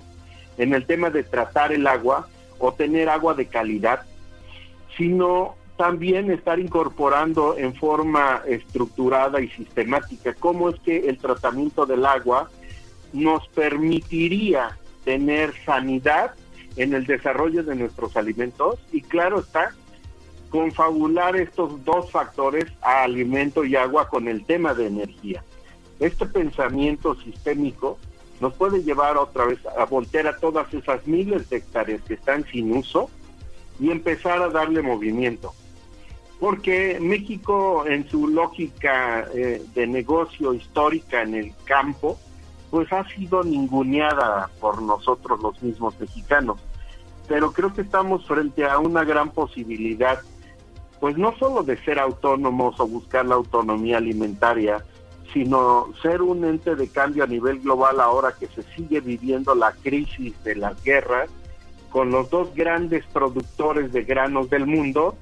en 0.57 0.73
el 0.73 0.85
tema 0.85 1.09
de 1.09 1.23
tratar 1.23 1.73
el 1.73 1.85
agua 1.87 2.27
o 2.59 2.73
tener 2.73 3.09
agua 3.09 3.33
de 3.33 3.47
calidad, 3.47 4.03
sino 4.97 5.55
también 5.77 6.31
estar 6.31 6.59
incorporando 6.59 7.57
en 7.57 7.73
forma 7.73 8.41
estructurada 8.47 9.41
y 9.41 9.49
sistemática 9.49 10.33
cómo 10.35 10.69
es 10.69 10.79
que 10.81 11.09
el 11.09 11.17
tratamiento 11.17 11.85
del 11.85 12.05
agua 12.05 12.49
nos 13.11 13.47
permitiría 13.49 14.77
tener 15.03 15.53
sanidad 15.65 16.33
en 16.75 16.93
el 16.93 17.05
desarrollo 17.05 17.63
de 17.63 17.75
nuestros 17.75 18.17
alimentos 18.17 18.79
y 18.91 19.01
claro 19.01 19.39
está, 19.39 19.75
confabular 20.49 21.35
estos 21.35 21.83
dos 21.83 22.11
factores 22.11 22.65
alimento 22.81 23.63
y 23.63 23.75
agua 23.75 24.07
con 24.07 24.27
el 24.27 24.45
tema 24.45 24.73
de 24.73 24.87
energía. 24.87 25.43
Este 25.99 26.25
pensamiento 26.25 27.15
sistémico 27.15 27.97
nos 28.39 28.53
puede 28.53 28.83
llevar 28.83 29.17
otra 29.17 29.45
vez 29.45 29.59
a 29.77 29.85
voltear 29.85 30.27
a 30.27 30.37
todas 30.37 30.71
esas 30.73 31.07
miles 31.07 31.49
de 31.49 31.57
hectáreas 31.57 32.01
que 32.01 32.15
están 32.15 32.45
sin 32.45 32.75
uso 32.75 33.09
y 33.79 33.89
empezar 33.89 34.41
a 34.41 34.49
darle 34.49 34.81
movimiento. 34.81 35.53
Porque 36.39 36.97
México 36.99 37.85
en 37.87 38.07
su 38.09 38.27
lógica 38.27 39.27
eh, 39.33 39.61
de 39.73 39.87
negocio 39.87 40.53
histórica 40.53 41.21
en 41.21 41.35
el 41.35 41.53
campo, 41.63 42.19
pues 42.73 42.91
ha 42.91 43.07
sido 43.07 43.43
ninguneada 43.43 44.49
por 44.59 44.81
nosotros 44.81 45.39
los 45.43 45.61
mismos 45.61 45.93
mexicanos. 45.99 46.59
Pero 47.27 47.51
creo 47.51 47.71
que 47.71 47.81
estamos 47.81 48.25
frente 48.25 48.65
a 48.65 48.79
una 48.79 49.03
gran 49.03 49.29
posibilidad, 49.29 50.19
pues 50.99 51.15
no 51.15 51.37
solo 51.37 51.61
de 51.61 51.77
ser 51.83 51.99
autónomos 51.99 52.79
o 52.79 52.87
buscar 52.87 53.27
la 53.27 53.35
autonomía 53.35 53.97
alimentaria, 53.97 54.83
sino 55.31 55.89
ser 56.01 56.23
un 56.23 56.45
ente 56.45 56.75
de 56.75 56.87
cambio 56.87 57.25
a 57.25 57.27
nivel 57.27 57.59
global 57.59 57.99
ahora 57.99 58.33
que 58.39 58.47
se 58.47 58.63
sigue 58.75 59.01
viviendo 59.01 59.53
la 59.53 59.73
crisis 59.73 60.33
de 60.43 60.55
las 60.55 60.83
guerras 60.83 61.29
con 61.91 62.09
los 62.09 62.31
dos 62.31 62.55
grandes 62.55 63.05
productores 63.13 63.93
de 63.93 64.03
granos 64.03 64.49
del 64.49 64.65
mundo 64.65 65.15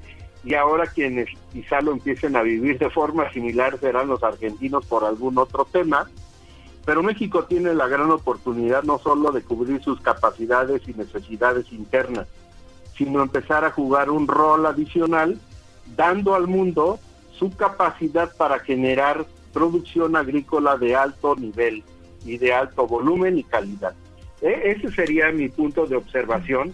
y 0.46 0.54
ahora 0.54 0.88
quienes 0.88 1.28
quizá 1.52 1.82
lo 1.82 1.92
empiecen 1.92 2.38
a 2.38 2.44
vivir 2.44 2.80
de 2.80 2.90
forma 2.90 3.30
similar 3.34 3.78
serán 3.78 4.08
los 4.08 4.24
argentinos 4.24 4.86
por 4.86 5.04
algún 5.04 5.38
otro 5.38 5.66
tema 5.66 6.10
pero 6.86 7.04
México 7.04 7.46
tiene 7.46 7.74
la 7.74 7.88
gran 7.88 8.12
oportunidad 8.12 8.84
no 8.84 9.00
solo 9.00 9.32
de 9.32 9.42
cubrir 9.42 9.84
sus 9.84 10.02
capacidades 10.02 10.82
y 10.88 10.94
necesidades 10.94 11.72
internas, 11.72 12.28
sino 12.98 13.22
empezar 13.22 13.66
a 13.66 13.72
jugar 13.72 14.10
un 14.10 14.28
rol 14.28 14.66
adicional, 14.66 15.40
dando 15.96 16.36
al 16.36 16.48
mundo 16.48 17.00
su 17.38 17.56
capacidad 17.56 18.36
para 18.36 18.60
generar 18.60 19.26
producción 19.54 20.16
agrícola 20.16 20.78
de 20.78 20.96
alto 20.96 21.36
nivel 21.36 21.84
y 22.26 22.38
de 22.38 22.54
alto 22.54 22.88
volumen 22.88 23.38
y 23.38 23.44
calidad. 23.44 23.94
E, 24.42 24.72
ese 24.72 24.92
sería 24.92 25.32
mi 25.32 25.50
punto 25.50 25.86
de 25.86 25.96
observación 25.96 26.74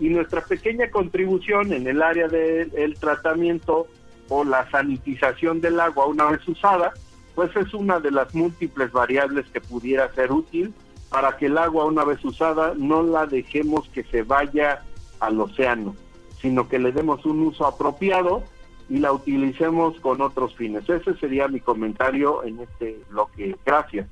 y 0.00 0.08
nuestra 0.08 0.40
pequeña 0.40 0.90
contribución 0.90 1.72
en 1.72 1.86
el 1.86 2.02
área 2.02 2.28
del 2.28 2.94
tratamiento 2.98 3.86
o 4.28 4.44
la 4.44 4.70
sanitización 4.70 5.60
del 5.60 5.80
agua 5.80 6.06
una 6.06 6.26
vez 6.26 6.46
usada, 6.46 6.92
pues 7.38 7.54
es 7.54 7.72
una 7.72 8.00
de 8.00 8.10
las 8.10 8.34
múltiples 8.34 8.90
variables 8.90 9.46
que 9.52 9.60
pudiera 9.60 10.12
ser 10.12 10.32
útil 10.32 10.74
para 11.08 11.36
que 11.36 11.46
el 11.46 11.56
agua 11.56 11.84
una 11.84 12.02
vez 12.02 12.24
usada 12.24 12.74
no 12.76 13.00
la 13.04 13.26
dejemos 13.26 13.88
que 13.90 14.02
se 14.02 14.24
vaya 14.24 14.82
al 15.20 15.40
océano, 15.40 15.94
sino 16.42 16.68
que 16.68 16.80
le 16.80 16.90
demos 16.90 17.24
un 17.24 17.46
uso 17.46 17.64
apropiado 17.64 18.42
y 18.88 18.98
la 18.98 19.12
utilicemos 19.12 20.00
con 20.00 20.20
otros 20.20 20.56
fines. 20.56 20.90
Ese 20.90 21.14
sería 21.20 21.46
mi 21.46 21.60
comentario 21.60 22.42
en 22.42 22.58
este 22.58 22.98
bloque. 23.08 23.54
Gracias. 23.64 24.08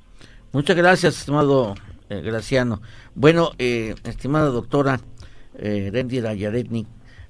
Muchas 0.52 0.76
gracias, 0.76 1.18
estimado 1.18 1.74
eh, 2.08 2.20
Graciano. 2.20 2.80
Bueno, 3.16 3.50
eh, 3.58 3.96
estimada 4.04 4.50
doctora 4.50 5.00
eh, 5.56 5.90
Rendira 5.92 6.32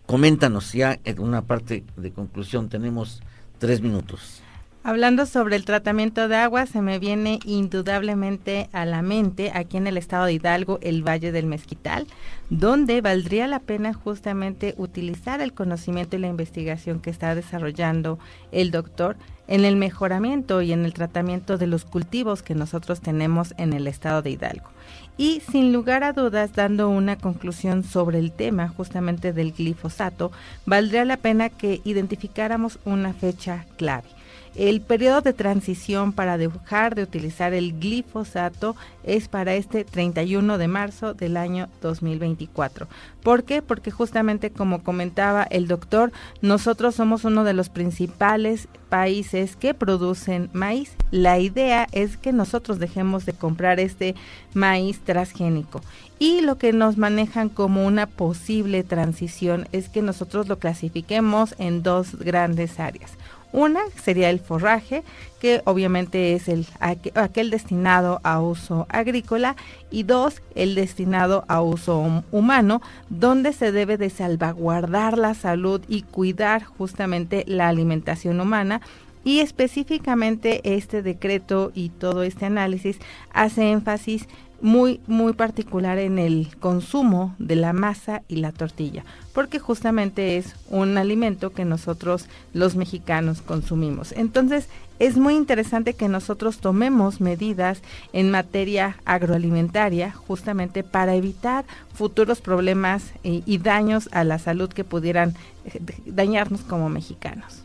coméntanos 0.04 0.74
ya 0.74 1.00
en 1.04 1.20
una 1.20 1.46
parte 1.46 1.84
de 1.96 2.12
conclusión, 2.12 2.68
tenemos 2.68 3.22
tres 3.58 3.80
minutos. 3.80 4.42
Hablando 4.88 5.26
sobre 5.26 5.56
el 5.56 5.64
tratamiento 5.64 6.28
de 6.28 6.36
agua, 6.36 6.64
se 6.64 6.80
me 6.80 7.00
viene 7.00 7.40
indudablemente 7.44 8.68
a 8.72 8.84
la 8.84 9.02
mente 9.02 9.50
aquí 9.52 9.78
en 9.78 9.88
el 9.88 9.96
estado 9.96 10.26
de 10.26 10.34
Hidalgo 10.34 10.78
el 10.80 11.02
Valle 11.02 11.32
del 11.32 11.46
Mezquital, 11.46 12.06
donde 12.50 13.00
valdría 13.00 13.48
la 13.48 13.58
pena 13.58 13.92
justamente 13.92 14.76
utilizar 14.78 15.40
el 15.40 15.54
conocimiento 15.54 16.14
y 16.14 16.20
la 16.20 16.28
investigación 16.28 17.00
que 17.00 17.10
está 17.10 17.34
desarrollando 17.34 18.20
el 18.52 18.70
doctor 18.70 19.16
en 19.48 19.64
el 19.64 19.74
mejoramiento 19.74 20.62
y 20.62 20.70
en 20.70 20.84
el 20.84 20.94
tratamiento 20.94 21.58
de 21.58 21.66
los 21.66 21.84
cultivos 21.84 22.44
que 22.44 22.54
nosotros 22.54 23.00
tenemos 23.00 23.54
en 23.58 23.72
el 23.72 23.88
estado 23.88 24.22
de 24.22 24.30
Hidalgo. 24.30 24.70
Y 25.18 25.42
sin 25.50 25.72
lugar 25.72 26.04
a 26.04 26.12
dudas, 26.12 26.52
dando 26.52 26.88
una 26.90 27.16
conclusión 27.16 27.82
sobre 27.82 28.20
el 28.20 28.30
tema 28.30 28.68
justamente 28.68 29.32
del 29.32 29.50
glifosato, 29.50 30.30
valdría 30.64 31.04
la 31.04 31.16
pena 31.16 31.48
que 31.48 31.80
identificáramos 31.82 32.78
una 32.84 33.12
fecha 33.14 33.66
clave. 33.76 34.15
El 34.56 34.80
periodo 34.80 35.20
de 35.20 35.34
transición 35.34 36.14
para 36.14 36.38
dejar 36.38 36.94
de 36.94 37.02
utilizar 37.02 37.52
el 37.52 37.78
glifosato 37.78 38.74
es 39.04 39.28
para 39.28 39.54
este 39.54 39.84
31 39.84 40.56
de 40.56 40.66
marzo 40.66 41.12
del 41.12 41.36
año 41.36 41.68
2024. 41.82 42.88
¿Por 43.22 43.44
qué? 43.44 43.60
Porque 43.60 43.90
justamente 43.90 44.50
como 44.50 44.82
comentaba 44.82 45.42
el 45.42 45.68
doctor, 45.68 46.10
nosotros 46.40 46.94
somos 46.94 47.24
uno 47.24 47.44
de 47.44 47.52
los 47.52 47.68
principales 47.68 48.66
países 48.88 49.56
que 49.56 49.74
producen 49.74 50.48
maíz. 50.54 50.96
La 51.10 51.38
idea 51.38 51.86
es 51.92 52.16
que 52.16 52.32
nosotros 52.32 52.78
dejemos 52.78 53.26
de 53.26 53.34
comprar 53.34 53.78
este 53.78 54.14
maíz 54.54 55.00
transgénico. 55.00 55.82
Y 56.18 56.40
lo 56.40 56.56
que 56.56 56.72
nos 56.72 56.96
manejan 56.96 57.50
como 57.50 57.84
una 57.86 58.06
posible 58.06 58.84
transición 58.84 59.68
es 59.72 59.90
que 59.90 60.00
nosotros 60.00 60.48
lo 60.48 60.58
clasifiquemos 60.58 61.54
en 61.58 61.82
dos 61.82 62.16
grandes 62.18 62.80
áreas. 62.80 63.12
Una 63.52 63.80
sería 64.02 64.30
el 64.30 64.40
forraje, 64.40 65.02
que 65.40 65.62
obviamente 65.64 66.34
es 66.34 66.48
el, 66.48 66.66
aquel 66.80 67.50
destinado 67.50 68.20
a 68.22 68.40
uso 68.40 68.86
agrícola, 68.88 69.56
y 69.90 70.02
dos, 70.02 70.42
el 70.54 70.74
destinado 70.74 71.44
a 71.48 71.62
uso 71.62 72.24
humano, 72.32 72.82
donde 73.08 73.52
se 73.52 73.72
debe 73.72 73.96
de 73.96 74.10
salvaguardar 74.10 75.16
la 75.16 75.34
salud 75.34 75.80
y 75.88 76.02
cuidar 76.02 76.64
justamente 76.64 77.44
la 77.46 77.68
alimentación 77.68 78.40
humana. 78.40 78.80
Y 79.24 79.40
específicamente 79.40 80.76
este 80.76 81.02
decreto 81.02 81.72
y 81.74 81.88
todo 81.88 82.22
este 82.22 82.46
análisis 82.46 82.98
hace 83.32 83.72
énfasis 83.72 84.28
muy, 84.60 85.00
muy 85.06 85.32
particular 85.34 85.98
en 85.98 86.18
el 86.18 86.48
consumo 86.60 87.34
de 87.38 87.56
la 87.56 87.72
masa 87.72 88.22
y 88.28 88.36
la 88.36 88.52
tortilla, 88.52 89.04
porque 89.34 89.58
justamente 89.58 90.36
es 90.36 90.54
un 90.70 90.96
alimento 90.98 91.50
que 91.50 91.64
nosotros 91.64 92.26
los 92.54 92.74
mexicanos 92.74 93.42
consumimos. 93.42 94.12
Entonces, 94.12 94.68
es 94.98 95.18
muy 95.18 95.34
interesante 95.34 95.92
que 95.92 96.08
nosotros 96.08 96.58
tomemos 96.58 97.20
medidas 97.20 97.82
en 98.14 98.30
materia 98.30 98.96
agroalimentaria 99.04 100.10
justamente 100.10 100.82
para 100.82 101.14
evitar 101.14 101.66
futuros 101.92 102.40
problemas 102.40 103.04
y, 103.22 103.42
y 103.44 103.58
daños 103.58 104.08
a 104.12 104.24
la 104.24 104.38
salud 104.38 104.70
que 104.70 104.84
pudieran 104.84 105.34
eh, 105.66 105.80
dañarnos 106.06 106.62
como 106.62 106.88
mexicanos. 106.88 107.62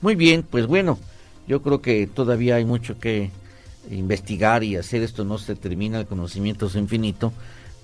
Muy 0.00 0.16
bien, 0.16 0.42
pues 0.42 0.66
bueno, 0.66 0.98
yo 1.46 1.62
creo 1.62 1.80
que 1.80 2.06
todavía 2.06 2.56
hay 2.56 2.64
mucho 2.64 2.98
que 2.98 3.30
investigar 3.90 4.64
y 4.64 4.76
hacer 4.76 5.02
esto 5.02 5.24
no 5.24 5.38
se 5.38 5.54
termina, 5.54 6.00
el 6.00 6.06
conocimiento 6.06 6.66
es 6.66 6.74
infinito, 6.74 7.32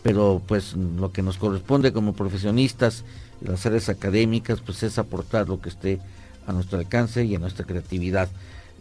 pero 0.02 0.40
pues 0.46 0.74
lo 0.74 1.12
que 1.12 1.22
nos 1.22 1.36
corresponde 1.36 1.92
como 1.92 2.14
profesionistas, 2.14 3.04
las 3.40 3.64
áreas 3.66 3.88
académicas, 3.88 4.60
pues 4.60 4.82
es 4.82 4.98
aportar 4.98 5.48
lo 5.48 5.60
que 5.60 5.68
esté 5.68 6.00
a 6.46 6.52
nuestro 6.52 6.78
alcance 6.78 7.24
y 7.24 7.34
a 7.34 7.38
nuestra 7.38 7.64
creatividad. 7.64 8.28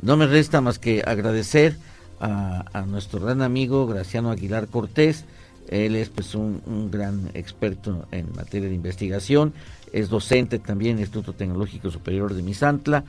No 0.01 0.17
me 0.17 0.27
resta 0.27 0.61
más 0.61 0.79
que 0.79 1.03
agradecer 1.05 1.77
a, 2.19 2.85
nuestro 2.87 3.19
gran 3.19 3.41
amigo 3.41 3.87
Graciano 3.87 4.31
Aguilar 4.31 4.67
Cortés, 4.67 5.25
él 5.69 5.95
es 5.95 6.09
pues 6.09 6.35
un, 6.35 6.61
un, 6.65 6.89
gran 6.89 7.29
experto 7.33 8.07
en 8.11 8.33
materia 8.35 8.67
de 8.67 8.75
investigación, 8.75 9.53
es 9.93 10.09
docente 10.09 10.59
también 10.59 10.91
en 10.91 10.97
el 10.97 11.01
Instituto 11.03 11.33
Tecnológico 11.33 11.91
Superior 11.91 12.33
de 12.33 12.41
Misantla 12.41 13.03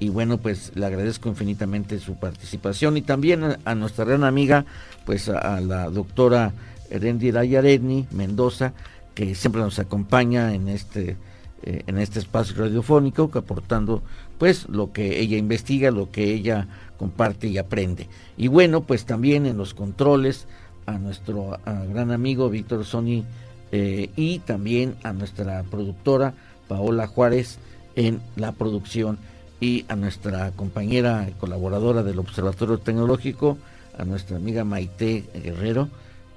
y 0.00 0.08
bueno 0.08 0.38
pues 0.38 0.72
le 0.74 0.86
agradezco 0.86 1.28
infinitamente 1.28 1.98
su 1.98 2.16
participación 2.16 2.96
y 2.96 3.02
también 3.02 3.56
a, 3.64 3.74
nuestra 3.74 4.04
gran 4.04 4.24
amiga 4.24 4.64
pues 5.04 5.28
a, 5.28 5.60
la 5.60 5.88
doctora 5.88 6.52
Erendira 6.90 7.44
Yaredni 7.44 8.06
Mendoza 8.10 8.72
que 9.14 9.34
siempre 9.34 9.62
nos 9.62 9.78
acompaña 9.78 10.54
en 10.54 10.68
este 10.68 11.16
eh, 11.62 11.82
en 11.86 11.98
este 11.98 12.18
espacio 12.18 12.56
radiofónico 12.56 13.30
aportando 13.34 14.02
pues 14.38 14.68
lo 14.68 14.92
que 14.92 15.20
ella 15.20 15.36
investiga 15.36 15.90
lo 15.90 16.10
que 16.10 16.24
ella 16.24 16.66
comparte 16.98 17.48
y 17.48 17.58
aprende. 17.58 18.08
Y 18.36 18.48
bueno 18.48 18.82
pues 18.82 19.04
también 19.04 19.46
en 19.46 19.56
los 19.56 19.74
controles 19.74 20.46
a 20.86 20.98
nuestro 20.98 21.58
gran 21.64 22.10
amigo 22.10 22.50
Víctor 22.50 22.84
Sony 22.84 23.24
eh, 23.72 24.10
y 24.16 24.40
también 24.40 24.96
a 25.02 25.12
nuestra 25.12 25.62
productora 25.62 26.34
Paola 26.68 27.06
Juárez 27.06 27.58
en 27.96 28.20
la 28.36 28.52
producción 28.52 29.18
y 29.64 29.86
a 29.88 29.96
nuestra 29.96 30.50
compañera 30.50 31.26
colaboradora 31.40 32.02
del 32.02 32.18
Observatorio 32.18 32.76
Tecnológico, 32.76 33.56
a 33.96 34.04
nuestra 34.04 34.36
amiga 34.36 34.62
Maite 34.62 35.24
Guerrero, 35.42 35.88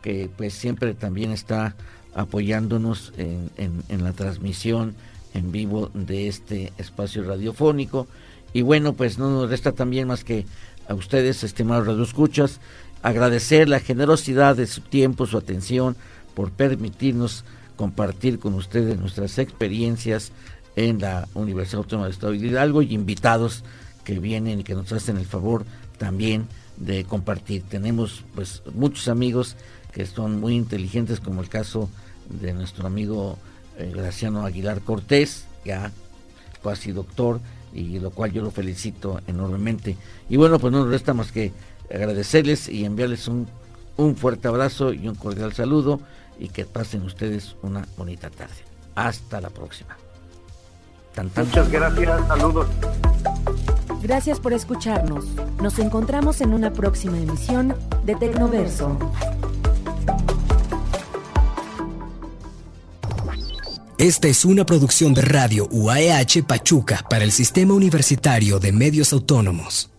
que 0.01 0.30
pues 0.38 0.53
siempre 0.53 0.93
también 0.93 1.34
está 1.34 1.75
apoyándonos 2.15 3.11
en, 3.17 3.82
la 4.01 4.13
transmisión 4.13 4.95
en 5.34 5.51
vivo 5.51 5.91
de 5.93 6.30
este 6.30 6.71
espacio 6.78 7.21
radiofónico. 7.25 8.07
Y 8.53 8.61
bueno, 8.61 8.93
pues 8.93 9.19
no 9.19 9.30
nos 9.30 9.49
resta 9.49 9.73
también 9.73 10.07
más 10.07 10.23
que 10.23 10.45
a 10.88 10.93
ustedes, 10.93 11.43
estimados 11.43 11.86
radioescuchas, 11.86 12.61
agradecer 13.03 13.67
la 13.67 13.82
generosidad 13.82 14.55
de 14.55 14.67
su 14.67 14.80
tiempo, 14.80 15.25
su 15.25 15.38
atención, 15.38 15.97
por 16.34 16.51
permitirnos 16.51 17.43
compartir 17.75 18.39
con 18.39 18.53
ustedes 18.53 18.97
nuestras 18.97 19.38
experiencias 19.38 20.32
en 20.78 20.99
la 20.99 21.28
Universidad 21.34 21.80
Autónoma 21.80 22.05
de 22.05 22.13
Estado 22.13 22.34
de 22.34 22.38
Hidalgo 22.38 22.84
y 22.84 22.93
invitados 22.93 23.63
que 24.05 24.19
vienen 24.19 24.59
y 24.59 24.63
que 24.63 24.75
nos 24.75 24.91
hacen 24.93 25.17
el 25.17 25.25
favor 25.25 25.65
también 25.97 26.47
de 26.78 27.03
compartir. 27.03 27.63
Tenemos 27.63 28.23
pues 28.36 28.61
muchos 28.73 29.07
amigos 29.07 29.57
que 29.91 30.05
son 30.05 30.39
muy 30.39 30.55
inteligentes 30.55 31.19
como 31.19 31.41
el 31.41 31.49
caso 31.49 31.89
de 32.30 32.53
nuestro 32.53 32.86
amigo 32.86 33.39
eh, 33.80 33.91
Graciano 33.93 34.45
Aguilar 34.45 34.82
Cortés, 34.82 35.45
ya 35.65 35.91
casi 36.63 36.91
doctor, 36.91 37.39
y 37.73 37.99
lo 37.99 38.11
cual 38.11 38.32
yo 38.32 38.43
lo 38.43 38.51
felicito 38.51 39.19
enormemente. 39.25 39.97
Y 40.30 40.38
bueno, 40.38 40.59
pues 40.59 40.71
no 40.71 40.82
nos 40.82 40.89
resta 40.89 41.15
más 41.15 41.32
que 41.32 41.53
agradecerles 41.89 42.69
y 42.69 42.86
enviarles 42.86 43.28
un, 43.28 43.47
un 43.97 44.15
fuerte 44.15 44.47
abrazo 44.47 44.93
y 44.93 45.07
un 45.07 45.15
cordial 45.15 45.53
saludo 45.53 46.01
y 46.39 46.49
que 46.49 46.65
pasen 46.65 47.01
ustedes 47.01 47.55
una 47.63 47.88
bonita 47.97 48.30
tarde. 48.30 48.53
Hasta 48.93 49.41
la 49.41 49.49
próxima. 49.49 49.97
Muchas 51.24 51.72
gracias, 51.72 52.28
saludos. 52.28 52.68
Gracias 54.01 54.39
por 54.39 54.53
escucharnos. 54.53 55.26
Nos 55.61 55.80
encontramos 55.80 56.41
en 56.41 56.53
una 56.53 56.72
próxima 56.72 57.18
emisión 57.18 57.76
de 58.05 58.15
Tecnoverso. 58.15 58.97
Esta 63.97 64.28
es 64.28 64.45
una 64.45 64.63
producción 64.63 65.15
de 65.15 65.24
Radio 65.24 65.68
UAEH 65.72 66.43
Pachuca 66.43 67.03
para 67.09 67.24
el 67.24 67.32
Sistema 67.32 67.74
Universitario 67.74 68.59
de 68.59 68.72
Medios 68.72 69.11
Autónomos. 69.11 69.89